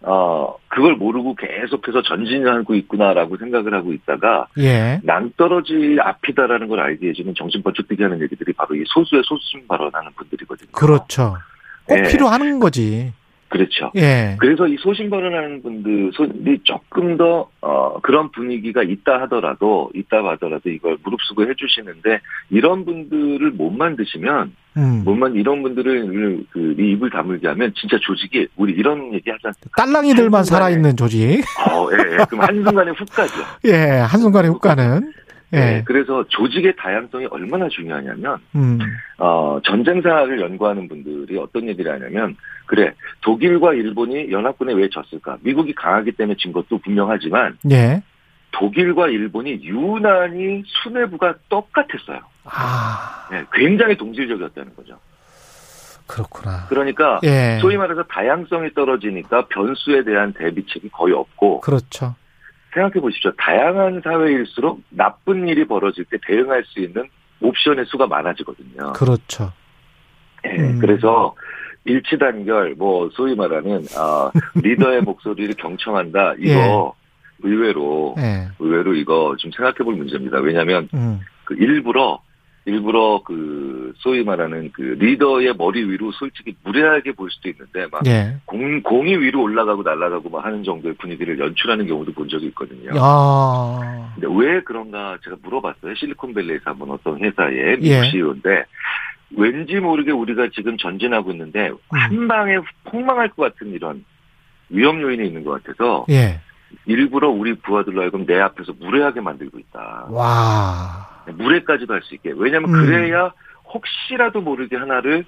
[0.00, 7.34] 어 그걸 모르고 계속해서 전진하고 있구나라고 생각을 하고 있다가 예, 낭떠러지 앞이다라는 걸 알게 해주는
[7.36, 10.70] 정신 번쩍 뜨게 하는 얘기들이 바로 이 소수의 소수심 발언하는 분들이거든요.
[10.72, 11.36] 그렇죠.
[11.84, 12.02] 꼭 예.
[12.02, 13.12] 필요하는 거지.
[13.48, 13.90] 그렇죠.
[13.96, 20.70] 예, 그래서 이 소신 발언하는 분들이 조금 더 어, 그런 분위기가 있다 하더라도 있다 하더라도
[20.70, 22.20] 이걸 무릅쓰고 해주시는데
[22.50, 25.02] 이런 분들을 못 만드시면 음.
[25.04, 29.70] 못만 이런 분들을 그 입을 다물게 하면 진짜 조직이 우리 이런 얘기 하지 않습니까?
[29.76, 31.42] 딸랑이들만 살아있는 조직.
[31.68, 32.16] 어, 예, 예.
[32.28, 33.34] 그럼 한 순간에 훅 가죠.
[33.66, 35.12] 예, 한 순간에 훅 가는.
[35.54, 35.58] 예.
[35.58, 38.78] 예, 그래서 조직의 다양성이 얼마나 중요하냐면 음,
[39.16, 42.92] 어, 전쟁사를 연구하는 분들이 어떤 얘기를 하냐면, 그래,
[43.22, 45.38] 독일과 일본이 연합군에 왜 졌을까?
[45.40, 48.02] 미국이 강하기 때문에 진 것도 분명하지만, 예.
[48.50, 52.20] 독일과 일본이 유난히 수뇌부가 똑같았어요.
[52.44, 54.98] 아, 예, 굉장히 동질적이었다는 거죠.
[56.06, 56.66] 그렇구나.
[56.68, 62.14] 그러니까, 예, 소위 말해서 다양성이 떨어지니까 변수에 대한 대비책이 거의 없고, 그렇죠.
[62.72, 63.32] 생각해 보십시오.
[63.38, 67.08] 다양한 사회일수록 나쁜 일이 벌어질 때 대응할 수 있는
[67.40, 68.92] 옵션의 수가 많아지거든요.
[68.94, 69.52] 그렇죠.
[70.46, 70.78] 예, 음.
[70.78, 71.34] 그래서
[71.84, 74.30] 일치 단결, 뭐 소위 말하는 아,
[74.62, 76.34] 리더의 목소리를 경청한다.
[76.38, 76.94] 이거
[77.40, 80.38] 의외로 예, 의외로 이거 좀 생각해 볼 문제입니다.
[80.40, 82.20] 왜냐하면 음, 그 일부러
[82.68, 88.36] 일부러 그 소위 말하는 그 리더의 머리 위로 솔직히 무례하게 볼 수도 있는데 막 예.
[88.44, 92.90] 공, 공이 위로 올라가고 날아가고 막 하는 정도의 분위기를 연출하는 경우도 본 적이 있거든요.
[92.96, 95.94] 아, 근데 왜 그런가 제가 물어봤어요.
[95.94, 98.10] 실리콘밸리에서 한번 어떤 회사에 미국 예.
[98.10, 98.64] CEO인데
[99.36, 101.76] 왠지 모르게 우리가 지금 전진하고 있는데 음.
[101.90, 104.04] 한 방에 폭망할 것 같은 이런
[104.68, 106.40] 위험 요인이 있는 것 같아서 예.
[106.84, 110.08] 일부러 우리 부하들로 하여금 내 앞에서 무례하게 만들고 있다.
[110.10, 112.32] 와, 무례까지도 할 수 있게.
[112.36, 112.86] 왜냐하면 음.
[112.86, 113.32] 그래야
[113.72, 115.24] 혹시라도 모르게 하나를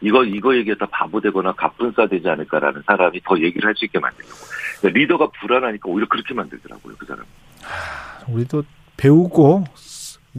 [0.00, 4.34] 이거 이거 얘기했다 바보 되거나 가뿐싸 되지 않을까라는 사람이 더 얘기를 할 수 있게 만들려고.
[4.80, 7.24] 그러니까 리더가 불안하니까 오히려 그렇게 만들더라고요 그 사람.
[8.28, 8.62] 우리도
[8.96, 9.64] 배우고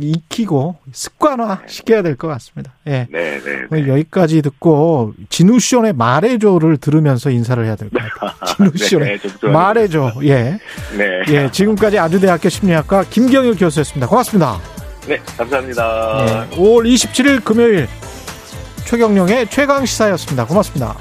[0.02, 2.72] 익히고 습관화 시켜야 될 것 같습니다.
[2.88, 3.08] 예.
[3.10, 3.66] 네, 네.
[3.70, 8.70] 오늘 여기까지 듣고 진우션의 말해줘를 들으면서 인사를 해야 될 것 같아요.
[9.00, 9.54] 네, 좀 좋아요.
[9.54, 10.14] 말해줘.
[10.24, 10.58] 예.
[10.98, 11.22] 네.
[11.30, 11.52] 예.
[11.52, 14.08] 지금까지 아주대학교 심리학과 김경일 교수였습니다.
[14.08, 14.58] 고맙습니다.
[15.10, 16.48] 네, 감사합니다.
[16.52, 16.56] 예.
[16.56, 17.88] 5월 27일 금요일
[18.86, 20.46] 최경령의 최강 시사였습니다.
[20.46, 20.96] 고맙습니다.